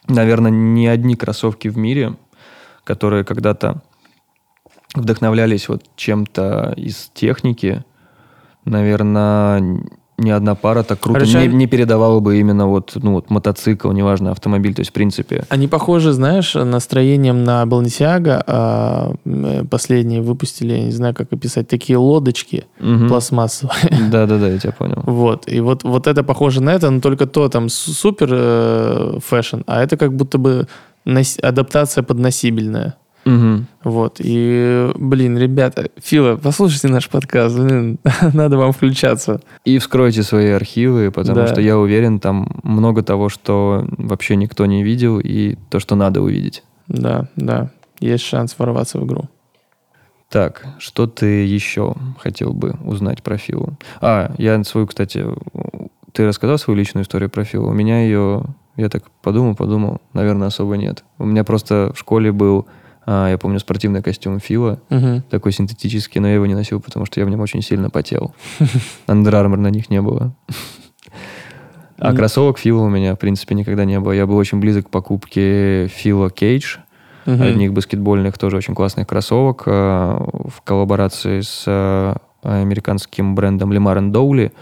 наверное, 0.09 0.51
не 0.51 0.87
одни 0.89 1.17
кроссовки 1.17 1.69
в 1.69 1.77
мире, 1.77 2.17
которые 2.85 3.25
когда-то 3.25 3.83
вдохновлялись 4.95 5.69
вот 5.69 5.85
чем-то 5.97 6.75
из 6.77 7.11
техники, 7.15 7.85
наверное, 8.65 9.83
ни 10.19 10.31
одна 10.31 10.55
пара 10.55 10.83
так 10.83 11.01
круто 11.01 11.27
не, 11.27 11.47
не 11.49 11.67
передавала 11.67 12.21
бы 12.21 12.39
именно 12.39 12.67
вот, 12.67 12.93
ну, 12.95 13.13
вот 13.13 13.31
мотоцикл, 13.31 13.91
неважно, 13.93 14.31
автомобиль, 14.31 14.75
то 14.75 14.81
есть 14.81 14.91
в 14.91 14.95
принципе. 14.95 15.45
Они 15.51 15.69
похожи, 15.69 16.13
знаешь, 16.13 16.55
настроением 16.55 17.45
на 17.45 17.67
Балнисиага. 17.67 18.43
А, 18.47 19.15
последние 19.71 20.23
выпустили, 20.23 20.73
я 20.73 20.85
не 20.85 20.93
знаю, 20.93 21.15
как 21.15 21.33
описать, 21.33 21.69
такие 21.69 21.99
лодочки 21.99 22.65
угу. 22.81 23.09
пластмассовые. 23.09 24.09
Да-да-да, 24.11 24.49
я 24.49 24.59
тебя 24.59 24.73
понял. 24.73 25.03
Вот, 25.05 25.49
и 25.49 25.61
вот, 25.61 25.85
вот 25.85 26.07
это 26.07 26.23
похоже 26.23 26.63
на 26.63 26.71
это, 26.71 26.91
но 26.91 27.01
только 27.01 27.27
то 27.27 27.49
там 27.49 27.69
супер 27.69 28.29
э, 28.31 29.19
fashion, 29.23 29.61
а 29.67 29.83
это 29.83 29.97
как 29.97 30.15
будто 30.15 30.39
бы 30.39 30.67
адаптация 31.43 32.03
под 32.03 32.20
носибельная. 32.20 32.97
Угу. 33.27 33.65
Вот. 33.85 34.21
И, 34.21 34.93
блин, 34.95 35.37
ребята, 35.37 35.91
FILA, 35.97 36.37
послушайте 36.37 36.89
наш 36.89 37.09
подкаст, 37.09 37.59
блин, 37.59 37.99
надо 38.33 38.57
вам 38.57 38.73
включаться. 38.73 39.41
И 39.65 39.79
вскройте 39.79 40.23
свои 40.23 40.51
архивы, 40.51 41.11
потому 41.11 41.41
да. 41.41 41.49
что 41.49 41.61
я 41.61 41.77
уверен, 41.77 42.21
там 42.21 42.61
много 42.63 43.03
того, 43.03 43.29
что 43.29 43.85
вообще 43.99 44.37
никто 44.37 44.65
не 44.67 44.85
видел, 44.85 45.19
и 45.19 45.57
то, 45.71 45.81
что 45.81 45.97
надо 45.97 46.23
увидеть. 46.23 46.63
Да, 46.87 47.29
да. 47.35 47.71
Есть 47.99 48.25
шанс 48.25 48.55
ворваться 48.59 49.01
в 49.01 49.07
игру. 49.07 49.25
Так, 50.29 50.67
что 50.79 51.07
ты 51.07 51.45
еще 51.45 51.95
хотел 52.21 52.53
бы 52.53 52.77
узнать 52.85 53.23
про 53.23 53.39
Филу? 53.39 53.77
А, 54.01 54.33
я 54.39 54.63
свою, 54.65 54.87
кстати, 54.87 55.25
ты 56.13 56.27
рассказал 56.27 56.59
свою 56.59 56.79
личную 56.79 57.05
историю 57.05 57.31
про 57.31 57.45
Филу? 57.45 57.69
У 57.71 57.73
меня 57.73 58.03
ее, 58.03 58.45
я 58.77 58.89
так 58.89 59.05
подумал, 59.23 59.57
подумал, 59.57 60.01
наверное, 60.13 60.49
особо 60.49 60.77
нет. 60.77 61.05
У 61.19 61.25
меня 61.25 61.43
просто 61.43 61.93
в 61.95 61.99
школе 61.99 62.31
был 62.31 62.67
а, 63.07 63.31
я 63.31 63.39
помню 63.39 63.61
спортивный 63.61 64.03
костюм 64.03 64.41
Фила, 64.41 64.81
угу. 64.91 65.23
такой 65.31 65.53
синтетический, 65.53 66.21
но 66.21 66.27
я 66.27 66.35
его 66.35 66.47
не 66.47 66.55
носил, 66.55 66.81
потому 66.81 67.07
что 67.07 67.21
я 67.21 67.27
в 67.27 67.31
нем 67.31 67.41
очень 67.41 67.63
сильно 67.63 67.89
потел. 67.89 68.35
Armour 69.07 69.57
на 69.57 69.69
них 69.69 69.91
не 69.91 70.03
было. 70.03 70.35
А 71.99 72.13
кроссовок 72.13 72.59
Фила 72.59 72.83
у 72.83 72.89
меня, 72.89 73.15
в 73.15 73.19
принципе, 73.19 73.55
никогда 73.55 73.85
не 73.85 73.99
было. 74.01 74.13
Я 74.13 74.27
был 74.27 74.37
очень 74.37 74.59
близок 74.59 74.89
к 74.89 74.91
покупке 74.91 75.87
Фила 75.87 76.31
Кейдж, 76.31 76.79
одних 77.25 77.73
баскетбольных, 77.73 78.39
тоже 78.39 78.57
очень 78.57 78.75
классных 78.75 79.07
кроссовок 79.07 79.63
а, 79.67 80.19
в 80.49 80.63
коллаборации 80.63 81.41
с 81.41 81.65
а, 81.67 82.17
американским 82.43 83.37
брендом 83.37 83.73
Lemar 83.73 84.11
Dowley, 84.11 84.53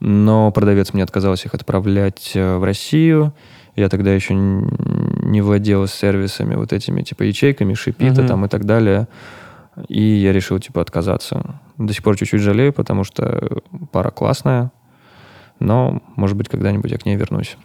но 0.00 0.50
продавец 0.52 0.92
мне 0.92 1.02
отказался 1.02 1.48
их 1.48 1.54
отправлять 1.54 2.32
в 2.34 2.62
Россию. 2.62 3.32
Я 3.74 3.88
тогда 3.88 4.12
еще 4.12 4.34
не 5.30 5.40
владел 5.40 5.86
сервисами 5.86 6.54
вот 6.54 6.72
этими, 6.72 7.02
типа 7.02 7.22
ячейками, 7.22 7.74
шипита 7.74 8.22
uh-huh. 8.22 8.28
там 8.28 8.44
и 8.44 8.48
так 8.48 8.64
далее. 8.64 9.08
И 9.88 10.02
я 10.02 10.32
решил, 10.32 10.58
типа, 10.58 10.82
отказаться. 10.82 11.60
До 11.78 11.92
сих 11.92 12.02
пор 12.02 12.16
чуть-чуть 12.16 12.42
жалею, 12.42 12.72
потому 12.72 13.04
что 13.04 13.62
пара 13.92 14.10
классная, 14.10 14.72
но, 15.60 16.02
может 16.16 16.36
быть, 16.36 16.48
когда-нибудь 16.48 16.90
я 16.90 16.98
к 16.98 17.06
ней 17.06 17.16
вернусь. 17.16 17.56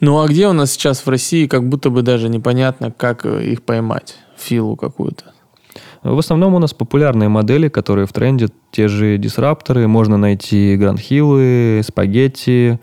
Ну, 0.00 0.20
а 0.20 0.26
где 0.26 0.48
у 0.48 0.52
нас 0.52 0.72
сейчас 0.72 1.06
в 1.06 1.08
России, 1.08 1.46
как 1.46 1.68
будто 1.68 1.90
бы 1.90 2.02
даже 2.02 2.28
непонятно, 2.28 2.90
как 2.90 3.24
их 3.24 3.62
поймать, 3.62 4.16
филу 4.36 4.76
какую-то? 4.76 5.32
В 6.02 6.18
основном 6.18 6.54
у 6.54 6.58
нас 6.58 6.72
популярные 6.72 7.28
модели, 7.28 7.68
которые 7.68 8.06
в 8.06 8.12
тренде, 8.12 8.48
те 8.70 8.88
же 8.88 9.18
дисрапторы, 9.18 9.88
можно 9.88 10.16
найти 10.16 10.76
грандхиллы, 10.76 11.80
спагетти, 11.84 12.78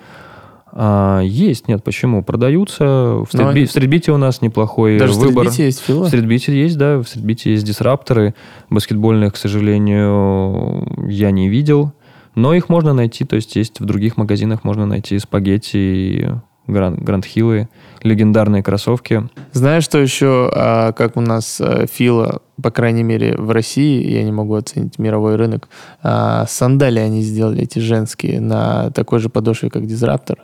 а, 0.75 1.21
есть, 1.21 1.67
нет, 1.67 1.83
почему? 1.83 2.23
Продаются. 2.23 2.83
В, 2.83 3.27
стритби, 3.27 3.61
Но... 3.61 3.67
в 3.67 3.69
стритбите 3.69 4.11
у 4.11 4.17
нас 4.17 4.41
неплохой 4.41 4.97
Даже 4.97 5.13
выбор. 5.13 5.45
в 5.45 5.51
стритбите 5.51 5.65
есть 5.65 5.79
фила? 5.81 6.03
В 6.05 6.07
стритбите 6.07 6.61
есть, 6.61 6.77
да. 6.77 6.97
В 6.97 7.03
стритбите 7.07 7.51
есть 7.51 7.63
дисрапторы. 7.63 8.33
Баскетбольных, 8.71 9.33
к 9.33 9.37
сожалению, 9.37 11.07
я 11.07 11.29
не 11.29 11.47
видел. 11.47 11.93
Но 12.33 12.55
их 12.55 12.69
можно 12.69 12.93
найти, 12.93 13.23
то 13.23 13.35
есть 13.35 13.55
есть 13.55 13.79
в 13.79 13.85
других 13.85 14.17
магазинах 14.17 14.63
можно 14.63 14.87
найти 14.87 15.19
спагетти 15.19 16.31
Гранд, 16.65 16.99
Гранд 16.99 17.25
Хиллы, 17.25 17.69
легендарные 18.01 18.63
кроссовки. 18.63 19.29
Знаешь, 19.51 19.83
что 19.83 19.99
еще, 19.99 20.49
а, 20.55 20.91
как 20.93 21.17
у 21.17 21.21
нас 21.21 21.61
а, 21.61 21.85
Фила, 21.85 22.41
по 22.59 22.71
крайней 22.71 23.03
мере, 23.03 23.35
в 23.37 23.51
России, 23.51 24.09
я 24.09 24.23
не 24.23 24.31
могу 24.31 24.55
оценить 24.55 24.97
мировой 24.97 25.35
рынок, 25.35 25.69
а, 26.01 26.45
сандали 26.47 26.97
они 26.97 27.21
сделали, 27.21 27.61
эти 27.61 27.77
женские, 27.77 28.41
на 28.41 28.89
такой 28.89 29.19
же 29.19 29.29
подошве, 29.29 29.69
как 29.69 29.85
Дизраптор. 29.85 30.39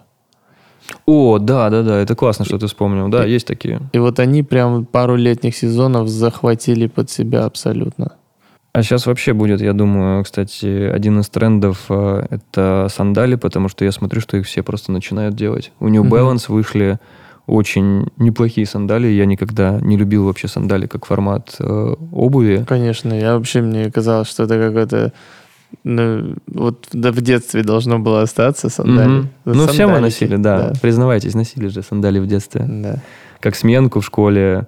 О, 1.05 1.39
да, 1.39 1.69
да, 1.69 1.83
да, 1.83 1.97
это 1.99 2.15
классно, 2.15 2.45
что 2.45 2.57
ты 2.57 2.67
вспомнил. 2.67 3.09
Да, 3.09 3.25
и, 3.25 3.31
есть 3.31 3.47
такие. 3.47 3.81
И 3.93 3.99
вот 3.99 4.19
они 4.19 4.43
прям 4.43 4.85
пару 4.85 5.15
летних 5.15 5.55
сезонов 5.55 6.07
захватили 6.07 6.87
под 6.87 7.09
себя 7.09 7.45
абсолютно. 7.45 8.13
А 8.71 8.83
сейчас 8.83 9.07
вообще 9.07 9.33
будет, 9.33 9.61
я 9.61 9.73
думаю, 9.73 10.23
кстати, 10.23 10.65
один 10.65 11.19
из 11.19 11.29
трендов 11.29 11.85
э, 11.89 12.27
это 12.29 12.87
сандали, 12.89 13.35
потому 13.35 13.67
что 13.67 13.83
я 13.83 13.91
смотрю, 13.91 14.21
что 14.21 14.37
их 14.37 14.45
все 14.45 14.61
просто 14.61 14.91
начинают 14.91 15.35
делать. 15.35 15.71
У 15.79 15.87
New 15.87 16.03
Balance 16.03 16.47
mm-hmm. 16.47 16.53
вышли 16.53 16.99
очень 17.47 18.07
неплохие 18.17 18.67
сандали. 18.67 19.07
Я 19.07 19.25
никогда 19.25 19.79
не 19.81 19.97
любил 19.97 20.25
вообще 20.25 20.47
сандали 20.47 20.85
как 20.85 21.05
формат 21.05 21.55
э, 21.59 21.95
обуви. 22.11 22.63
Конечно, 22.67 23.11
я 23.11 23.35
вообще 23.35 23.61
мне 23.61 23.91
казалось, 23.91 24.29
что 24.29 24.43
это 24.43 24.59
какое-то 24.59 25.13
ну, 25.83 26.35
вот 26.47 26.87
да, 26.91 27.11
в 27.11 27.21
детстве 27.21 27.63
должно 27.63 27.99
было 27.99 28.21
остаться 28.21 28.69
сандали. 28.69 29.21
Mm-hmm. 29.21 29.27
Ну, 29.45 29.67
все 29.67 29.87
мы 29.87 29.99
носили, 29.99 30.35
да. 30.35 30.69
да. 30.69 30.73
Признавайтесь, 30.81 31.35
носили 31.35 31.67
же 31.67 31.83
сандали 31.83 32.19
в 32.19 32.27
детстве. 32.27 32.65
Да. 32.67 32.95
Как 33.39 33.55
сменку 33.55 34.01
в 34.01 34.05
школе, 34.05 34.67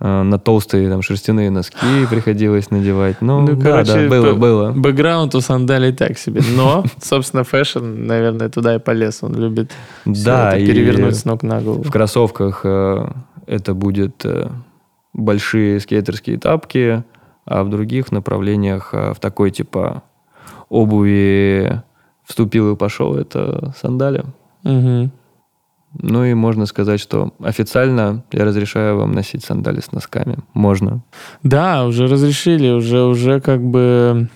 э, 0.00 0.22
на 0.22 0.38
толстые 0.38 0.90
там 0.90 1.02
шерстяные 1.02 1.50
носки 1.50 1.76
приходилось 2.10 2.70
надевать. 2.70 3.22
Ну, 3.22 3.40
ну 3.40 3.56
да, 3.56 3.70
короче, 3.70 3.92
да, 3.92 4.08
было, 4.08 4.34
было. 4.34 4.72
Бэкграунд 4.72 5.34
у 5.34 5.40
сандалей 5.40 5.92
так 5.92 6.18
себе. 6.18 6.42
Но, 6.56 6.84
собственно, 7.00 7.44
fashion, 7.44 7.84
наверное, 7.84 8.48
туда 8.48 8.74
и 8.74 8.78
полез. 8.78 9.22
Он 9.22 9.34
любит 9.34 9.72
да, 10.04 10.56
это 10.56 10.66
перевернуть 10.66 11.16
с 11.16 11.24
ног 11.24 11.44
на 11.44 11.60
голову. 11.60 11.82
В 11.82 11.90
кроссовках 11.90 12.60
э, 12.64 13.08
это 13.46 13.74
будет 13.74 14.24
э, 14.24 14.50
большие 15.12 15.80
скейтерские 15.80 16.38
тапки, 16.38 17.04
а 17.46 17.62
в 17.62 17.70
других 17.70 18.12
направлениях 18.12 18.90
э, 18.92 19.14
в 19.14 19.20
такой 19.20 19.50
типа 19.50 20.02
обуви 20.68 21.82
вступил 22.24 22.72
и 22.72 22.76
пошел, 22.76 23.14
это 23.16 23.72
сандали. 23.80 24.24
Угу. 24.64 25.10
Ну 26.02 26.24
и 26.24 26.34
можно 26.34 26.66
сказать, 26.66 27.00
что 27.00 27.32
официально 27.42 28.24
я 28.32 28.44
разрешаю 28.44 28.98
вам 28.98 29.12
носить 29.12 29.44
сандали 29.44 29.80
с 29.80 29.92
носками. 29.92 30.38
Можно. 30.52 31.02
Да, 31.42 31.86
уже 31.86 32.06
разрешили, 32.06 32.70
уже, 32.70 33.02
уже 33.02 33.40
как 33.40 33.62
бы 33.62 34.28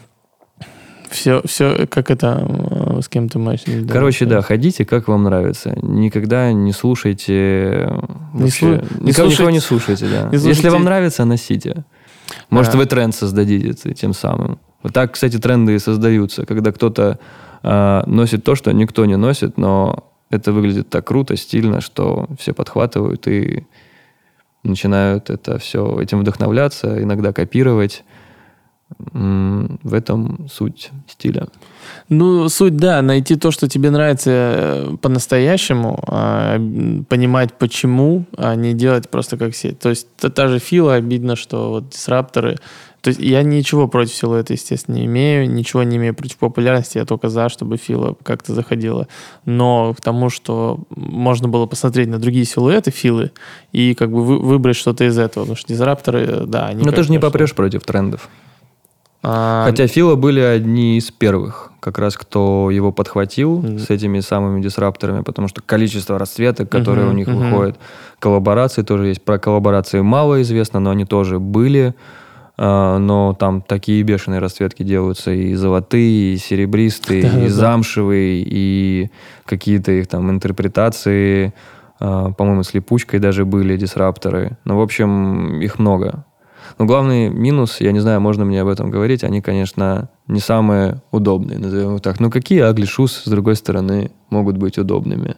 все, 1.11 1.43
все, 1.45 1.87
как 1.87 2.11
это, 2.11 2.47
э, 2.49 3.01
с 3.03 3.09
кем 3.09 3.28
то 3.28 3.39
матч? 3.39 3.64
Короче, 3.89 4.26
да, 4.26 4.43
ходите, 4.43 4.85
как 4.85 5.09
вам 5.09 5.24
нравится. 5.24 5.76
Никогда 5.83 6.53
не 6.53 6.72
слушайте... 6.72 7.93
Не, 8.33 8.43
вообще, 8.43 8.59
слу... 8.59 8.68
не 8.68 8.76
никого, 8.76 9.31
слушайте, 9.31 9.33
никого 9.33 9.51
не 9.51 9.61
слушайте, 9.61 10.07
да. 10.07 10.22
Не 10.28 10.39
слушайте... 10.39 10.49
Если 10.49 10.68
вам 10.68 10.85
нравится, 10.85 11.24
носите. 11.24 11.85
Может, 12.49 12.74
а. 12.74 12.78
вы 12.78 12.87
тренд 12.87 13.14
создадите 13.14 13.93
тем 13.93 14.14
самым. 14.14 14.61
Вот 14.83 14.93
так, 14.93 15.12
кстати, 15.12 15.39
тренды 15.39 15.74
и 15.74 15.78
создаются, 15.78 16.47
когда 16.47 16.72
кто-то 16.72 17.18
э, 17.62 18.03
носит 18.07 18.45
то, 18.45 18.55
что 18.55 18.72
никто 18.72 19.05
не 19.05 19.16
носит, 19.16 19.59
но 19.59 20.11
это 20.31 20.53
выглядит 20.53 20.89
так 20.89 21.07
круто, 21.07 21.37
стильно, 21.37 21.81
что 21.81 22.28
все 22.39 22.53
подхватывают 22.55 23.26
и 23.28 23.66
начинают 24.62 25.31
это 25.31 25.59
все 25.59 26.01
этим 26.01 26.20
вдохновляться, 26.20 27.03
иногда 27.03 27.33
копировать. 27.33 28.05
В 29.12 29.95
этом 29.95 30.49
суть 30.49 30.91
стиля. 31.07 31.47
Ну, 32.09 32.49
суть, 32.49 32.76
да, 32.76 33.03
найти 33.03 33.37
то, 33.37 33.53
что 33.53 33.68
тебе 33.68 33.91
нравится 33.91 34.31
э, 34.31 34.97
по-настоящему, 35.01 36.03
а, 36.09 36.59
понимать 37.09 37.55
почему, 37.55 38.24
а 38.37 38.57
не 38.57 38.74
делать 38.74 39.09
просто 39.09 39.37
как 39.37 39.53
все. 39.53 39.72
То 39.72 39.91
есть 39.91 40.09
та 40.16 40.49
же 40.49 40.59
Фила, 40.59 40.95
обидно, 40.95 41.37
что 41.37 41.70
вот 41.70 41.91
дисрапторы... 41.91 42.59
То 43.01 43.09
есть 43.09 43.20
я 43.20 43.42
ничего 43.42 43.88
против 43.88 44.14
силуэта, 44.14 44.53
естественно, 44.53 44.96
не 44.96 45.07
имею, 45.07 45.51
ничего 45.51 45.82
не 45.82 45.96
имею 45.96 46.14
против 46.14 46.36
популярности, 46.36 46.98
я 46.98 47.05
только 47.05 47.28
за, 47.28 47.48
чтобы 47.48 47.76
Фила 47.78 48.16
как-то 48.22 48.55
заходила. 48.55 49.09
Но 49.46 49.94
к 49.94 50.01
тому, 50.01 50.28
что 50.28 50.80
можно 50.90 51.48
было 51.48 51.66
посмотреть 51.66 52.09
на 52.09 52.18
другие 52.18 52.44
силуэты 52.44 52.90
Филы 52.90 53.30
и 53.72 53.94
как 53.94 54.11
бы 54.11 54.22
вы, 54.22 54.38
выбрать 54.38 54.76
что-то 54.76 55.05
из 55.05 55.18
этого, 55.18 55.44
потому 55.44 55.57
что 55.57 55.68
дисрапторы, 55.68 56.44
да, 56.46 56.66
они... 56.66 56.84
Но 56.84 56.92
ты 56.92 57.03
же 57.03 57.11
не 57.11 57.18
попрешь 57.18 57.55
против 57.55 57.84
трендов. 57.84 58.28
А... 59.22 59.64
Хотя 59.66 59.86
Фила 59.86 60.14
были 60.14 60.40
одни 60.40 60.96
из 60.96 61.11
первых, 61.11 61.72
как 61.80 61.98
раз 61.98 62.16
кто 62.16 62.70
его 62.70 62.90
подхватил 62.90 63.61
mm-hmm. 63.61 63.78
с 63.78 63.90
этими 63.90 64.20
самыми 64.20 64.62
дисрапторами, 64.62 65.22
потому 65.22 65.48
что 65.48 65.62
количество 65.62 66.18
расцветок, 66.18 66.70
которые 66.70 67.07
mm-hmm. 67.07 67.11
у 67.11 67.14
них 67.14 67.28
mm-hmm. 67.28 67.51
выходят, 67.51 67.78
коллаборации 68.18 68.82
тоже 68.82 69.09
есть. 69.09 69.22
Про 69.22 69.38
коллаборации 69.38 70.01
мало 70.01 70.40
известно, 70.42 70.80
но 70.80 70.90
они 70.90 71.05
тоже 71.05 71.38
были. 71.38 71.94
А, 72.63 72.99
но 72.99 73.33
там 73.33 73.63
такие 73.63 74.03
бешеные 74.03 74.39
расцветки 74.39 74.83
делаются 74.83 75.31
и 75.31 75.55
золотые, 75.55 76.35
и 76.35 76.37
серебристые, 76.37 77.23
да, 77.33 77.41
и 77.41 77.45
да. 77.45 77.49
замшевые, 77.49 78.45
и 78.47 79.11
какие-то 79.47 79.93
их 79.93 80.09
там 80.09 80.31
интерпретации. 80.31 81.55
А, 81.99 82.33
по-моему, 82.33 82.63
с 82.63 82.75
липучкой 82.75 83.19
даже 83.19 83.47
были 83.47 83.79
дисрапторы. 83.79 84.59
Ну, 84.67 84.77
в 84.77 84.83
общем, 84.83 85.63
их 85.63 85.79
много. 85.79 86.27
Но 86.79 86.85
главный 86.85 87.31
минус, 87.31 87.81
я 87.81 87.93
не 87.93 88.01
знаю, 88.01 88.21
можно 88.21 88.45
мне 88.45 88.61
об 88.61 88.69
этом 88.69 88.91
говорить, 88.91 89.25
они, 89.25 89.41
конечно, 89.41 90.11
не 90.27 90.41
самые 90.41 91.01
удобные, 91.13 91.59
назовем 91.59 91.97
их 91.97 92.03
так. 92.03 92.21
Но 92.21 92.29
какие 92.29 92.63
Shoes, 92.85 93.23
с 93.25 93.29
другой 93.29 93.57
стороны, 93.57 94.11
могут 94.29 94.59
быть 94.59 94.77
удобными? 94.77 95.37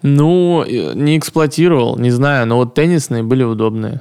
Ну, 0.00 0.64
не 0.64 1.18
эксплуатировал, 1.18 1.98
не 1.98 2.10
знаю, 2.10 2.46
но 2.46 2.56
вот 2.56 2.72
теннисные 2.74 3.22
были 3.22 3.44
удобные. 3.44 4.00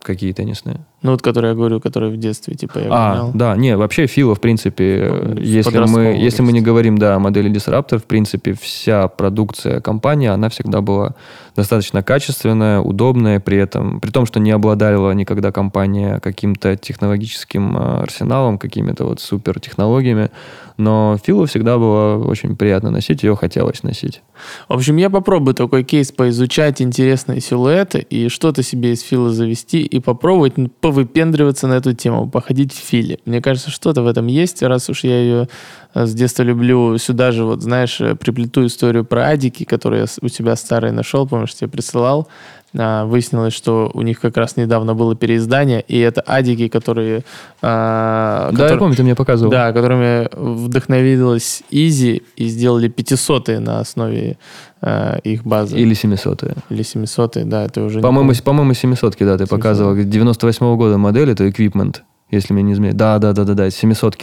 Какие 0.00 0.32
теннисные? 0.32 0.84
Ну, 1.02 1.10
вот, 1.10 1.22
которые 1.22 1.50
я 1.50 1.56
говорю, 1.56 1.80
которые 1.80 2.12
в 2.12 2.16
детстве, 2.16 2.54
типа, 2.54 2.78
я 2.78 2.88
А, 2.90 3.30
да, 3.34 3.56
не, 3.56 3.76
вообще 3.76 4.06
Фила, 4.06 4.36
в 4.36 4.40
принципе, 4.40 5.10
ну, 5.10 5.40
если 5.40 5.78
мы, 5.78 6.02
если 6.16 6.42
мы 6.42 6.52
не 6.52 6.60
говорим, 6.60 6.96
да, 6.96 7.16
о 7.16 7.18
модели 7.18 7.50
Disruptor, 7.50 7.98
в 7.98 8.04
принципе, 8.04 8.54
вся 8.54 9.08
продукция 9.08 9.80
компании, 9.80 10.28
она 10.28 10.48
всегда 10.48 10.80
была 10.80 11.14
достаточно 11.56 12.02
качественная, 12.02 12.80
удобная, 12.80 13.40
при 13.40 13.58
этом, 13.58 14.00
при 14.00 14.10
том, 14.10 14.26
что 14.26 14.38
не 14.38 14.52
обладала 14.52 15.10
никогда 15.12 15.50
компания 15.50 16.20
каким-то 16.20 16.76
технологическим 16.76 17.76
а, 17.76 18.02
арсеналом, 18.02 18.58
какими-то 18.58 19.04
вот 19.04 19.20
супер 19.20 19.58
технологиями, 19.58 20.30
но 20.76 21.18
Филу 21.22 21.46
всегда 21.46 21.78
было 21.78 22.16
очень 22.24 22.56
приятно 22.56 22.90
носить, 22.90 23.22
ее 23.22 23.36
хотелось 23.36 23.82
носить. 23.82 24.22
В 24.68 24.74
общем, 24.74 24.96
я 24.96 25.10
попробую 25.10 25.54
такой 25.54 25.84
кейс 25.84 26.12
поизучать 26.12 26.80
интересные 26.80 27.40
силуэты 27.40 27.98
и 27.98 28.28
что-то 28.28 28.62
себе 28.62 28.92
из 28.92 29.02
Фила 29.02 29.30
завести 29.30 29.82
и 29.82 30.00
попробовать 30.00 30.54
повыпендриваться 30.92 31.66
на 31.66 31.74
эту 31.74 31.94
тему, 31.94 32.28
походить 32.28 32.72
в 32.72 32.76
Филе. 32.76 33.18
Мне 33.24 33.40
кажется, 33.40 33.70
что-то 33.70 34.02
в 34.02 34.06
этом 34.06 34.26
есть, 34.26 34.62
раз 34.62 34.90
уж 34.90 35.04
я 35.04 35.18
ее 35.18 35.48
э, 35.94 36.06
с 36.06 36.14
детства 36.14 36.42
люблю. 36.42 36.98
Сюда 36.98 37.32
же, 37.32 37.44
вот 37.44 37.62
знаешь, 37.62 38.00
э, 38.00 38.14
приплету 38.14 38.66
историю 38.66 39.04
про 39.04 39.28
адики, 39.28 39.64
которую 39.64 40.02
я 40.02 40.06
у 40.20 40.28
тебя 40.28 40.54
старые 40.54 40.92
нашел, 40.92 41.26
помнишь, 41.26 41.54
тебе 41.54 41.70
присылал, 41.70 42.28
выяснилось, 42.72 43.52
что 43.52 43.90
у 43.92 44.02
них 44.02 44.20
как 44.20 44.36
раз 44.36 44.56
недавно 44.56 44.94
было 44.94 45.14
переиздание, 45.14 45.82
и 45.86 45.98
это 45.98 46.22
адики, 46.26 46.68
которые... 46.68 47.22
А, 47.60 48.46
да, 48.46 48.52
которые, 48.52 48.72
я 48.72 48.78
помню, 48.78 48.96
ты 48.96 49.02
мне 49.02 49.14
показывал. 49.14 49.50
Да, 49.50 49.72
которыми 49.72 50.28
вдохновилась 50.34 51.62
Изи 51.70 52.22
и 52.36 52.46
сделали 52.46 52.88
500 52.88 53.48
на 53.60 53.80
основе 53.80 54.38
а, 54.80 55.18
их 55.18 55.44
базы. 55.44 55.78
Или 55.78 55.94
700 55.94 56.44
Или 56.70 56.82
700 56.82 57.48
да, 57.48 57.64
это 57.64 57.82
уже... 57.82 58.00
По-моему, 58.00 58.32
по-моему 58.42 58.74
700 58.74 59.16
да, 59.18 59.38
ты 59.38 59.44
700. 59.44 59.48
показывал. 59.50 59.94
98 59.94 60.66
-го 60.66 60.76
года 60.76 60.96
модель, 60.96 61.30
это 61.30 61.46
Equipment, 61.46 61.98
если 62.30 62.54
мне 62.54 62.62
не 62.62 62.72
изменяет. 62.72 62.96
Да, 62.96 63.18
да, 63.18 63.32
да, 63.32 63.44
да, 63.44 63.54
да, 63.54 63.70
700 63.70 64.16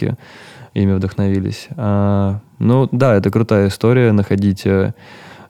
ими 0.74 0.92
вдохновились. 0.92 1.68
А, 1.76 2.40
ну, 2.58 2.88
да, 2.92 3.14
это 3.14 3.30
крутая 3.30 3.68
история, 3.68 4.12
находить 4.12 4.66
э, 4.66 4.92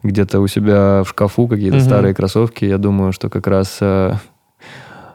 где-то 0.03 0.39
у 0.39 0.47
себя 0.47 1.03
в 1.03 1.09
шкафу 1.09 1.47
какие-то 1.47 1.77
угу. 1.77 1.85
старые 1.85 2.13
кроссовки. 2.13 2.65
Я 2.65 2.77
думаю, 2.77 3.11
что 3.11 3.29
как 3.29 3.47
раз 3.47 3.77
э, 3.81 4.13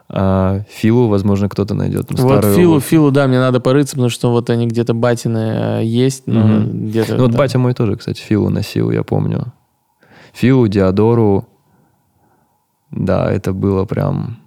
э, 0.09 0.61
Филу, 0.69 1.07
возможно, 1.07 1.49
кто-то 1.49 1.73
найдет. 1.73 2.09
Ну, 2.09 2.23
вот 2.23 2.45
Филу, 2.45 2.73
обувь. 2.73 2.85
Филу, 2.85 3.11
да, 3.11 3.27
мне 3.27 3.39
надо 3.39 3.59
порыться, 3.59 3.95
потому 3.95 4.09
что 4.09 4.31
вот 4.31 4.49
они 4.49 4.67
где-то 4.67 4.93
батины 4.93 5.79
э, 5.79 5.81
есть, 5.83 6.23
но 6.27 6.45
угу. 6.45 6.69
где-то... 6.71 7.15
Ну 7.15 7.23
вот 7.23 7.31
да. 7.31 7.37
батя 7.37 7.59
мой 7.59 7.73
тоже, 7.73 7.95
кстати, 7.95 8.21
Филу 8.21 8.49
носил, 8.49 8.91
я 8.91 9.03
помню. 9.03 9.53
Филу, 10.33 10.67
Диадору. 10.67 11.47
Да, 12.91 13.31
это 13.31 13.51
было 13.51 13.85
прям 13.85 14.37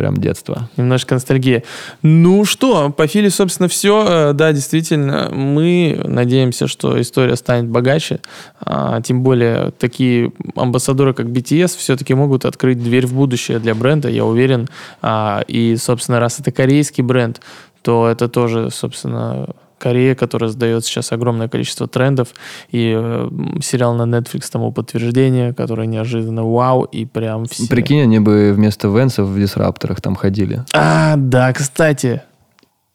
прям 0.00 0.16
детство. 0.16 0.70
Немножко 0.78 1.12
ностальгия. 1.12 1.62
Ну 2.00 2.46
что, 2.46 2.88
по 2.88 3.06
Филе, 3.06 3.28
собственно, 3.28 3.68
все. 3.68 4.06
Э, 4.08 4.32
да, 4.32 4.50
действительно, 4.50 5.28
мы 5.30 6.00
надеемся, 6.04 6.68
что 6.68 6.98
история 6.98 7.36
станет 7.36 7.68
богаче. 7.68 8.20
А, 8.60 9.02
тем 9.02 9.22
более, 9.22 9.72
такие 9.72 10.32
амбассадоры, 10.56 11.12
как 11.12 11.26
BTS, 11.26 11.76
все-таки 11.76 12.14
могут 12.14 12.46
открыть 12.46 12.82
дверь 12.82 13.06
в 13.06 13.12
будущее 13.12 13.58
для 13.58 13.74
бренда, 13.74 14.08
я 14.08 14.24
уверен. 14.24 14.70
А, 15.02 15.44
и, 15.46 15.76
собственно, 15.76 16.18
раз 16.18 16.40
это 16.40 16.50
корейский 16.50 17.04
бренд, 17.04 17.42
то 17.82 18.08
это 18.08 18.26
тоже, 18.28 18.70
собственно, 18.70 19.48
Корея, 19.80 20.14
которая 20.14 20.50
сдает 20.50 20.84
сейчас 20.84 21.10
огромное 21.10 21.48
количество 21.48 21.88
трендов, 21.88 22.28
и 22.70 22.94
э, 22.96 23.28
сериал 23.62 23.94
на 23.94 24.02
Netflix 24.02 24.50
тому 24.52 24.70
подтверждение, 24.70 25.54
которое 25.54 25.86
неожиданно 25.86 26.44
вау, 26.44 26.84
и 26.84 27.06
прям 27.06 27.46
все... 27.46 27.66
Прикинь, 27.66 28.02
они 28.02 28.20
бы 28.20 28.52
вместо 28.54 28.88
Венсов 28.88 29.28
в 29.28 29.38
Дисрапторах 29.38 30.00
там 30.00 30.14
ходили. 30.14 30.64
А, 30.74 31.14
да, 31.16 31.52
кстати. 31.52 32.22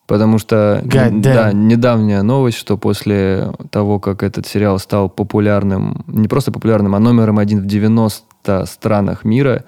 Потому 0.07 0.37
что, 0.37 0.83
да, 0.85 1.51
недавняя 1.51 2.21
новость, 2.21 2.57
что 2.57 2.77
после 2.77 3.51
того, 3.71 3.99
как 3.99 4.21
этот 4.21 4.45
сериал 4.45 4.77
стал 4.77 5.09
популярным, 5.09 6.03
не 6.05 6.27
просто 6.27 6.51
популярным, 6.51 6.93
а 6.93 6.99
номером 6.99 7.39
один 7.39 7.61
в 7.61 7.65
90 7.65 8.65
странах 8.67 9.25
мира, 9.25 9.63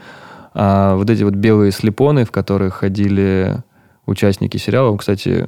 а 0.53 0.95
вот 0.95 1.09
эти 1.09 1.24
вот 1.24 1.34
белые 1.34 1.72
слепоны, 1.72 2.24
в 2.24 2.32
которых 2.32 2.76
ходили 2.76 3.63
участники 4.05 4.57
сериала, 4.57 4.95
кстати, 4.95 5.47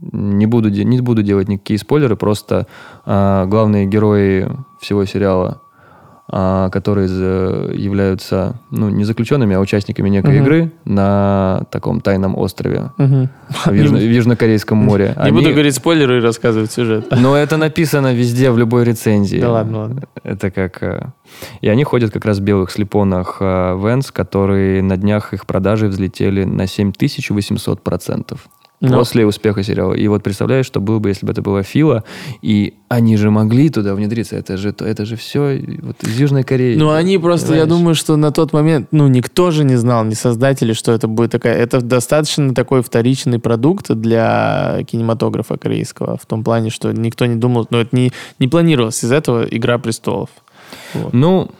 не 0.00 0.46
буду, 0.46 0.70
не 0.70 1.00
буду 1.00 1.22
делать 1.22 1.48
никакие 1.48 1.78
спойлеры, 1.78 2.16
просто 2.16 2.66
а, 3.04 3.46
главные 3.46 3.86
герои 3.86 4.48
всего 4.80 5.04
сериала, 5.04 5.60
а, 6.30 6.68
которые 6.70 7.08
являются 7.74 8.60
ну, 8.70 8.90
не 8.90 9.04
заключенными, 9.04 9.56
а 9.56 9.60
участниками 9.60 10.08
некой 10.08 10.36
uh-huh. 10.36 10.42
игры 10.42 10.72
на 10.84 11.64
таком 11.70 12.00
тайном 12.00 12.36
острове 12.36 12.92
uh-huh. 12.98 13.28
в, 13.64 13.72
южно, 13.72 13.98
в 13.98 14.02
Южнокорейском 14.02 14.76
море. 14.76 15.14
Не 15.16 15.22
Они... 15.22 15.32
буду 15.32 15.50
говорить 15.50 15.74
спойлеры 15.74 16.18
и 16.18 16.20
рассказывать 16.20 16.70
сюжет. 16.70 17.06
Но 17.10 17.34
это 17.34 17.56
написано 17.56 18.14
везде, 18.14 18.50
в 18.50 18.58
любой 18.58 18.84
рецензии. 18.84 19.40
Да 19.40 19.50
ладно, 19.50 19.78
ладно. 19.78 20.02
Это 20.22 20.50
как... 20.50 20.82
Э, 20.82 21.06
и 21.60 21.68
они 21.68 21.82
ходят 21.84 22.12
как 22.12 22.24
раз 22.24 22.38
в 22.38 22.42
белых 22.42 22.70
слепонах 22.70 23.40
Венс, 23.40 24.10
которые 24.12 24.82
на 24.82 24.96
днях 24.96 25.32
их 25.32 25.46
продажи 25.46 25.88
взлетели 25.88 26.44
на 26.44 26.62
7800%. 26.62 28.38
Но... 28.80 28.98
После 28.98 29.26
успеха 29.26 29.64
сериала. 29.64 29.94
И 29.94 30.06
вот 30.06 30.22
представляешь, 30.22 30.66
что 30.66 30.80
было 30.80 31.00
бы, 31.00 31.08
если 31.08 31.26
бы 31.26 31.32
это 31.32 31.42
была 31.42 31.64
Фила, 31.64 32.04
и 32.42 32.74
они 32.88 33.16
же 33.16 33.30
могли 33.30 33.70
туда 33.70 33.94
внедриться. 33.94 34.36
Это 34.36 34.56
же, 34.56 34.72
это 34.78 35.04
же 35.04 35.16
все 35.16 35.60
вот 35.82 35.96
из 36.04 36.20
Южной 36.20 36.44
Кореи. 36.44 36.76
Ну, 36.76 36.90
они 36.90 37.18
просто, 37.18 37.48
понимаешь? 37.48 37.68
я 37.68 37.74
думаю, 37.74 37.94
что 37.96 38.14
на 38.16 38.30
тот 38.30 38.52
момент, 38.52 38.88
ну, 38.92 39.08
никто 39.08 39.50
же 39.50 39.64
не 39.64 39.74
знал, 39.74 40.04
ни 40.04 40.14
создатели, 40.14 40.74
что 40.74 40.92
это 40.92 41.08
будет 41.08 41.32
такая... 41.32 41.56
Это 41.56 41.80
достаточно 41.80 42.54
такой 42.54 42.82
вторичный 42.82 43.40
продукт 43.40 43.90
для 43.90 44.78
кинематографа 44.86 45.56
корейского. 45.56 46.16
В 46.16 46.26
том 46.26 46.44
плане, 46.44 46.70
что 46.70 46.92
никто 46.92 47.26
не 47.26 47.34
думал... 47.34 47.66
Ну, 47.70 47.78
это 47.78 47.96
не, 47.96 48.12
не 48.38 48.46
планировалось 48.46 49.02
из 49.02 49.10
этого 49.10 49.44
«Игра 49.44 49.78
престолов». 49.78 50.30
Вот. 50.94 51.12
Ну, 51.12 51.50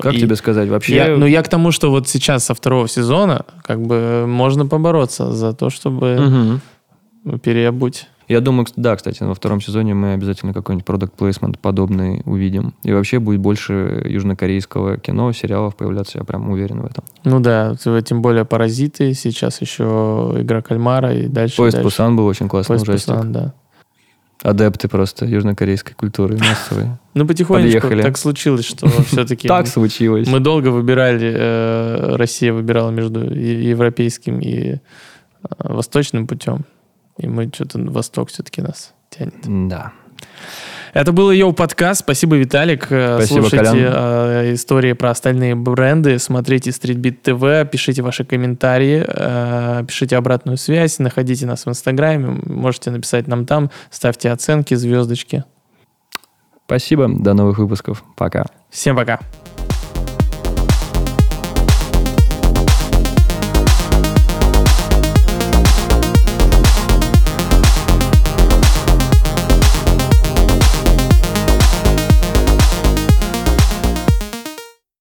как 0.00 0.14
и 0.14 0.20
тебе 0.20 0.36
сказать, 0.36 0.68
вообще... 0.68 0.96
Я, 0.96 1.16
ну, 1.16 1.26
я 1.26 1.42
к 1.42 1.48
тому, 1.48 1.70
что 1.70 1.90
вот 1.90 2.08
сейчас 2.08 2.44
со 2.44 2.54
второго 2.54 2.88
сезона 2.88 3.44
как 3.62 3.80
бы 3.80 4.24
можно 4.26 4.66
побороться 4.66 5.32
за 5.32 5.52
то, 5.52 5.70
чтобы 5.70 6.60
угу. 7.24 7.38
переобуть. 7.38 8.06
Я 8.28 8.42
думаю, 8.42 8.66
да, 8.76 8.94
кстати, 8.94 9.22
во 9.22 9.34
втором 9.34 9.60
сезоне 9.62 9.94
мы 9.94 10.12
обязательно 10.12 10.52
какой-нибудь 10.52 10.84
продукт 10.84 11.14
плейсмент 11.14 11.58
подобный 11.58 12.20
увидим. 12.26 12.74
И 12.82 12.92
вообще 12.92 13.20
будет 13.20 13.40
больше 13.40 14.02
южнокорейского 14.04 14.98
кино, 14.98 15.32
сериалов 15.32 15.76
появляться, 15.76 16.18
я 16.18 16.24
прям 16.24 16.50
уверен 16.50 16.82
в 16.82 16.86
этом. 16.86 17.04
Ну 17.24 17.40
да, 17.40 17.74
тем 18.04 18.20
более 18.20 18.44
«Паразиты», 18.44 19.14
сейчас 19.14 19.62
еще 19.62 20.34
«Игра 20.36 20.60
кальмара» 20.60 21.14
и 21.14 21.26
дальше. 21.26 21.56
«Поезд 21.56 21.76
дальше. 21.76 21.88
Пусан» 21.88 22.16
был 22.16 22.26
очень 22.26 22.48
классный 22.48 22.76
«Поезд 22.76 22.88
ужастик. 22.88 23.14
Пусан», 23.14 23.32
да 23.32 23.54
адепты 24.42 24.88
просто 24.88 25.24
южнокорейской 25.24 25.94
культуры 25.94 26.36
массовой. 26.38 26.86
Ну, 27.14 27.26
потихонечку 27.26 27.80
Подъехали. 27.80 28.02
так 28.02 28.16
случилось, 28.16 28.64
что 28.64 28.86
все-таки... 29.02 29.48
Так 29.48 29.66
случилось. 29.66 30.28
Мы 30.28 30.38
долго 30.38 30.68
выбирали, 30.68 31.32
э, 31.34 32.14
Россия 32.16 32.52
выбирала 32.52 32.90
между 32.90 33.24
европейским 33.34 34.38
и 34.38 34.74
э, 34.74 34.78
восточным 35.58 36.28
путем. 36.28 36.64
И 37.16 37.26
мы 37.26 37.50
что-то 37.52 37.80
восток 37.80 38.28
все-таки 38.30 38.62
нас 38.62 38.94
тянет. 39.10 39.34
Да. 39.68 39.92
Это 40.92 41.12
был 41.12 41.30
Йоу 41.30 41.52
подкаст. 41.52 42.00
Спасибо, 42.00 42.36
Виталик. 42.36 42.86
Э, 42.90 43.16
Спасибо, 43.18 43.40
Слушайте 43.42 43.64
Колян. 43.64 43.76
э, 43.78 44.54
истории 44.54 44.92
про 44.92 45.10
остальные 45.10 45.54
бренды, 45.54 46.18
смотрите 46.18 46.70
Streetbeat 46.70 47.22
TV, 47.22 47.66
пишите 47.66 48.02
ваши 48.02 48.24
комментарии, 48.24 49.04
э, 49.06 49.84
пишите 49.86 50.16
обратную 50.16 50.56
связь, 50.56 50.98
находите 50.98 51.46
нас 51.46 51.66
в 51.66 51.68
Инстаграме, 51.68 52.40
можете 52.44 52.90
написать 52.90 53.26
нам 53.28 53.46
там, 53.46 53.70
ставьте 53.90 54.30
оценки, 54.30 54.74
звездочки. 54.74 55.44
Спасибо. 56.66 57.08
До 57.08 57.34
новых 57.34 57.58
выпусков. 57.58 58.04
Пока. 58.16 58.44
Всем 58.70 58.96
пока. 58.96 59.20